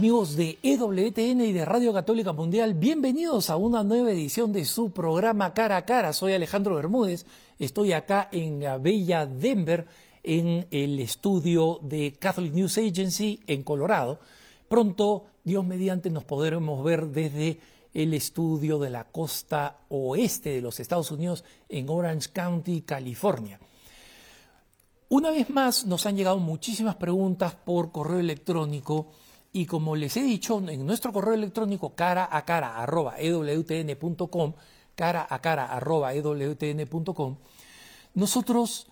Amigos 0.00 0.34
de 0.34 0.58
EWTN 0.62 1.42
y 1.42 1.52
de 1.52 1.66
Radio 1.66 1.92
Católica 1.92 2.32
Mundial, 2.32 2.72
bienvenidos 2.72 3.50
a 3.50 3.56
una 3.56 3.84
nueva 3.84 4.10
edición 4.10 4.50
de 4.50 4.64
su 4.64 4.92
programa 4.92 5.52
Cara 5.52 5.76
a 5.76 5.84
Cara. 5.84 6.14
Soy 6.14 6.32
Alejandro 6.32 6.76
Bermúdez, 6.76 7.26
estoy 7.58 7.92
acá 7.92 8.30
en 8.32 8.62
la 8.62 8.78
bella 8.78 9.26
Denver, 9.26 9.86
en 10.22 10.66
el 10.70 11.00
estudio 11.00 11.80
de 11.82 12.14
Catholic 12.18 12.54
News 12.54 12.78
Agency 12.78 13.40
en 13.46 13.62
Colorado. 13.62 14.20
Pronto, 14.70 15.26
Dios 15.44 15.66
mediante, 15.66 16.08
nos 16.08 16.24
podremos 16.24 16.82
ver 16.82 17.08
desde 17.08 17.60
el 17.92 18.14
estudio 18.14 18.78
de 18.78 18.88
la 18.88 19.04
costa 19.04 19.80
oeste 19.90 20.48
de 20.48 20.62
los 20.62 20.80
Estados 20.80 21.10
Unidos 21.10 21.44
en 21.68 21.90
Orange 21.90 22.30
County, 22.32 22.80
California. 22.80 23.60
Una 25.10 25.30
vez 25.30 25.50
más, 25.50 25.84
nos 25.84 26.06
han 26.06 26.16
llegado 26.16 26.38
muchísimas 26.38 26.96
preguntas 26.96 27.54
por 27.54 27.92
correo 27.92 28.20
electrónico 28.20 29.08
y 29.52 29.66
como 29.66 29.96
les 29.96 30.16
he 30.16 30.22
dicho, 30.22 30.58
en 30.68 30.86
nuestro 30.86 31.12
correo 31.12 31.34
electrónico 31.34 31.94
cara 31.94 32.28
a 32.30 32.44
cara 32.44 32.76
arroba 32.76 33.16
ewtn.com, 33.18 34.54
cara 34.94 35.26
a 35.28 35.40
cara 35.40 35.66
arroba 35.66 36.14
ewtn.com, 36.14 37.36
nosotros 38.14 38.86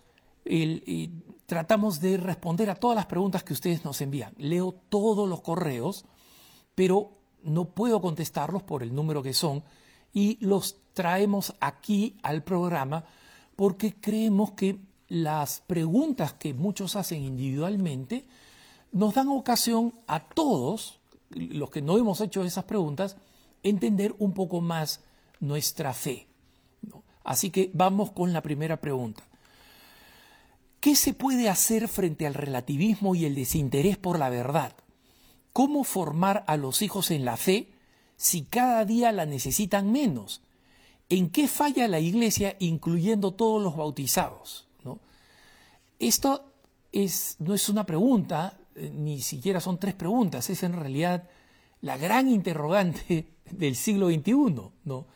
tratamos 1.47 2.01
de 2.01 2.17
responder 2.17 2.71
a 2.71 2.75
todas 2.75 2.97
las 2.97 3.07
preguntas 3.07 3.45
que 3.45 3.53
ustedes 3.53 3.85
nos 3.85 4.01
envían. 4.01 4.35
Leo 4.39 4.73
todos 4.89 5.29
los 5.29 5.43
correos, 5.43 6.05
pero 6.75 7.19
no 7.43 7.67
puedo 7.67 8.01
contestarlos 8.01 8.63
por 8.63 8.83
el 8.83 8.95
número 8.95 9.23
que 9.23 9.35
son 9.35 9.63
y 10.13 10.39
los 10.45 10.79
traemos 10.95 11.55
aquí 11.61 12.17
al 12.23 12.43
programa 12.43 13.05
porque 13.57 13.95
creemos 14.01 14.53
que 14.53 14.79
las 15.09 15.61
preguntas 15.67 16.35
que 16.35 16.55
muchos 16.55 16.97
hacen 16.97 17.23
individualmente 17.23 18.27
nos 18.93 19.15
dan 19.15 19.29
ocasión 19.29 19.95
a 20.07 20.21
todos, 20.21 21.01
los 21.31 21.71
que 21.71 21.83
no 21.83 21.99
hemos 21.99 22.21
hecho 22.21 22.45
esas 22.45 22.65
preguntas, 22.65 23.17
entender 23.63 24.15
un 24.19 24.33
poco 24.33 24.61
más 24.61 25.01
nuestra 25.41 25.93
fe. 25.93 26.27
Así 27.25 27.51
que 27.51 27.71
vamos 27.75 28.11
con 28.13 28.33
la 28.33 28.43
primera 28.43 28.81
pregunta. 28.81 29.23
¿Qué 30.81 30.95
se 30.95 31.13
puede 31.13 31.49
hacer 31.49 31.89
frente 31.89 32.27
al 32.27 32.35
relativismo 32.35 33.15
y 33.15 33.25
el 33.25 33.35
desinterés 33.35 33.99
por 33.99 34.19
la 34.19 34.31
verdad? 34.31 34.75
¿Cómo 35.53 35.85
formar 35.85 36.45
a 36.47 36.57
los 36.57 36.83
hijos 36.83 37.11
en 37.11 37.25
la 37.25 37.37
fe 37.37 37.73
si 38.17 38.43
cada 38.43 38.85
día 38.85 39.13
la 39.13 39.27
necesitan 39.27 39.91
menos? 39.91 40.41
¿En 41.09 41.31
qué 41.31 41.49
falla 41.49 41.89
la 41.89 42.01
iglesia 42.01 42.57
incluyendo 42.61 43.33
todos 43.33 43.63
los 43.63 43.77
bautizados? 43.77 44.69
Esto 45.99 46.53
es, 46.93 47.37
no 47.41 47.55
es 47.55 47.69
una 47.69 47.85
pregunta, 47.85 48.58
ni 48.93 49.21
siquiera 49.21 49.61
son 49.61 49.79
tres 49.79 49.95
preguntas, 49.95 50.51
es 50.51 50.63
en 50.63 50.73
realidad 50.73 51.29
la 51.81 51.97
gran 51.97 52.29
interrogante 52.29 53.29
del 53.51 53.77
siglo 53.77 54.09
XXI, 54.09 54.33
¿no? 54.85 55.07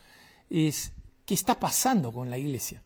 Es, 0.49 0.93
¿qué 1.25 1.35
está 1.35 1.59
pasando 1.59 2.13
con 2.13 2.31
la 2.31 2.39
iglesia? 2.39 2.83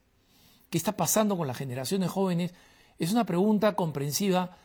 ¿Qué 0.70 0.78
está 0.78 0.96
pasando 0.96 1.36
con 1.36 1.46
las 1.46 1.56
generaciones 1.56 2.10
jóvenes? 2.10 2.54
Es 2.98 3.12
una 3.12 3.24
pregunta 3.24 3.74
comprensiva 3.74 4.56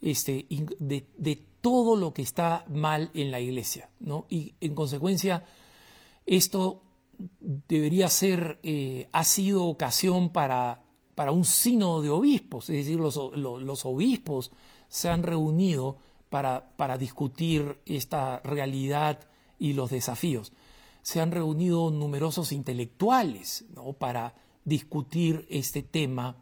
este, 0.00 0.46
de, 0.48 1.46
todo 1.60 1.94
lo 1.94 2.14
que 2.14 2.22
está 2.22 2.64
mal 2.68 3.10
en 3.12 3.30
la 3.30 3.38
iglesia, 3.38 3.90
¿no? 3.98 4.26
Y 4.30 4.54
en 4.60 4.74
consecuencia, 4.74 5.44
esto 6.24 6.82
debería 7.68 8.08
ser, 8.08 8.58
eh, 8.62 9.08
ha 9.12 9.24
sido 9.24 9.66
ocasión 9.66 10.30
para, 10.30 10.82
para 11.14 11.32
un 11.32 11.44
sínodo 11.44 12.00
de 12.00 12.08
obispos, 12.08 12.70
es 12.70 12.76
decir, 12.76 12.98
los, 12.98 13.16
los 13.36 13.84
obispos 13.84 14.52
se 14.90 15.08
han 15.08 15.22
reunido 15.22 15.96
para, 16.28 16.72
para 16.76 16.98
discutir 16.98 17.78
esta 17.86 18.40
realidad 18.40 19.20
y 19.58 19.72
los 19.72 19.90
desafíos. 19.90 20.52
Se 21.02 21.20
han 21.20 21.30
reunido 21.30 21.90
numerosos 21.90 22.52
intelectuales 22.52 23.64
para 23.98 24.34
discutir 24.64 25.46
este 25.48 25.82
tema 25.82 26.36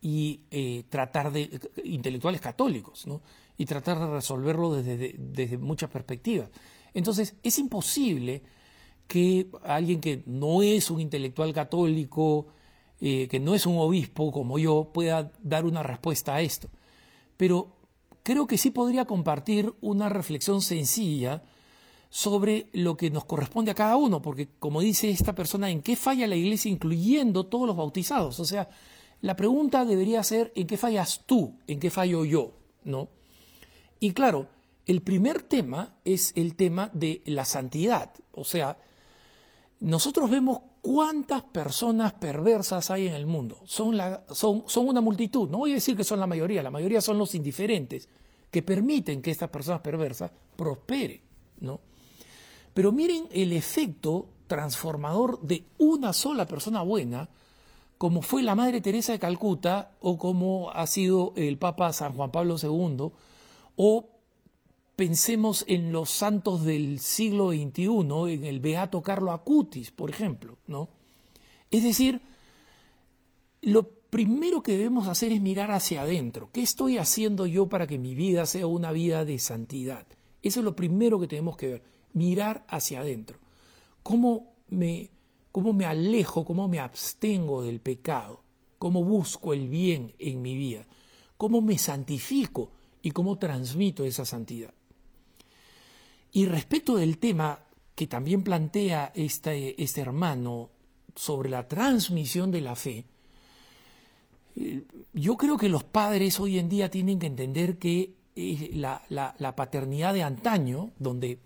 y 0.00 0.40
eh, 0.50 0.84
tratar 0.88 1.30
de, 1.30 1.60
intelectuales 1.84 2.40
católicos, 2.40 3.06
y 3.58 3.66
tratar 3.66 3.98
de 4.00 4.06
resolverlo 4.06 4.74
desde, 4.74 5.14
desde, 5.18 5.58
muchas 5.58 5.90
perspectivas. 5.90 6.48
Entonces, 6.94 7.36
es 7.42 7.58
imposible 7.58 8.42
que 9.06 9.48
alguien 9.62 10.00
que 10.00 10.22
no 10.24 10.62
es 10.62 10.90
un 10.90 11.00
intelectual 11.00 11.52
católico, 11.52 12.46
eh, 13.00 13.28
que 13.28 13.38
no 13.38 13.54
es 13.54 13.66
un 13.66 13.76
obispo 13.78 14.32
como 14.32 14.58
yo, 14.58 14.90
pueda 14.92 15.30
dar 15.42 15.66
una 15.66 15.82
respuesta 15.82 16.34
a 16.34 16.40
esto. 16.40 16.70
Pero 17.36 17.79
creo 18.22 18.46
que 18.46 18.58
sí 18.58 18.70
podría 18.70 19.04
compartir 19.04 19.72
una 19.80 20.08
reflexión 20.08 20.62
sencilla 20.62 21.42
sobre 22.08 22.68
lo 22.72 22.96
que 22.96 23.10
nos 23.10 23.24
corresponde 23.24 23.70
a 23.70 23.74
cada 23.74 23.96
uno, 23.96 24.20
porque 24.20 24.48
como 24.58 24.80
dice 24.80 25.10
esta 25.10 25.34
persona, 25.34 25.70
¿en 25.70 25.80
qué 25.80 25.94
falla 25.94 26.26
la 26.26 26.36
iglesia 26.36 26.70
incluyendo 26.70 27.46
todos 27.46 27.66
los 27.66 27.76
bautizados? 27.76 28.40
O 28.40 28.44
sea, 28.44 28.68
la 29.20 29.36
pregunta 29.36 29.84
debería 29.84 30.22
ser, 30.24 30.52
¿en 30.56 30.66
qué 30.66 30.76
fallas 30.76 31.22
tú? 31.26 31.58
¿En 31.66 31.78
qué 31.78 31.90
fallo 31.90 32.24
yo? 32.24 32.52
¿No? 32.84 33.08
Y 34.00 34.12
claro, 34.12 34.48
el 34.86 35.02
primer 35.02 35.42
tema 35.42 35.94
es 36.04 36.32
el 36.34 36.56
tema 36.56 36.90
de 36.92 37.22
la 37.26 37.44
santidad. 37.44 38.12
O 38.32 38.44
sea, 38.44 38.78
nosotros 39.78 40.30
vemos 40.30 40.62
cuántas 40.82 41.42
personas 41.42 42.12
perversas 42.14 42.90
hay 42.90 43.08
en 43.08 43.14
el 43.14 43.26
mundo. 43.26 43.58
Son, 43.64 43.94
una 44.76 45.00
multitud. 45.00 45.48
No 45.48 45.58
voy 45.58 45.72
a 45.72 45.74
decir 45.74 45.96
que 45.96 46.04
son 46.04 46.20
la 46.20 46.26
mayoría, 46.26 46.62
la 46.62 46.70
mayoría 46.70 47.00
son 47.00 47.18
los 47.18 47.34
indiferentes 47.34 48.08
que 48.50 48.62
permiten 48.62 49.22
que 49.22 49.30
estas 49.30 49.50
personas 49.50 49.80
perversas 49.80 50.30
prosperen. 50.56 51.20
¿no? 51.60 51.80
Pero 52.74 52.92
miren 52.92 53.26
el 53.30 53.52
efecto 53.52 54.28
transformador 54.46 55.40
de 55.42 55.64
una 55.78 56.12
sola 56.12 56.46
persona 56.46 56.82
buena, 56.82 57.28
como 57.98 58.22
fue 58.22 58.42
la 58.42 58.54
Madre 58.54 58.80
Teresa 58.80 59.12
de 59.12 59.18
Calcuta 59.18 59.92
o 60.00 60.18
como 60.18 60.70
ha 60.70 60.86
sido 60.86 61.32
el 61.36 61.58
Papa 61.58 61.92
San 61.92 62.14
Juan 62.14 62.30
Pablo 62.30 62.56
II 62.60 63.12
o 63.76 64.08
pensemos 65.00 65.64
en 65.66 65.92
los 65.92 66.10
santos 66.10 66.62
del 66.62 67.00
siglo 67.00 67.52
XXI, 67.52 68.34
en 68.34 68.44
el 68.44 68.60
Beato 68.60 69.00
Carlo 69.00 69.32
Acutis, 69.32 69.90
por 69.90 70.10
ejemplo, 70.10 70.58
¿no? 70.66 70.90
Es 71.70 71.84
decir, 71.84 72.20
lo 73.62 73.88
primero 73.88 74.62
que 74.62 74.72
debemos 74.72 75.08
hacer 75.08 75.32
es 75.32 75.40
mirar 75.40 75.70
hacia 75.70 76.02
adentro. 76.02 76.50
¿Qué 76.52 76.60
estoy 76.60 76.98
haciendo 76.98 77.46
yo 77.46 77.66
para 77.66 77.86
que 77.86 77.96
mi 77.96 78.14
vida 78.14 78.44
sea 78.44 78.66
una 78.66 78.92
vida 78.92 79.24
de 79.24 79.38
santidad? 79.38 80.06
Eso 80.42 80.60
es 80.60 80.64
lo 80.64 80.76
primero 80.76 81.18
que 81.18 81.28
tenemos 81.28 81.56
que 81.56 81.68
ver, 81.68 81.82
mirar 82.12 82.66
hacia 82.68 83.00
adentro. 83.00 83.38
¿Cómo 84.02 84.52
me, 84.68 85.08
cómo 85.50 85.72
me 85.72 85.86
alejo, 85.86 86.44
cómo 86.44 86.68
me 86.68 86.78
abstengo 86.78 87.62
del 87.62 87.80
pecado? 87.80 88.42
¿Cómo 88.78 89.02
busco 89.02 89.54
el 89.54 89.66
bien 89.66 90.12
en 90.18 90.42
mi 90.42 90.56
vida? 90.56 90.86
¿Cómo 91.38 91.62
me 91.62 91.78
santifico 91.78 92.70
y 93.00 93.12
cómo 93.12 93.38
transmito 93.38 94.04
esa 94.04 94.26
santidad? 94.26 94.74
Y 96.32 96.46
respecto 96.46 96.96
del 96.96 97.18
tema 97.18 97.58
que 97.94 98.06
también 98.06 98.42
plantea 98.42 99.12
este, 99.14 99.82
este 99.82 100.00
hermano 100.00 100.70
sobre 101.14 101.50
la 101.50 101.66
transmisión 101.68 102.50
de 102.50 102.60
la 102.60 102.76
fe, 102.76 103.04
eh, 104.56 104.84
yo 105.12 105.36
creo 105.36 105.56
que 105.56 105.68
los 105.68 105.84
padres 105.84 106.40
hoy 106.40 106.58
en 106.58 106.68
día 106.68 106.90
tienen 106.90 107.18
que 107.18 107.26
entender 107.26 107.78
que 107.78 108.14
eh, 108.36 108.70
la, 108.74 109.02
la, 109.08 109.56
paternidad 109.56 110.14
de 110.14 110.22
antaño, 110.22 110.90
donde 110.98 111.40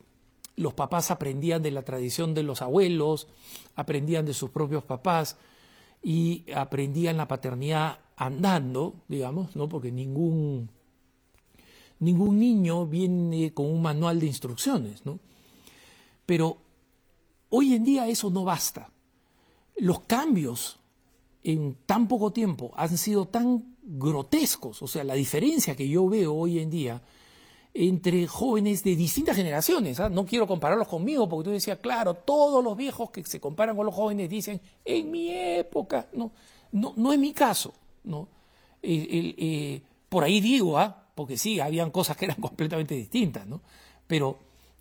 los 0.56 0.74
papás 0.74 1.10
aprendían 1.10 1.62
de 1.62 1.70
la 1.70 1.82
tradición 1.82 2.34
de 2.34 2.42
los 2.42 2.62
abuelos, 2.62 3.26
aprendían 3.74 4.26
de 4.26 4.34
sus 4.34 4.50
propios 4.50 4.84
papás 4.84 5.36
y 6.02 6.44
aprendían 6.54 7.16
la 7.16 7.26
paternidad 7.26 7.98
andando, 8.16 8.94
digamos, 9.08 9.56
¿no? 9.56 9.68
porque 9.68 9.90
ningún 9.90 10.70
ningún 12.04 12.38
niño 12.38 12.86
viene 12.86 13.52
con 13.52 13.66
un 13.66 13.82
manual 13.82 14.20
de 14.20 14.26
instrucciones, 14.26 15.04
¿no? 15.04 15.18
Pero 16.26 16.58
hoy 17.50 17.74
en 17.74 17.84
día 17.84 18.08
eso 18.08 18.30
no 18.30 18.44
basta. 18.44 18.90
Los 19.76 20.00
cambios 20.00 20.78
en 21.42 21.76
tan 21.86 22.08
poco 22.08 22.32
tiempo 22.32 22.72
han 22.76 22.96
sido 22.96 23.26
tan 23.26 23.76
grotescos, 23.82 24.82
o 24.82 24.86
sea, 24.86 25.04
la 25.04 25.14
diferencia 25.14 25.76
que 25.76 25.88
yo 25.88 26.08
veo 26.08 26.34
hoy 26.34 26.58
en 26.58 26.70
día 26.70 27.02
entre 27.74 28.28
jóvenes 28.28 28.84
de 28.84 28.94
distintas 28.94 29.36
generaciones. 29.36 29.98
¿ah? 29.98 30.08
No 30.08 30.24
quiero 30.24 30.46
compararlos 30.46 30.86
conmigo, 30.86 31.28
porque 31.28 31.44
tú 31.44 31.50
decías, 31.50 31.78
claro, 31.80 32.14
todos 32.14 32.62
los 32.62 32.76
viejos 32.76 33.10
que 33.10 33.24
se 33.24 33.40
comparan 33.40 33.76
con 33.76 33.84
los 33.84 33.94
jóvenes 33.94 34.30
dicen, 34.30 34.60
en 34.84 35.10
mi 35.10 35.30
época, 35.30 36.08
no, 36.12 36.30
no, 36.70 36.94
no 36.96 37.12
es 37.12 37.18
mi 37.18 37.32
caso. 37.32 37.74
¿no? 38.04 38.28
Eh, 38.80 39.82
por 40.08 40.22
ahí 40.22 40.40
digo, 40.40 40.78
¿ah? 40.78 41.03
Porque 41.14 41.36
sí, 41.36 41.60
habían 41.60 41.90
cosas 41.90 42.16
que 42.16 42.26
eran 42.26 42.36
completamente 42.40 42.94
distintas, 42.94 43.46
¿no? 43.46 43.62
Pero 44.06 44.38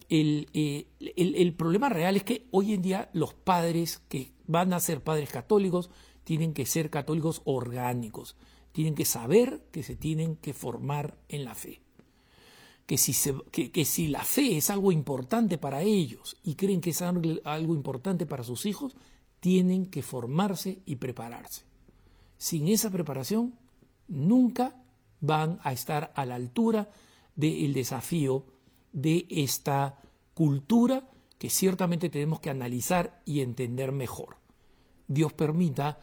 eh, 0.10 0.88
el, 1.16 1.36
el, 1.36 1.54
problema 1.54 1.90
real 1.90 2.16
es 2.16 2.24
que 2.24 2.48
hoy 2.52 2.74
en 2.74 2.82
día 2.82 3.10
los 3.14 3.34
padres 3.34 4.02
que 4.10 4.32
van 4.46 4.74
a 4.74 4.80
ser 4.80 5.02
padres 5.02 5.30
católicos 5.30 5.90
tienen 6.24 6.54
que 6.54 6.66
ser 6.66 6.90
católicos 6.90 7.42
orgánicos, 7.46 8.36
tienen 8.72 8.96
que 8.96 9.06
saber 9.06 9.66
que 9.72 9.84
se 9.84 9.96
tienen 9.96 10.36
que 10.36 10.54
formar 10.54 11.18
en 11.30 11.46
la 11.46 11.56
fe. 11.56 11.82
que 12.86 12.98
si, 12.98 13.14
que 13.52 13.86
si 13.86 14.08
la 14.08 14.24
fe 14.24 14.58
es 14.58 14.70
algo 14.70 14.92
importante 14.92 15.58
para 15.58 15.82
ellos 15.82 16.36
y 16.44 16.56
creen 16.56 16.82
que 16.82 16.90
es 16.90 17.02
algo 17.02 17.74
importante 17.74 18.26
para 18.26 18.44
sus 18.44 18.66
hijos, 18.66 18.96
tienen 19.40 19.86
que 19.88 20.02
formarse 20.02 20.82
y 20.86 20.98
prepararse. 20.98 21.64
Sin 22.38 22.68
esa 22.68 22.90
preparación, 22.90 23.56
nunca 24.08 24.83
van 25.24 25.58
a 25.64 25.72
estar 25.72 26.12
a 26.16 26.26
la 26.26 26.36
altura 26.36 26.90
del 27.36 27.74
desafío 27.74 28.44
de 28.92 29.26
esta 29.30 30.02
cultura 30.34 31.10
que 31.38 31.50
ciertamente 31.50 32.10
tenemos 32.10 32.42
que 32.42 32.50
analizar 32.50 33.22
y 33.26 33.40
entender 33.40 33.94
mejor. 33.94 34.36
Dios 35.08 35.32
permita 35.32 35.98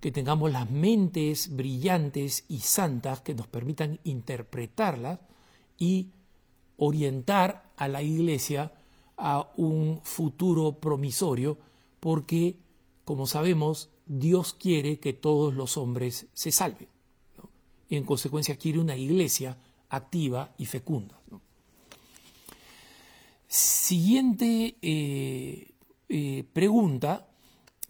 que 0.00 0.12
tengamos 0.12 0.50
las 0.50 0.70
mentes 0.70 1.54
brillantes 1.54 2.46
y 2.48 2.60
santas 2.60 3.20
que 3.20 3.34
nos 3.34 3.46
permitan 3.46 4.00
interpretarlas 4.02 5.20
y 5.78 6.08
orientar 6.78 7.70
a 7.76 7.86
la 7.86 8.02
iglesia 8.02 8.72
a 9.18 9.50
un 9.56 10.00
futuro 10.04 10.80
promisorio, 10.80 11.58
porque, 12.00 12.56
como 13.04 13.26
sabemos, 13.26 13.90
Dios 14.06 14.54
quiere 14.54 15.00
que 15.00 15.12
todos 15.12 15.52
los 15.54 15.76
hombres 15.76 16.28
se 16.32 16.50
salven. 16.50 16.93
Y 17.88 17.96
en 17.96 18.04
consecuencia 18.04 18.56
quiere 18.56 18.78
una 18.78 18.96
iglesia 18.96 19.56
activa 19.88 20.54
y 20.58 20.66
fecunda. 20.66 21.18
Siguiente 23.46 24.76
eh, 24.82 25.72
eh, 26.08 26.44
pregunta, 26.52 27.28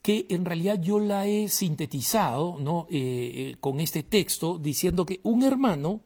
que 0.03 0.27
en 0.29 0.45
realidad 0.45 0.79
yo 0.83 1.01
la 1.01 1.27
he 1.27 1.49
sintetizado 1.49 2.59
¿no? 2.61 2.87
Eh, 2.91 3.57
con 3.61 3.81
este 3.81 4.03
texto, 4.03 4.59
diciendo 4.59 5.07
que 5.07 5.21
un 5.23 5.43
hermano 5.43 6.03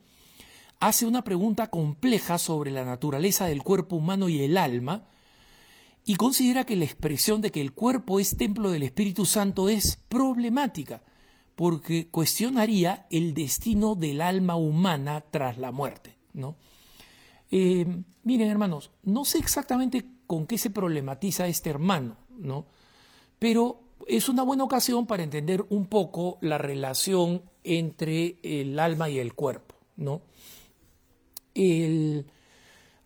hace 0.79 1.05
una 1.05 1.25
pregunta 1.25 1.69
compleja 1.69 2.39
sobre 2.39 2.71
la 2.71 2.85
naturaleza 2.85 3.47
del 3.47 3.65
cuerpo 3.65 3.97
humano 3.97 4.29
y 4.29 4.41
el 4.43 4.57
alma, 4.57 5.09
y 6.05 6.15
considera 6.15 6.65
que 6.65 6.77
la 6.77 6.85
expresión 6.85 7.41
de 7.41 7.51
que 7.51 7.61
el 7.61 7.73
cuerpo 7.73 8.21
es 8.21 8.37
templo 8.37 8.71
del 8.71 8.85
Espíritu 8.85 9.27
Santo 9.27 9.69
es 9.69 9.99
problemática, 10.09 11.03
porque 11.59 12.07
cuestionaría 12.07 13.09
el 13.11 13.35
destino 13.35 13.97
del 13.97 14.21
alma 14.21 14.55
humana 14.55 15.25
tras 15.29 15.59
la 15.59 15.73
muerte. 15.73 16.15
¿no? 16.33 16.55
Eh, 17.51 17.85
miren, 18.23 18.49
hermanos, 18.49 18.93
no 19.03 19.25
sé 19.25 19.39
exactamente 19.39 20.05
con 20.29 20.47
qué 20.47 20.57
se 20.57 20.71
problematiza 20.71 21.49
este 21.49 21.71
hermano, 21.71 22.17
¿no? 22.39 22.65
pero 23.41 23.81
es 24.07 24.29
una 24.29 24.45
buena 24.45 24.63
ocasión 24.63 25.09
para 25.09 25.25
entender 25.25 25.67
un 25.69 25.87
poco 25.87 26.39
la 26.43 26.59
relación 26.59 27.43
entre 27.65 28.39
el 28.45 28.79
alma 28.79 29.11
y 29.11 29.19
el 29.19 29.35
cuerpo. 29.35 29.75
¿no? 29.97 30.23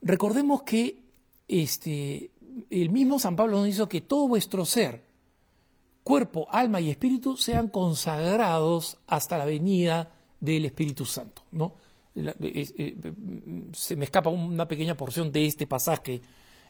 recordemos 0.03 0.63
que 0.65 0.99
este, 1.49 2.31
el 2.69 2.91
mismo 2.91 3.19
San 3.19 3.35
Pablo 3.35 3.57
nos 3.57 3.65
dice 3.65 3.89
que 3.89 4.03
todo 4.03 4.29
vuestro 4.29 4.67
ser, 4.67 5.12
cuerpo, 6.03 6.47
alma 6.51 6.81
y 6.81 6.91
espíritu 6.91 7.37
sean 7.37 7.69
consagrados 7.69 8.99
hasta 9.07 9.39
la 9.39 9.45
venida 9.45 10.11
del 10.41 10.65
Espíritu 10.65 11.05
Santo. 11.05 11.43
¿no? 11.53 11.75
Eh, 12.15 12.97
se 13.73 13.97
me 13.97 14.05
escapa 14.05 14.31
una 14.31 14.67
pequeña 14.69 14.97
porción 14.97 15.33
de 15.33 15.47
este 15.47 15.67
pasaje 15.67 16.21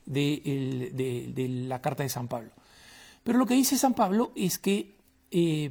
de, 0.06 1.66
la 1.68 1.80
carta 1.80 2.02
de 2.02 2.08
San 2.08 2.28
Pablo. 2.28 2.50
Pero 3.22 3.38
lo 3.38 3.46
que 3.46 3.54
dice 3.54 3.78
San 3.78 3.94
Pablo 3.94 4.32
es 4.34 4.58
que 4.58 4.96
eh, 5.30 5.70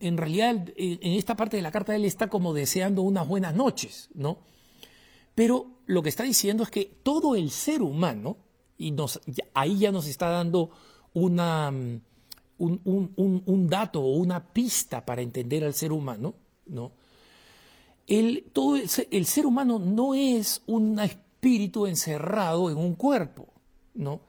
en 0.00 0.16
realidad 0.16 0.72
en 0.76 1.12
esta 1.12 1.36
parte 1.36 1.56
de 1.56 1.62
la 1.62 1.70
carta 1.70 1.94
él 1.94 2.04
está 2.04 2.28
como 2.28 2.52
deseando 2.52 3.02
unas 3.02 3.28
buenas 3.28 3.54
noches, 3.54 4.08
¿no? 4.14 4.38
Pero 5.36 5.76
lo 5.86 6.02
que 6.02 6.08
está 6.08 6.24
diciendo 6.24 6.62
es 6.62 6.70
que 6.70 6.98
todo 7.02 7.36
el 7.36 7.50
ser 7.50 7.82
humano, 7.82 8.38
y 8.78 8.90
nos, 8.90 9.20
ahí 9.54 9.78
ya 9.78 9.92
nos 9.92 10.06
está 10.06 10.30
dando 10.30 10.70
una, 11.12 11.72
mm, 12.58 12.76
un, 13.16 13.68
dato 13.68 14.00
o 14.00 14.16
una 14.16 14.52
pista 14.52 15.04
para 15.04 15.22
entender 15.22 15.64
al 15.64 15.74
ser 15.74 15.92
humano, 15.92 16.34
¿no? 16.66 16.92
El, 18.06 18.44
todo 18.52 18.76
el, 18.76 19.26
ser 19.26 19.46
humano 19.46 19.78
no 19.80 20.14
es 20.14 20.62
un 20.66 20.98
espíritu 21.00 21.86
encerrado 21.86 22.70
en 22.70 22.76
un 22.76 22.94
cuerpo, 22.94 23.48
¿no? 23.94 24.20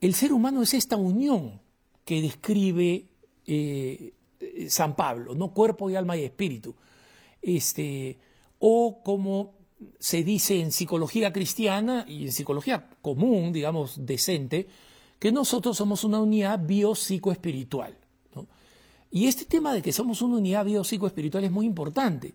El 0.00 0.14
ser 0.14 0.32
humano 0.32 0.62
es 0.62 0.72
esta 0.74 0.96
unión 0.96 1.60
que 2.04 2.22
describe 2.22 3.06
eh, 3.46 4.14
San 4.68 4.96
Pablo, 4.96 5.34
¿no? 5.34 5.52
Cuerpo 5.52 5.90
y 5.90 5.96
alma 5.96 6.16
y 6.16 6.24
espíritu. 6.24 6.74
Este, 7.42 8.18
o 8.58 9.02
como 9.02 9.54
se 9.98 10.24
dice 10.24 10.60
en 10.60 10.72
psicología 10.72 11.32
cristiana 11.32 12.04
y 12.08 12.24
en 12.24 12.32
psicología 12.32 12.88
común, 13.02 13.52
digamos, 13.52 14.06
decente, 14.06 14.66
que 15.18 15.32
nosotros 15.32 15.76
somos 15.76 16.04
una 16.04 16.20
unidad 16.20 16.60
biopsicoespiritual. 16.64 17.96
¿no? 18.34 18.46
Y 19.10 19.26
este 19.26 19.44
tema 19.44 19.72
de 19.72 19.82
que 19.82 19.92
somos 19.92 20.22
una 20.22 20.36
unidad 20.36 20.64
biopsicoespiritual 20.64 21.44
es 21.44 21.50
muy 21.50 21.66
importante. 21.66 22.34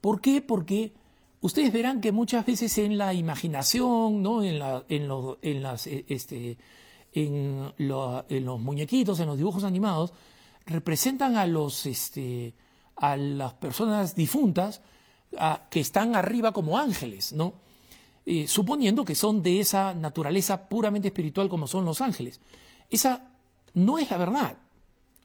¿Por 0.00 0.20
qué? 0.20 0.40
Porque 0.40 0.92
ustedes 1.40 1.72
verán 1.72 2.00
que 2.00 2.12
muchas 2.12 2.46
veces 2.46 2.78
en 2.78 2.98
la 2.98 3.14
imaginación, 3.14 4.22
¿no? 4.22 4.42
en, 4.44 4.58
los 8.46 8.60
muñequitos, 8.60 9.20
en 9.20 9.26
los 9.26 9.36
dibujos 9.36 9.64
animados, 9.64 10.12
representan 10.66 11.36
a, 11.36 11.46
los, 11.46 11.86
este, 11.86 12.54
a 12.96 13.16
las 13.16 13.54
personas 13.54 14.14
difuntas 14.14 14.82
que 15.70 15.80
están 15.80 16.14
arriba 16.14 16.52
como 16.52 16.78
ángeles, 16.78 17.32
¿no? 17.32 17.54
Eh, 18.30 18.46
suponiendo 18.46 19.06
que 19.06 19.14
son 19.14 19.42
de 19.42 19.58
esa 19.58 19.94
naturaleza 19.94 20.68
puramente 20.68 21.08
espiritual 21.08 21.48
como 21.48 21.66
son 21.66 21.86
los 21.86 22.02
ángeles. 22.02 22.42
Esa 22.90 23.32
no 23.72 23.98
es 23.98 24.10
la 24.10 24.18
verdad. 24.18 24.58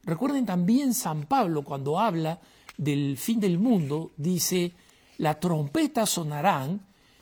Recuerden 0.04 0.46
también 0.46 0.94
San 0.94 1.26
Pablo 1.26 1.64
cuando 1.64 2.00
habla 2.00 2.40
del 2.78 3.18
fin 3.18 3.40
del 3.40 3.58
mundo, 3.58 4.12
dice, 4.16 4.72
la 5.18 5.38
trompeta 5.38 6.06
sonarán 6.06 6.80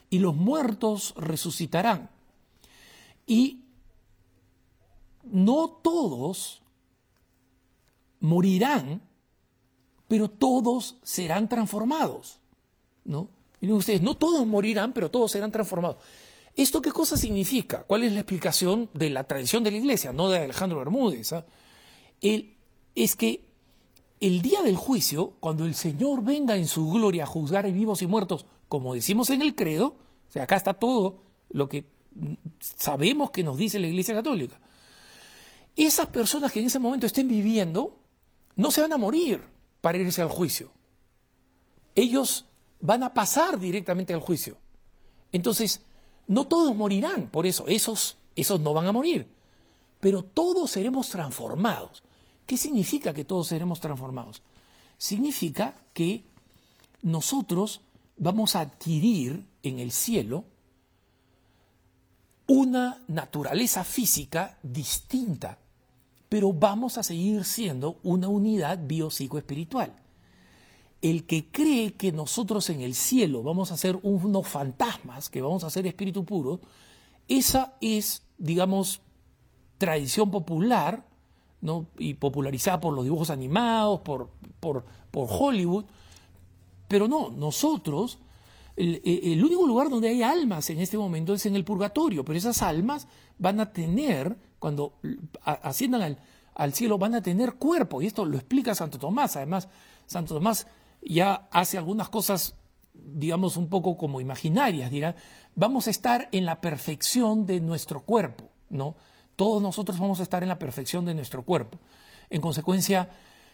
y 0.09 0.21
los 0.21 0.37
muertos 0.37 1.15
resucitarán. 1.17 2.11
Y 3.27 3.65
no 5.25 5.81
todos 5.83 6.63
morirán, 8.21 9.03
pero 10.07 10.31
todos 10.31 10.99
serán 11.03 11.49
transformados. 11.49 12.39
¿no? 13.05 13.42
Ustedes, 13.71 14.03
no 14.03 14.17
todos 14.17 14.47
morirán, 14.47 14.93
pero 14.93 15.11
todos 15.11 15.31
serán 15.31 15.53
transformados. 15.53 15.99
¿Esto 16.57 16.83
qué 16.83 16.91
cosa 16.91 17.17
significa? 17.17 17.85
¿Cuál 17.85 18.05
es 18.05 18.13
la 18.13 18.21
explicación 18.21 18.91
de 18.93 19.11
la 19.11 19.25
tradición 19.25 19.63
de 19.63 19.71
la 19.71 19.77
iglesia, 19.79 20.13
no 20.13 20.29
de 20.29 20.39
Alejandro 20.39 20.79
Bermúdez? 20.79 21.33
¿ah? 21.33 21.47
es 22.21 23.17
que 23.17 23.45
el 24.21 24.43
día 24.43 24.63
del 24.63 24.77
juicio, 24.77 25.35
cuando 25.41 25.65
el 25.65 25.75
Señor 25.75 26.23
venga 26.23 26.57
en 26.57 26.67
su 26.67 26.91
gloria 26.91 27.25
a 27.25 27.27
juzgar 27.27 27.67
a 27.67 27.71
vivos 27.71 28.03
y 28.03 28.07
muertos, 28.07 28.47
como 28.69 28.95
decimos 28.95 29.31
en 29.31 29.43
el 29.43 29.55
credo, 29.55 29.97
o 30.29 30.33
sea, 30.33 30.45
acá 30.45 30.57
está 30.57 30.75
todo 30.75 31.23
lo 31.51 31.69
que 31.69 31.87
sabemos 32.61 33.31
que 33.31 33.43
nos 33.43 33.57
dice 33.57 33.79
la 33.79 33.89
iglesia 33.89 34.15
católica, 34.15 34.61
esas 35.75 36.07
personas 36.07 36.53
que 36.53 36.61
en 36.61 36.67
ese 36.67 36.79
momento 36.79 37.07
estén 37.07 37.29
viviendo 37.29 37.99
no 38.57 38.71
se 38.71 38.83
van 38.83 38.93
a 38.93 38.99
morir 38.99 39.43
para 39.81 39.99
irse 39.99 40.23
al 40.23 40.29
juicio. 40.29 40.71
Ellos 41.95 42.47
van 42.83 43.03
a 43.05 43.15
pasar 43.15 43.59
directamente 43.59 44.13
al 44.13 44.21
juicio. 44.21 44.59
Entonces, 45.31 45.81
no 46.27 46.47
todos 46.47 46.77
morirán, 46.77 47.29
por 47.29 47.47
eso, 47.47 47.67
esos, 47.67 48.19
esos 48.37 48.61
no 48.61 48.75
van 48.75 48.87
a 48.87 48.93
morir, 48.93 49.27
pero 50.01 50.23
todos 50.23 50.73
seremos 50.73 51.09
transformados. 51.09 52.03
¿Qué 52.45 52.57
significa 52.57 53.15
que 53.15 53.25
todos 53.25 53.47
seremos 53.49 53.81
transformados? 53.81 54.43
Significa 54.99 55.77
que 55.95 56.25
nosotros 57.03 57.81
vamos 58.19 58.57
a 58.57 58.61
adquirir 58.61 59.47
en 59.63 59.79
el 59.79 59.93
cielo 59.93 60.45
una 62.49 63.03
naturaleza 63.07 63.85
física 63.85 64.59
distinta, 64.63 65.59
pero 66.29 66.53
vamos 66.53 66.99
a 66.99 67.03
seguir 67.05 67.45
siendo 67.45 68.01
una 68.03 68.29
unidad 68.29 68.79
biopsicoespiritual 68.83 70.03
el 71.03 71.25
que 71.27 71.51
cree 71.51 71.95
que 71.95 72.13
nosotros 72.13 72.71
en 72.71 72.81
el 72.81 72.95
cielo 72.95 73.43
vamos 73.43 73.73
a 73.73 73.77
ser 73.77 73.99
unos 74.03 74.47
fantasmas, 74.47 75.29
que 75.29 75.43
vamos 75.43 75.65
a 75.65 75.71
ser 75.71 75.87
espíritu 75.87 76.25
puro, 76.25 76.61
esa 77.27 77.75
es, 77.81 78.23
digamos, 78.39 79.01
tradición 79.79 80.31
popular, 80.31 81.05
¿no? 81.61 81.87
y 81.99 82.15
popularizada 82.15 82.81
por 82.81 82.95
los 82.95 83.05
dibujos 83.05 83.31
animados, 83.31 84.01
por, 84.01 84.31
por, 84.61 84.85
Hollywood, 85.13 85.85
pero 86.87 87.09
no, 87.09 87.31
nosotros, 87.31 88.19
el, 88.77 89.43
único 89.45 89.67
lugar 89.67 89.91
donde 89.91 90.09
hay 90.09 90.23
almas 90.23 90.71
en 90.71 90.79
este 90.79 90.97
momento 90.97 91.35
es 91.35 91.47
en 91.47 91.57
el 91.57 91.65
purgatorio, 91.65 92.25
pero 92.25 92.39
esas 92.39 92.63
almas 92.63 93.09
van 93.39 93.59
a 93.59 93.73
tener, 93.73 94.37
cuando 94.61 94.95
asciendan 95.45 96.03
al, 96.03 96.19
al 96.55 96.73
cielo, 96.75 96.97
van 96.97 97.17
a 97.17 97.23
tener 97.23 97.55
cuerpo, 97.55 98.03
y 98.03 98.07
esto 98.07 98.25
lo 98.25 98.37
explica 98.37 98.75
Santo 98.75 98.99
Tomás, 98.99 99.37
además, 99.37 99.69
Santo 100.07 100.35
Tomás 100.35 100.67
ya 101.03 101.49
hace 101.51 101.79
algunas 101.79 102.09
cosas 102.09 102.57
digamos, 102.95 103.57
un 103.57 103.69
poco 103.69 103.97
como 103.97 104.21
imaginarias, 104.21 104.91
dirán, 104.91 105.17
vamos 105.55 105.87
a 105.87 105.91
estar 105.91 106.29
en 106.33 106.45
la 106.45 106.61
perfección 106.61 107.47
de 107.47 107.61
nuestro 107.61 108.03
cuerpo, 108.03 108.51
¿no? 108.71 108.97
Todos 109.37 109.63
nosotros 109.63 109.99
vamos 109.99 110.21
a 110.21 110.23
estar 110.23 110.43
en 110.43 110.49
la 110.49 110.59
perfección 110.59 111.05
de 111.05 111.15
nuestro 111.15 111.45
cuerpo. 111.45 111.79
En 112.31 112.41
consecuencia, 112.41 113.11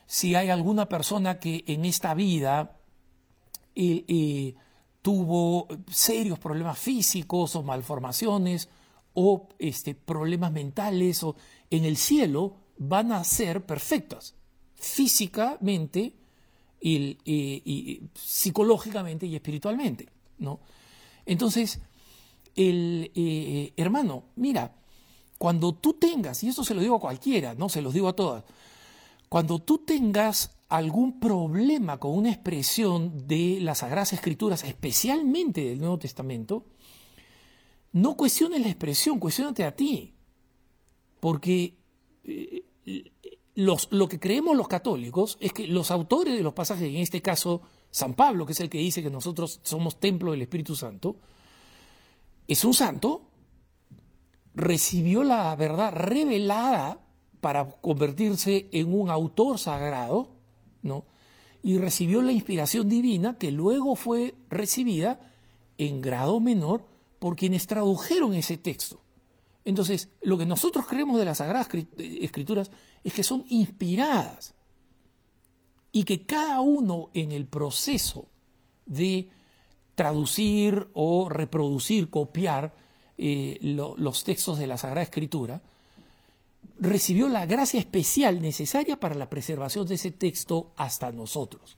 si 0.06 0.34
hay 0.34 0.50
alguna 0.50 0.88
persona 0.88 1.38
que 1.38 1.64
en 1.66 1.84
esta 1.84 2.14
vida 2.14 2.76
eh, 3.74 4.04
eh, 4.08 4.54
tuvo 5.02 5.68
serios 5.90 6.38
problemas 6.38 6.78
físicos 6.78 7.56
o 7.56 7.62
malformaciones 7.62 8.68
o 9.14 9.48
este, 9.58 9.94
problemas 9.94 10.52
mentales 10.52 11.22
o 11.22 11.36
en 11.70 11.84
el 11.84 11.96
cielo 11.96 12.56
van 12.76 13.12
a 13.12 13.24
ser 13.24 13.64
perfectas 13.64 14.34
físicamente 14.74 16.14
y, 16.80 18.00
psicológicamente 18.14 19.26
y 19.26 19.34
espiritualmente, 19.34 20.08
¿no? 20.38 20.60
Entonces, 21.26 21.80
el 22.54 23.10
eh, 23.14 23.72
hermano, 23.76 24.24
mira, 24.36 24.74
cuando 25.38 25.74
tú 25.74 25.94
tengas, 25.94 26.42
y 26.42 26.48
esto 26.48 26.64
se 26.64 26.74
lo 26.74 26.80
digo 26.80 26.96
a 26.96 27.00
cualquiera, 27.00 27.54
no 27.54 27.68
se 27.68 27.82
los 27.82 27.94
digo 27.94 28.08
a 28.08 28.16
todas, 28.16 28.44
cuando 29.28 29.58
tú 29.58 29.78
tengas 29.78 30.56
algún 30.68 31.20
problema 31.20 31.98
con 31.98 32.12
una 32.12 32.30
expresión 32.30 33.26
de 33.26 33.58
las 33.60 33.78
Sagradas 33.78 34.12
Escrituras, 34.12 34.64
especialmente 34.64 35.64
del 35.64 35.78
Nuevo 35.78 35.98
Testamento, 35.98 36.66
no 37.92 38.16
cuestiones 38.16 38.60
la 38.60 38.68
expresión, 38.68 39.18
cuestionate 39.18 39.64
a 39.64 39.74
ti. 39.74 40.14
Porque 41.20 41.74
lo 43.58 44.08
que 44.08 44.20
creemos 44.20 44.56
los 44.56 44.68
católicos 44.68 45.36
es 45.40 45.52
que 45.52 45.66
los 45.66 45.90
autores 45.90 46.36
de 46.36 46.44
los 46.44 46.54
pasajes, 46.54 46.88
en 46.88 46.98
este 46.98 47.20
caso 47.20 47.60
San 47.90 48.14
Pablo, 48.14 48.46
que 48.46 48.52
es 48.52 48.60
el 48.60 48.70
que 48.70 48.78
dice 48.78 49.02
que 49.02 49.10
nosotros 49.10 49.58
somos 49.64 49.98
templo 49.98 50.30
del 50.30 50.42
Espíritu 50.42 50.76
Santo, 50.76 51.16
es 52.46 52.64
un 52.64 52.72
santo, 52.72 53.22
recibió 54.54 55.24
la 55.24 55.56
verdad 55.56 55.92
revelada 55.92 57.00
para 57.40 57.68
convertirse 57.68 58.68
en 58.70 58.94
un 58.94 59.10
autor 59.10 59.58
sagrado, 59.58 60.28
¿no? 60.82 61.04
Y 61.60 61.78
recibió 61.78 62.22
la 62.22 62.30
inspiración 62.30 62.88
divina 62.88 63.38
que 63.38 63.50
luego 63.50 63.96
fue 63.96 64.36
recibida 64.50 65.32
en 65.78 66.00
grado 66.00 66.38
menor 66.38 66.84
por 67.18 67.34
quienes 67.34 67.66
tradujeron 67.66 68.34
ese 68.34 68.56
texto. 68.56 69.00
Entonces, 69.64 70.08
lo 70.22 70.38
que 70.38 70.46
nosotros 70.46 70.86
creemos 70.86 71.18
de 71.18 71.24
las 71.24 71.38
Sagradas 71.38 71.68
Escrituras 71.98 72.70
es 73.04 73.12
que 73.12 73.22
son 73.22 73.44
inspiradas 73.48 74.54
y 75.92 76.04
que 76.04 76.24
cada 76.24 76.60
uno 76.60 77.10
en 77.14 77.32
el 77.32 77.46
proceso 77.46 78.28
de 78.86 79.28
traducir 79.94 80.88
o 80.94 81.28
reproducir, 81.28 82.08
copiar 82.08 82.74
eh, 83.18 83.58
los 83.60 84.24
textos 84.24 84.58
de 84.58 84.66
la 84.66 84.78
Sagrada 84.78 85.02
Escritura, 85.02 85.60
recibió 86.78 87.28
la 87.28 87.46
gracia 87.46 87.80
especial 87.80 88.40
necesaria 88.40 89.00
para 89.00 89.16
la 89.16 89.28
preservación 89.28 89.86
de 89.86 89.96
ese 89.96 90.12
texto 90.12 90.72
hasta 90.76 91.10
nosotros. 91.12 91.76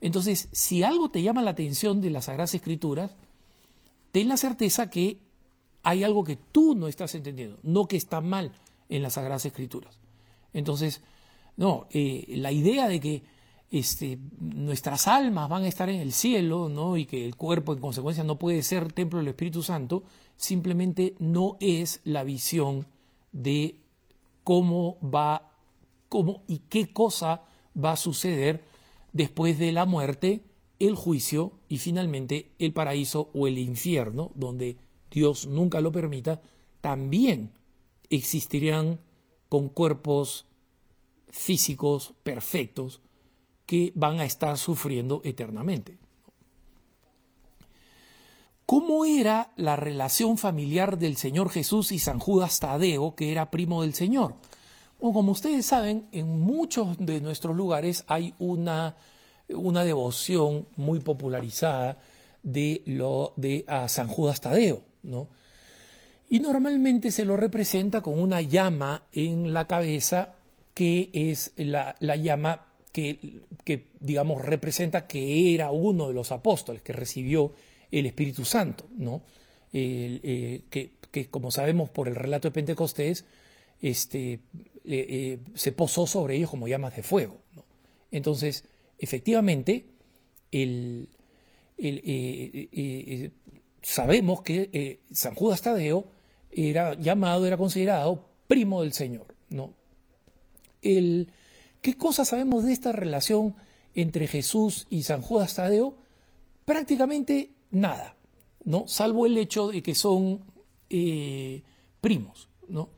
Entonces, 0.00 0.48
si 0.52 0.82
algo 0.82 1.10
te 1.10 1.22
llama 1.22 1.42
la 1.42 1.50
atención 1.50 2.00
de 2.00 2.10
las 2.10 2.26
Sagradas 2.26 2.54
Escrituras, 2.54 3.12
ten 4.12 4.28
la 4.28 4.36
certeza 4.36 4.90
que 4.90 5.18
hay 5.84 6.02
algo 6.02 6.24
que 6.24 6.36
tú 6.36 6.74
no 6.74 6.88
estás 6.88 7.14
entendiendo, 7.14 7.58
no 7.62 7.86
que 7.86 7.96
está 7.96 8.20
mal 8.20 8.52
en 8.88 9.02
las 9.02 9.14
Sagradas 9.14 9.44
Escrituras. 9.44 9.98
Entonces, 10.52 11.02
no, 11.56 11.86
eh, 11.90 12.24
la 12.36 12.52
idea 12.52 12.88
de 12.88 13.00
que 13.00 13.22
este, 13.70 14.18
nuestras 14.38 15.08
almas 15.08 15.48
van 15.48 15.64
a 15.64 15.68
estar 15.68 15.88
en 15.90 16.00
el 16.00 16.12
cielo, 16.12 16.68
¿no? 16.68 16.96
Y 16.96 17.06
que 17.06 17.24
el 17.24 17.36
cuerpo 17.36 17.72
en 17.72 17.80
consecuencia 17.80 18.24
no 18.24 18.38
puede 18.38 18.62
ser 18.62 18.92
templo 18.92 19.18
del 19.18 19.28
Espíritu 19.28 19.62
Santo, 19.62 20.04
simplemente 20.36 21.14
no 21.18 21.56
es 21.60 22.00
la 22.04 22.24
visión 22.24 22.86
de 23.32 23.80
cómo 24.42 24.96
va, 25.02 25.52
cómo 26.08 26.42
y 26.46 26.60
qué 26.68 26.92
cosa 26.92 27.42
va 27.76 27.92
a 27.92 27.96
suceder 27.96 28.64
después 29.12 29.58
de 29.58 29.72
la 29.72 29.84
muerte, 29.86 30.42
el 30.78 30.94
juicio 30.94 31.52
y 31.68 31.78
finalmente 31.78 32.52
el 32.58 32.72
paraíso 32.72 33.30
o 33.34 33.46
el 33.46 33.58
infierno, 33.58 34.30
donde 34.34 34.76
Dios 35.14 35.46
nunca 35.46 35.80
lo 35.80 35.92
permita, 35.92 36.42
también 36.80 37.52
existirían 38.10 38.98
con 39.48 39.68
cuerpos 39.68 40.46
físicos 41.28 42.14
perfectos 42.24 43.00
que 43.64 43.92
van 43.94 44.18
a 44.18 44.24
estar 44.24 44.58
sufriendo 44.58 45.20
eternamente. 45.24 45.98
¿Cómo 48.66 49.04
era 49.04 49.52
la 49.56 49.76
relación 49.76 50.36
familiar 50.36 50.98
del 50.98 51.16
Señor 51.16 51.48
Jesús 51.48 51.92
y 51.92 52.00
San 52.00 52.18
Judas 52.18 52.58
Tadeo, 52.58 53.14
que 53.14 53.30
era 53.30 53.50
primo 53.50 53.82
del 53.82 53.94
Señor? 53.94 54.34
como 54.98 55.32
ustedes 55.32 55.66
saben, 55.66 56.08
en 56.12 56.40
muchos 56.40 56.96
de 56.98 57.20
nuestros 57.20 57.54
lugares 57.54 58.04
hay 58.08 58.34
una, 58.38 58.96
una 59.48 59.84
devoción 59.84 60.66
muy 60.76 61.00
popularizada 61.00 61.98
de, 62.42 62.82
lo, 62.86 63.34
de 63.36 63.64
a 63.68 63.88
San 63.88 64.08
Judas 64.08 64.40
Tadeo. 64.40 64.93
¿No? 65.04 65.28
Y 66.28 66.40
normalmente 66.40 67.10
se 67.10 67.24
lo 67.24 67.36
representa 67.36 68.00
con 68.00 68.18
una 68.18 68.40
llama 68.40 69.04
en 69.12 69.52
la 69.52 69.66
cabeza 69.66 70.34
que 70.72 71.10
es 71.12 71.52
la, 71.56 71.94
llama 72.00 72.66
que, 72.92 73.40
que, 73.62 73.86
digamos, 74.00 74.44
representa 74.44 75.06
que 75.06 75.54
era 75.54 75.70
uno 75.70 76.08
de 76.08 76.14
los 76.14 76.32
apóstoles 76.32 76.82
que 76.82 76.92
recibió 76.92 77.52
el 77.90 78.06
Espíritu 78.06 78.44
Santo, 78.44 78.86
¿no? 78.96 79.22
Eh, 79.72 80.62
que, 80.70 81.28
como 81.30 81.50
sabemos 81.50 81.90
por 81.90 82.08
el 82.08 82.14
relato 82.14 82.48
de 82.48 82.52
Pentecostés, 82.52 83.24
este, 83.80 84.40
eh, 84.84 85.38
se 85.54 85.72
posó 85.72 86.06
sobre 86.06 86.36
ellos 86.36 86.50
como 86.50 86.68
llamas 86.68 86.94
de 86.96 87.02
fuego. 87.02 87.40
Entonces, 88.10 88.64
efectivamente, 88.98 89.86
el, 90.52 91.08
eh, 91.76 93.30
sabemos 93.84 94.42
que 94.42 95.00
San 95.12 95.34
Judas 95.34 95.62
Tadeo 95.62 96.06
era 96.50 96.94
llamado, 96.94 97.46
era 97.46 97.56
considerado 97.56 98.24
primo 98.48 98.82
del 98.82 98.92
Señor. 98.92 99.34
¿no? 99.50 99.74
¿Qué 100.80 101.96
cosa 101.98 102.24
sabemos 102.24 102.64
de 102.64 102.72
esta 102.72 102.92
relación 102.92 103.54
entre 103.94 104.26
Jesús 104.26 104.86
y 104.90 105.02
San 105.02 105.22
Judas 105.22 105.54
Tadeo? 105.54 105.96
Prácticamente 106.64 107.50
nada, 107.70 108.16
¿no? 108.64 108.88
Salvo 108.88 109.26
el 109.26 109.36
hecho 109.36 109.68
de 109.68 109.82
que 109.82 109.94
son 109.94 110.40
eh, 110.88 111.62
primos, 112.00 112.48
¿no? 112.68 112.88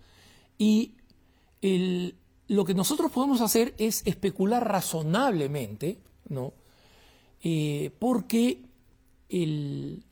Y 0.58 0.92
lo 2.48 2.64
que 2.64 2.74
nosotros 2.74 3.10
podemos 3.10 3.40
hacer 3.40 3.74
es 3.78 4.02
especular 4.06 4.66
razonablemente, 4.66 5.98
¿no? 6.28 6.52
Eh, 7.42 7.90
porque 7.98 8.62
el, 9.28 10.04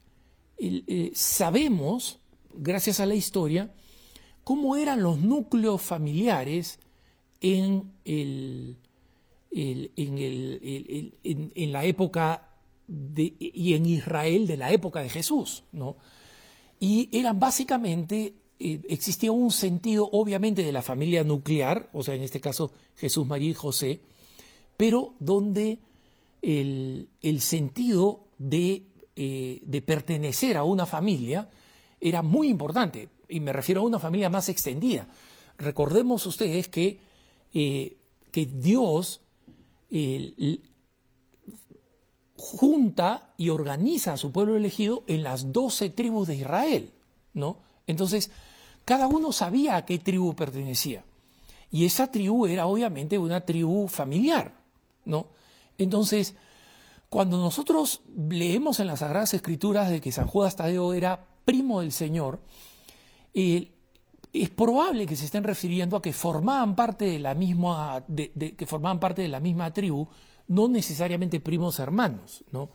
eh, 0.58 1.10
sabemos, 1.14 2.18
gracias 2.54 3.00
a 3.00 3.06
la 3.06 3.14
historia, 3.14 3.72
cómo 4.44 4.76
eran 4.76 5.02
los 5.02 5.18
núcleos 5.18 5.80
familiares 5.80 6.78
en, 7.40 7.92
la 11.72 11.84
época 11.84 12.48
y 13.16 13.74
en 13.74 13.86
Israel 13.86 14.46
de 14.46 14.56
la 14.56 14.72
época 14.72 15.00
de 15.00 15.08
Jesús, 15.08 15.64
¿no? 15.72 15.96
Y 16.80 17.08
eran 17.12 17.38
básicamente, 17.38 18.34
eh, 18.58 18.80
existía 18.88 19.32
un 19.32 19.50
sentido 19.50 20.08
obviamente 20.12 20.62
de 20.62 20.72
la 20.72 20.82
familia 20.82 21.24
nuclear, 21.24 21.88
o 21.92 22.02
sea, 22.02 22.14
en 22.14 22.22
este 22.22 22.40
caso 22.40 22.72
Jesús, 22.96 23.26
María 23.26 23.50
y 23.50 23.54
José, 23.54 24.00
pero 24.76 25.14
donde 25.18 25.78
el, 26.42 27.40
sentido 27.40 28.24
de, 28.38 28.82
eh, 29.16 29.60
de, 29.62 29.82
pertenecer 29.82 30.56
a 30.56 30.64
una 30.64 30.86
familia 30.86 31.48
era 32.00 32.22
muy 32.22 32.48
importante, 32.48 33.08
y 33.28 33.40
me 33.40 33.52
refiero 33.52 33.80
a 33.80 33.84
una 33.84 33.98
familia 33.98 34.28
más 34.28 34.48
extendida. 34.48 35.08
Recordemos 35.58 36.26
ustedes 36.26 36.68
que, 36.68 36.98
eh, 37.52 37.96
que 38.30 38.46
Dios 38.46 39.20
junta 42.36 43.32
y 43.36 43.48
organiza 43.48 44.14
a 44.14 44.16
su 44.16 44.32
pueblo 44.32 44.56
elegido 44.56 45.04
en 45.06 45.22
las 45.22 45.52
doce 45.52 45.90
tribus 45.90 46.28
de 46.28 46.36
Israel, 46.36 46.90
¿no? 47.32 47.58
Entonces, 47.86 48.30
cada 48.84 49.06
uno 49.06 49.32
sabía 49.32 49.76
a 49.76 49.86
qué 49.86 49.98
tribu 49.98 50.34
pertenecía. 50.34 51.04
Y 51.70 51.86
esa 51.86 52.10
tribu 52.10 52.46
era 52.46 52.66
obviamente 52.66 53.18
una 53.18 53.40
tribu 53.40 53.88
familiar, 53.88 54.52
¿no? 55.04 55.26
Entonces, 55.78 56.34
cuando 57.08 57.38
nosotros 57.38 58.02
leemos 58.28 58.80
en 58.80 58.88
las 58.88 59.00
Sagradas 59.00 59.34
Escrituras 59.34 59.90
de 59.90 60.00
que 60.00 60.12
San 60.12 60.26
Judas 60.26 60.56
Tadeo 60.56 60.94
era 60.94 61.26
primo 61.44 61.80
del 61.80 61.92
Señor, 61.92 62.40
eh, 63.34 63.70
es 64.32 64.50
probable 64.50 65.06
que 65.06 65.14
se 65.14 65.26
estén 65.26 65.44
refiriendo 65.44 65.96
a 65.96 66.02
que 66.02 66.12
formaban 66.12 66.74
parte 66.74 67.04
de 67.04 67.18
la 67.20 67.34
misma, 67.34 68.04
que 68.06 68.66
formaban 68.66 68.98
parte 68.98 69.22
de 69.22 69.28
la 69.28 69.38
misma 69.38 69.72
tribu, 69.72 70.08
no 70.48 70.68
necesariamente 70.68 71.40
primos 71.40 71.78
hermanos, 71.78 72.44
¿no? 72.50 72.70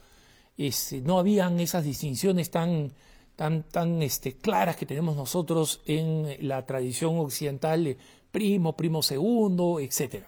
este, 0.60 1.02
no 1.02 1.20
habían 1.20 1.60
esas 1.62 1.86
distinciones 1.86 2.52
tan, 2.52 2.92
tan, 3.38 3.64
tan 3.64 4.02
este, 4.02 4.36
claras 4.38 4.76
que 4.76 4.86
tenemos 4.86 5.16
nosotros 5.16 5.82
en 5.86 6.36
la 6.46 6.66
tradición 6.66 7.18
occidental 7.18 7.86
de 7.86 7.98
primo, 8.30 8.76
primo 8.76 9.02
segundo, 9.02 9.80
etc. 9.80 10.26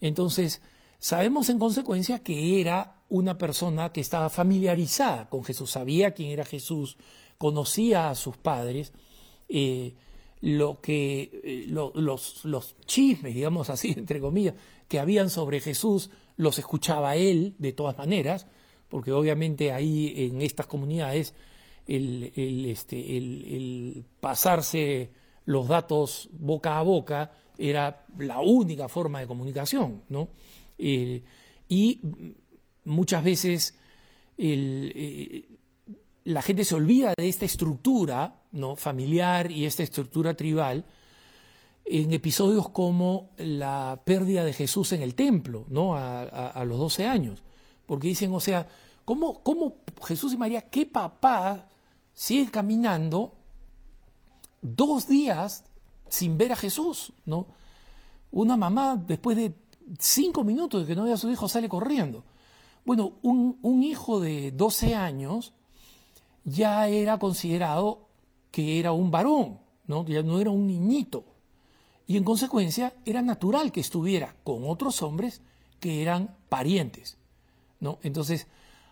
Entonces, 0.00 0.62
sabemos 0.98 1.50
en 1.50 1.58
consecuencia 1.58 2.20
que 2.20 2.62
era 2.62 3.01
una 3.12 3.36
persona 3.36 3.92
que 3.92 4.00
estaba 4.00 4.30
familiarizada 4.30 5.28
con 5.28 5.44
Jesús, 5.44 5.70
sabía 5.70 6.12
quién 6.12 6.30
era 6.30 6.46
Jesús, 6.46 6.96
conocía 7.36 8.08
a 8.08 8.14
sus 8.14 8.38
padres, 8.38 8.94
eh, 9.50 9.94
lo 10.40 10.80
que 10.80 11.42
eh, 11.44 11.66
los, 11.68 12.42
los 12.46 12.76
chismes, 12.86 13.34
digamos 13.34 13.68
así, 13.68 13.92
entre 13.98 14.18
comillas, 14.18 14.54
que 14.88 14.98
habían 14.98 15.28
sobre 15.28 15.60
Jesús, 15.60 16.08
los 16.38 16.58
escuchaba 16.58 17.14
él 17.16 17.54
de 17.58 17.74
todas 17.74 17.98
maneras, 17.98 18.46
porque 18.88 19.12
obviamente 19.12 19.72
ahí 19.72 20.14
en 20.16 20.40
estas 20.40 20.66
comunidades 20.66 21.34
el, 21.86 22.32
este, 22.66 23.18
el, 23.18 24.06
pasarse 24.20 25.10
los 25.44 25.68
datos 25.68 26.30
boca 26.32 26.78
a 26.78 26.82
boca 26.82 27.32
era 27.58 28.06
la 28.16 28.40
única 28.40 28.88
forma 28.88 29.20
de 29.20 29.26
comunicación, 29.26 30.02
¿no? 30.08 30.30
Eh, 30.78 31.22
y 31.68 32.00
muchas 32.84 33.22
veces 33.24 33.78
eh, 34.38 35.48
la 36.24 36.42
gente 36.42 36.64
se 36.64 36.74
olvida 36.74 37.14
de 37.16 37.28
esta 37.28 37.44
estructura 37.44 38.42
¿no? 38.52 38.76
familiar 38.76 39.50
y 39.50 39.66
esta 39.66 39.82
estructura 39.82 40.34
tribal 40.34 40.84
en 41.84 42.12
episodios 42.12 42.68
como 42.68 43.30
la 43.38 44.00
pérdida 44.04 44.44
de 44.44 44.52
Jesús 44.52 44.92
en 44.92 45.02
el 45.02 45.14
templo, 45.14 45.66
¿no? 45.68 45.96
A, 45.96 46.64
los 46.64 46.78
12 46.78 47.06
años. 47.06 47.42
Porque 47.86 48.08
dicen, 48.08 48.32
o 48.32 48.40
sea, 48.40 48.68
¿cómo, 49.04 49.42
¿cómo, 49.42 49.78
Jesús 50.04 50.32
y 50.32 50.36
María, 50.36 50.62
qué 50.62 50.86
papá 50.86 51.68
sigue 52.14 52.50
caminando 52.50 53.34
dos 54.60 55.08
días 55.08 55.64
sin 56.08 56.38
ver 56.38 56.52
a 56.52 56.56
Jesús, 56.56 57.12
¿no? 57.24 57.48
Una 58.30 58.56
mamá, 58.56 58.96
después 58.96 59.36
de 59.36 59.52
cinco 59.98 60.44
minutos 60.44 60.82
de 60.82 60.86
que 60.86 60.94
no 60.94 61.04
vea 61.04 61.14
a 61.14 61.18
su 61.18 61.30
hijo, 61.30 61.48
sale 61.48 61.68
corriendo. 61.68 62.24
Bueno, 62.84 63.12
un, 63.22 63.82
hijo 63.82 64.20
de 64.20 64.50
12 64.50 64.94
años 64.94 65.52
ya 66.44 66.88
era 66.88 67.18
considerado 67.18 68.08
que 68.50 68.80
era 68.80 68.92
un 68.92 69.10
varón, 69.10 69.60
¿no? 69.86 70.04
ya 70.06 70.22
no 70.22 70.40
era 70.40 70.50
un 70.50 70.66
niñito. 70.66 71.24
Y 72.06 72.16
en 72.16 72.24
consecuencia 72.24 72.92
era 73.04 73.22
natural 73.22 73.70
que 73.70 73.80
estuviera 73.80 74.34
con 74.42 74.64
otros 74.68 75.02
hombres 75.02 75.42
que 75.78 76.02
eran 76.02 76.36
parientes. 76.48 77.16
¿no? 77.78 77.98
Entonces, 78.02 78.48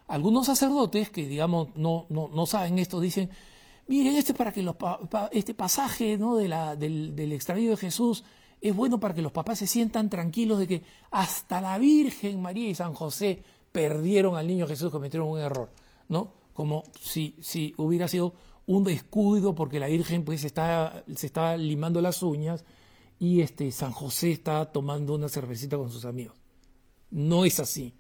algunos 0.07 0.47
sacerdotes 0.47 1.11
que, 1.11 1.27
digamos, 1.27 1.69
no, 1.75 2.07
no, 2.09 2.47
saben 2.47 2.79
esto, 2.79 3.01
dicen, 3.01 3.31
miren, 3.89 4.15
este, 4.17 4.35
para 4.35 4.53
que 4.53 4.63
los, 4.63 4.77
este 5.33 5.55
pasaje 5.55 6.17
¿no? 6.17 6.37
de 6.37 6.49
la, 6.49 6.77
del, 6.77 7.17
del 7.17 7.33
extravío 7.33 7.71
de 7.71 7.77
Jesús 7.77 8.25
es 8.61 8.75
bueno 8.75 9.01
para 9.01 9.15
que 9.15 9.23
los 9.23 9.33
papás 9.33 9.59
se 9.59 9.67
sientan 9.67 10.11
tranquilos 10.11 10.59
de 10.59 10.67
que 10.69 10.83
hasta 11.11 11.61
la 11.61 11.79
Virgen 11.79 12.41
María 12.41 12.69
y 12.69 12.75
San 12.75 12.95
José 12.95 13.43
perdieron 13.73 14.37
al 14.37 14.47
niño 14.47 14.67
Jesús, 14.67 14.91
cometieron 14.91 15.29
un 15.29 15.39
error, 15.39 15.71
¿no? 16.09 16.33
Como 16.55 16.85
si, 17.01 17.37
si 17.41 17.75
hubiera 17.77 18.09
sido 18.09 18.35
un 18.67 18.85
descuido 18.85 19.55
porque 19.55 19.81
la 19.81 19.87
Virgen 19.87 20.25
pues 20.25 20.45
está, 20.45 21.05
se 21.15 21.27
está 21.27 21.57
limando 21.57 22.01
las 22.01 22.23
uñas 22.23 22.65
y 23.19 23.41
este, 23.41 23.71
San 23.73 23.93
José 23.93 24.33
está 24.33 24.73
tomando 24.73 25.15
una 25.15 25.29
cervecita 25.29 25.77
con 25.77 25.91
sus 25.91 26.05
amigos. 26.05 26.37
No 27.11 27.45
es 27.45 27.61
así. 27.61 27.95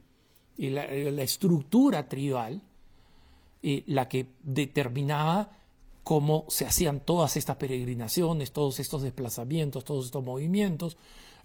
La, 0.56 0.87
la 0.87 1.22
estructura 1.22 2.09
tribal, 2.09 2.62
eh, 3.62 3.83
la 3.87 4.09
que 4.09 4.26
determinaba 4.42 5.56
cómo 6.02 6.44
se 6.48 6.66
hacían 6.66 7.00
todas 7.00 7.37
estas 7.37 7.56
peregrinaciones, 7.56 8.52
todos 8.52 8.80
estos 8.80 9.02
desplazamientos, 9.02 9.85
todos 9.85 10.06
estos 10.06 10.24
movimientos. 10.24 10.96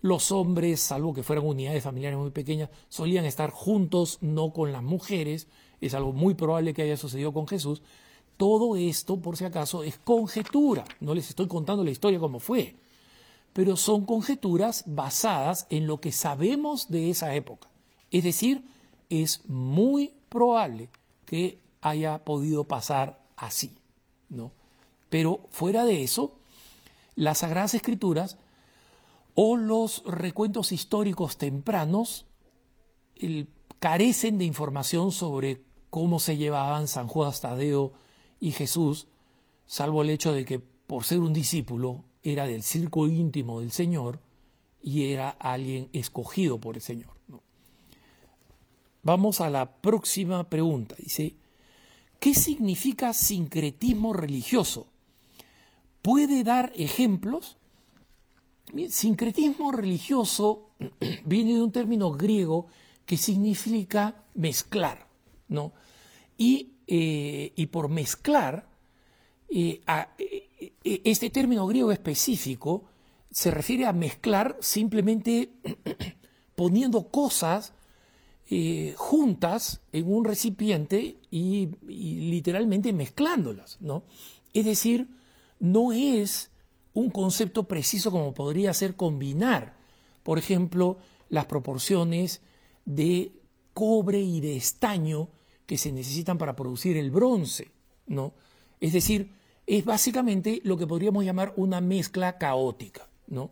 Los 0.06 0.32
hombres, 0.32 0.82
salvo 0.82 1.16
que 1.16 1.24
fueran 1.24 1.48
unidades 1.48 1.84
familiares 1.84 2.20
muy 2.20 2.30
pequeñas, 2.30 2.70
solían 2.90 3.26
estar 3.26 3.50
juntos, 3.50 4.20
no 4.22 4.54
con 4.54 4.72
las 4.72 4.84
mujeres. 4.84 5.48
Es 5.82 5.96
algo 5.96 6.14
muy 6.14 6.36
probable 6.36 6.76
que 6.76 6.84
haya 6.84 6.96
sucedido 6.96 7.34
con 7.34 7.48
Jesús, 7.48 7.82
todo 8.38 8.76
esto, 8.76 9.20
por 9.20 9.36
si 9.36 9.46
acaso, 9.46 9.82
es 9.82 9.98
conjetura. 9.98 10.86
No 11.00 11.16
les 11.16 11.30
estoy 11.30 11.48
contando 11.48 11.84
la 11.84 11.90
historia 11.90 12.20
como 12.20 12.40
fue, 12.40 12.76
pero 13.52 13.76
son 13.78 14.06
conjeturas 14.06 14.84
basadas 14.86 15.66
en 15.72 15.88
lo 15.88 16.00
que 16.00 16.12
sabemos 16.12 16.92
de 16.92 17.10
esa 17.10 17.34
época. 17.34 17.68
Es 18.12 18.24
decir, 18.24 18.64
es 19.10 19.42
muy 19.50 20.14
probable 20.30 20.90
que 21.26 21.58
haya 21.82 22.24
podido 22.24 22.66
pasar 22.66 23.24
así, 23.38 23.76
¿no? 24.30 24.52
Pero 25.10 25.40
fuera 25.50 25.84
de 25.84 26.04
eso, 26.04 26.36
las 27.16 27.40
Sagradas 27.40 27.74
Escrituras 27.74 28.38
o 29.36 29.58
los 29.58 30.04
recuentos 30.06 30.72
históricos 30.72 31.38
tempranos 31.38 32.26
carecen 33.80 34.38
de 34.38 34.46
información 34.46 35.12
sobre 35.12 35.62
cómo 35.90 36.20
se 36.20 36.38
llevaban 36.38 36.88
San 36.88 37.08
Juan 37.08 37.34
Tadeo 37.40 37.94
y 38.40 38.52
Jesús, 38.52 39.08
salvo 39.66 40.02
el 40.02 40.10
hecho 40.10 40.34
de 40.34 40.46
que 40.46 40.60
por 40.60 41.04
ser 41.04 41.20
un 41.20 41.34
discípulo 41.34 42.04
era 42.24 42.48
del 42.48 42.64
círculo 42.64 43.12
íntimo 43.12 43.60
del 43.60 43.72
Señor 43.72 44.20
y 44.82 45.12
era 45.12 45.30
alguien 45.30 45.90
escogido 45.94 46.60
por 46.60 46.76
el 46.76 46.82
Señor. 46.82 47.16
Vamos 49.04 49.40
a 49.40 49.50
la 49.50 49.72
próxima 49.72 50.50
pregunta. 50.50 50.96
Dice, 50.98 51.36
¿qué 52.20 52.34
significa 52.34 53.14
sincretismo 53.14 54.14
religioso? 54.14 54.88
¿Puede 56.02 56.44
dar 56.44 56.72
ejemplos? 56.76 57.58
Sincretismo 58.90 59.72
religioso 59.72 60.70
viene 61.26 61.56
de 61.56 61.64
un 61.64 61.72
término 61.72 62.12
griego 62.12 62.68
que 63.06 63.18
significa 63.18 64.24
mezclar, 64.34 65.08
¿no? 65.48 65.74
Y 66.38 66.76
eh, 66.88 67.52
y 67.56 67.66
por 67.68 67.90
mezclar, 67.90 68.68
eh, 69.50 69.82
eh, 70.18 71.02
este 71.04 71.30
término 71.32 71.66
griego 71.66 71.92
específico 71.92 72.84
se 73.32 73.50
refiere 73.50 73.86
a 73.86 73.94
mezclar 73.94 74.58
simplemente 74.60 75.50
poniendo 76.56 77.10
cosas 77.10 77.74
juntas 78.96 79.82
en 79.92 80.14
un 80.14 80.24
recipiente 80.24 81.18
y, 81.32 81.68
literalmente 81.88 82.94
mezclándolas, 82.94 83.82
¿no? 83.82 84.04
Es 84.54 84.66
decir, 84.66 85.08
no 85.60 85.92
es 85.92 86.52
un 86.96 87.12
concepto 87.12 87.68
preciso 87.68 88.10
como 88.10 88.34
podría 88.34 88.74
ser 88.74 88.96
combinar, 88.96 89.78
por 90.24 90.40
ejemplo, 90.40 90.98
las 91.30 91.46
proporciones 91.46 92.42
de 92.86 93.34
cobre 93.74 94.22
y 94.22 94.40
de 94.40 94.56
estaño 94.56 95.30
que 95.66 95.78
se 95.78 95.92
necesitan 95.92 96.38
para 96.38 96.56
producir 96.56 96.98
el 96.98 97.12
bronce, 97.12 97.70
¿no? 98.08 98.34
Es 98.80 98.94
decir, 98.94 99.34
es 99.68 99.84
básicamente 99.84 100.62
lo 100.64 100.78
que 100.78 100.88
podríamos 100.88 101.26
llamar 101.26 101.54
una 101.58 101.82
mezcla 101.82 102.38
caótica, 102.38 103.10
¿no? 103.28 103.52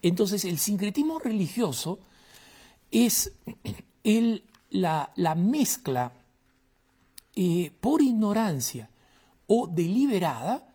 Entonces, 0.00 0.44
el 0.44 0.58
sincretismo 0.58 1.18
religioso 1.18 1.98
es 2.92 3.32
el, 4.04 4.44
la, 4.70 5.10
mezcla 5.36 6.12
eh, 7.34 7.72
por 7.80 8.02
ignorancia 8.02 8.90
o 9.48 9.66
deliberada 9.66 10.67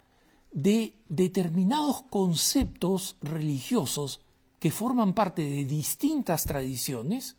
de 0.54 0.94
determinados 1.10 2.04
conceptos 2.04 3.18
religiosos 3.22 4.22
que 4.60 4.72
forman 4.72 5.14
parte 5.14 5.42
de 5.42 5.66
distintas 5.66 6.46
tradiciones, 6.46 7.36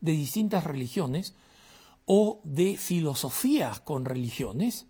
de 0.00 0.12
distintas 0.12 0.64
religiones, 0.64 1.34
o 2.06 2.40
de 2.44 2.76
filosofías 2.76 3.80
con 3.80 4.04
religiones 4.04 4.86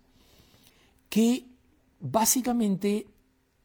que 1.09 1.45
básicamente 1.99 3.07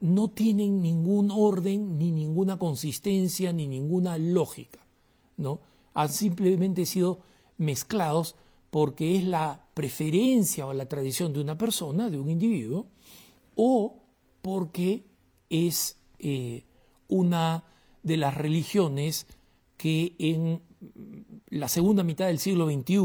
no 0.01 0.29
tienen 0.29 0.83
ningún 0.83 1.31
orden, 1.31 1.99
ni 1.99 2.13
ninguna 2.13 2.59
consistencia, 2.59 3.53
ni 3.53 3.67
ninguna 3.67 4.19
lógica, 4.19 4.81
¿no? 5.37 5.61
Han 5.95 6.09
simplemente 6.09 6.87
sido 6.87 7.21
mezclados 7.57 8.37
porque 8.71 9.17
es 9.17 9.25
la 9.25 9.67
preferencia 9.75 10.67
o 10.67 10.73
la 10.73 10.87
tradición 10.87 11.33
de 11.33 11.41
una 11.41 11.59
persona, 11.59 12.11
de 12.11 12.21
un 12.21 12.31
individuo, 12.31 12.87
o 13.57 13.98
porque 14.49 15.05
es 15.51 15.99
eh, 16.19 16.65
una 17.07 17.65
de 18.03 18.17
las 18.17 18.35
religiones 18.35 19.27
que 19.77 20.17
en 20.19 20.63
la 21.51 21.69
segunda 21.69 22.03
mitad 22.03 22.29
del 22.29 22.39
siglo 22.39 22.65
XXI 22.67 22.97